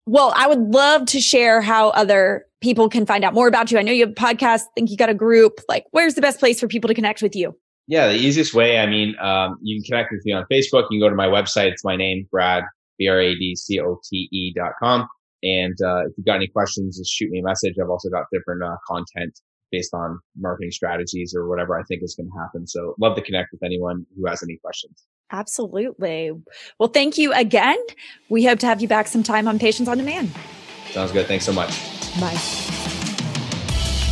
Well 0.06 0.34
i 0.36 0.48
would 0.48 0.60
love 0.74 1.06
to 1.08 1.22
share 1.22 1.62
how 1.62 1.90
other 1.90 2.46
people 2.62 2.90
can 2.90 3.06
find 3.06 3.24
out 3.24 3.34
more 3.34 3.48
about 3.48 3.72
you. 3.72 3.78
I 3.78 3.84
know 3.84 3.92
you 3.92 4.06
have 4.06 4.12
a 4.12 4.14
podcast. 4.14 4.64
Think 4.76 4.90
you 4.90 4.98
got 4.98 5.10
a 5.10 5.14
group. 5.14 5.60
Like 5.70 5.86
where's 5.92 6.16
the 6.16 6.22
best 6.22 6.40
place 6.40 6.60
for 6.60 6.68
people 6.68 6.88
to 6.88 6.94
connect 6.94 7.22
with 7.22 7.36
you? 7.36 7.56
Yeah 7.88 8.08
the 8.08 8.16
easiest 8.16 8.54
way 8.54 8.80
i 8.80 8.86
mean 8.86 9.16
um, 9.22 9.58
you 9.62 9.78
can 9.78 9.84
connect 9.84 10.12
with 10.12 10.26
me 10.26 10.34
on 10.34 10.46
facebook. 10.52 10.88
You 10.90 11.00
can 11.00 11.08
go 11.08 11.10
to 11.10 11.16
my 11.16 11.28
website. 11.28 11.72
It's 11.72 11.84
my 11.84 11.96
name 11.96 12.28
brad 12.32 12.64
b-r-a-d-c-o-t-e 12.98 14.54
dot 14.56 14.74
com 14.82 15.08
and 15.48 15.76
uh, 15.84 16.06
if 16.08 16.14
you've 16.18 16.26
got 16.26 16.36
any 16.36 16.48
questions, 16.48 16.98
just 16.98 17.12
shoot 17.12 17.30
me 17.30 17.40
a 17.40 17.44
message. 17.44 17.76
I've 17.82 17.90
also 17.90 18.10
got 18.10 18.26
different 18.32 18.64
uh, 18.64 18.76
content 18.88 19.40
based 19.72 19.94
on 19.94 20.20
marketing 20.38 20.72
strategies 20.72 21.34
or 21.36 21.48
whatever 21.48 21.78
I 21.78 21.84
think 21.84 22.02
is 22.04 22.16
going 22.16 22.30
to 22.30 22.40
happen. 22.40 22.68
So 22.68 22.96
love 23.00 23.16
to 23.16 23.22
connect 23.22 23.50
with 23.52 23.64
anyone 23.64 24.06
who 24.16 24.26
has 24.28 24.42
any 24.44 24.58
questions. 24.64 25.06
Absolutely. 25.32 26.32
Well, 26.80 26.90
thank 26.90 27.18
you 27.18 27.34
again. 27.34 27.78
We 28.30 28.46
hope 28.46 28.60
to 28.60 28.66
have 28.66 28.82
you 28.82 28.88
back 28.88 29.08
sometime 29.08 29.48
on 29.48 29.60
Patients 29.60 29.90
on 29.90 29.98
Demand. 29.98 30.32
Sounds 30.92 31.12
good. 31.12 31.28
Thanks 31.28 31.46
so 31.46 31.52
much. 31.52 31.70
Bye. 32.20 32.36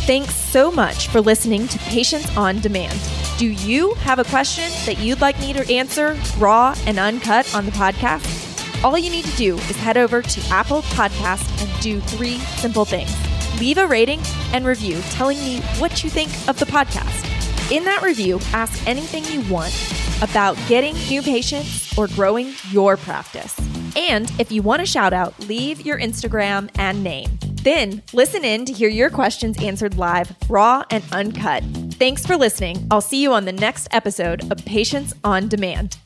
Thanks 0.06 0.34
so 0.34 0.70
much 0.70 1.08
for 1.08 1.20
listening 1.20 1.66
to 1.68 1.78
Patients 1.80 2.36
on 2.36 2.60
Demand. 2.60 3.00
Do 3.38 3.46
you 3.46 3.94
have 3.94 4.18
a 4.18 4.24
question 4.24 4.70
that 4.84 4.98
you'd 4.98 5.20
like 5.20 5.38
me 5.40 5.52
to 5.52 5.72
answer 5.72 6.16
raw 6.38 6.76
and 6.86 6.98
uncut 6.98 7.52
on 7.54 7.64
the 7.66 7.72
podcast? 7.72 8.35
All 8.84 8.98
you 8.98 9.10
need 9.10 9.24
to 9.24 9.36
do 9.36 9.56
is 9.56 9.76
head 9.76 9.96
over 9.96 10.22
to 10.22 10.48
Apple 10.48 10.82
Podcast 10.82 11.48
and 11.62 11.82
do 11.82 12.00
three 12.00 12.38
simple 12.38 12.84
things. 12.84 13.12
Leave 13.58 13.78
a 13.78 13.86
rating 13.86 14.20
and 14.52 14.66
review 14.66 15.00
telling 15.10 15.38
me 15.38 15.60
what 15.78 16.04
you 16.04 16.10
think 16.10 16.30
of 16.48 16.58
the 16.58 16.66
podcast. 16.66 17.24
In 17.72 17.84
that 17.84 18.02
review, 18.02 18.38
ask 18.52 18.86
anything 18.86 19.24
you 19.24 19.40
want 19.52 19.74
about 20.22 20.56
getting 20.68 20.94
new 21.08 21.22
patients 21.22 21.96
or 21.98 22.06
growing 22.08 22.52
your 22.70 22.96
practice. 22.96 23.58
And 23.96 24.30
if 24.38 24.52
you 24.52 24.62
want 24.62 24.82
a 24.82 24.86
shout 24.86 25.12
out, 25.12 25.38
leave 25.48 25.84
your 25.84 25.98
Instagram 25.98 26.70
and 26.78 27.02
name. 27.02 27.38
Then 27.62 28.02
listen 28.12 28.44
in 28.44 28.64
to 28.66 28.72
hear 28.72 28.88
your 28.88 29.10
questions 29.10 29.60
answered 29.60 29.96
live, 29.96 30.36
raw 30.48 30.84
and 30.90 31.02
uncut. 31.10 31.64
Thanks 31.94 32.24
for 32.24 32.36
listening. 32.36 32.86
I'll 32.90 33.00
see 33.00 33.20
you 33.22 33.32
on 33.32 33.46
the 33.46 33.52
next 33.52 33.88
episode 33.90 34.48
of 34.52 34.64
Patients 34.64 35.14
on 35.24 35.48
Demand. 35.48 35.98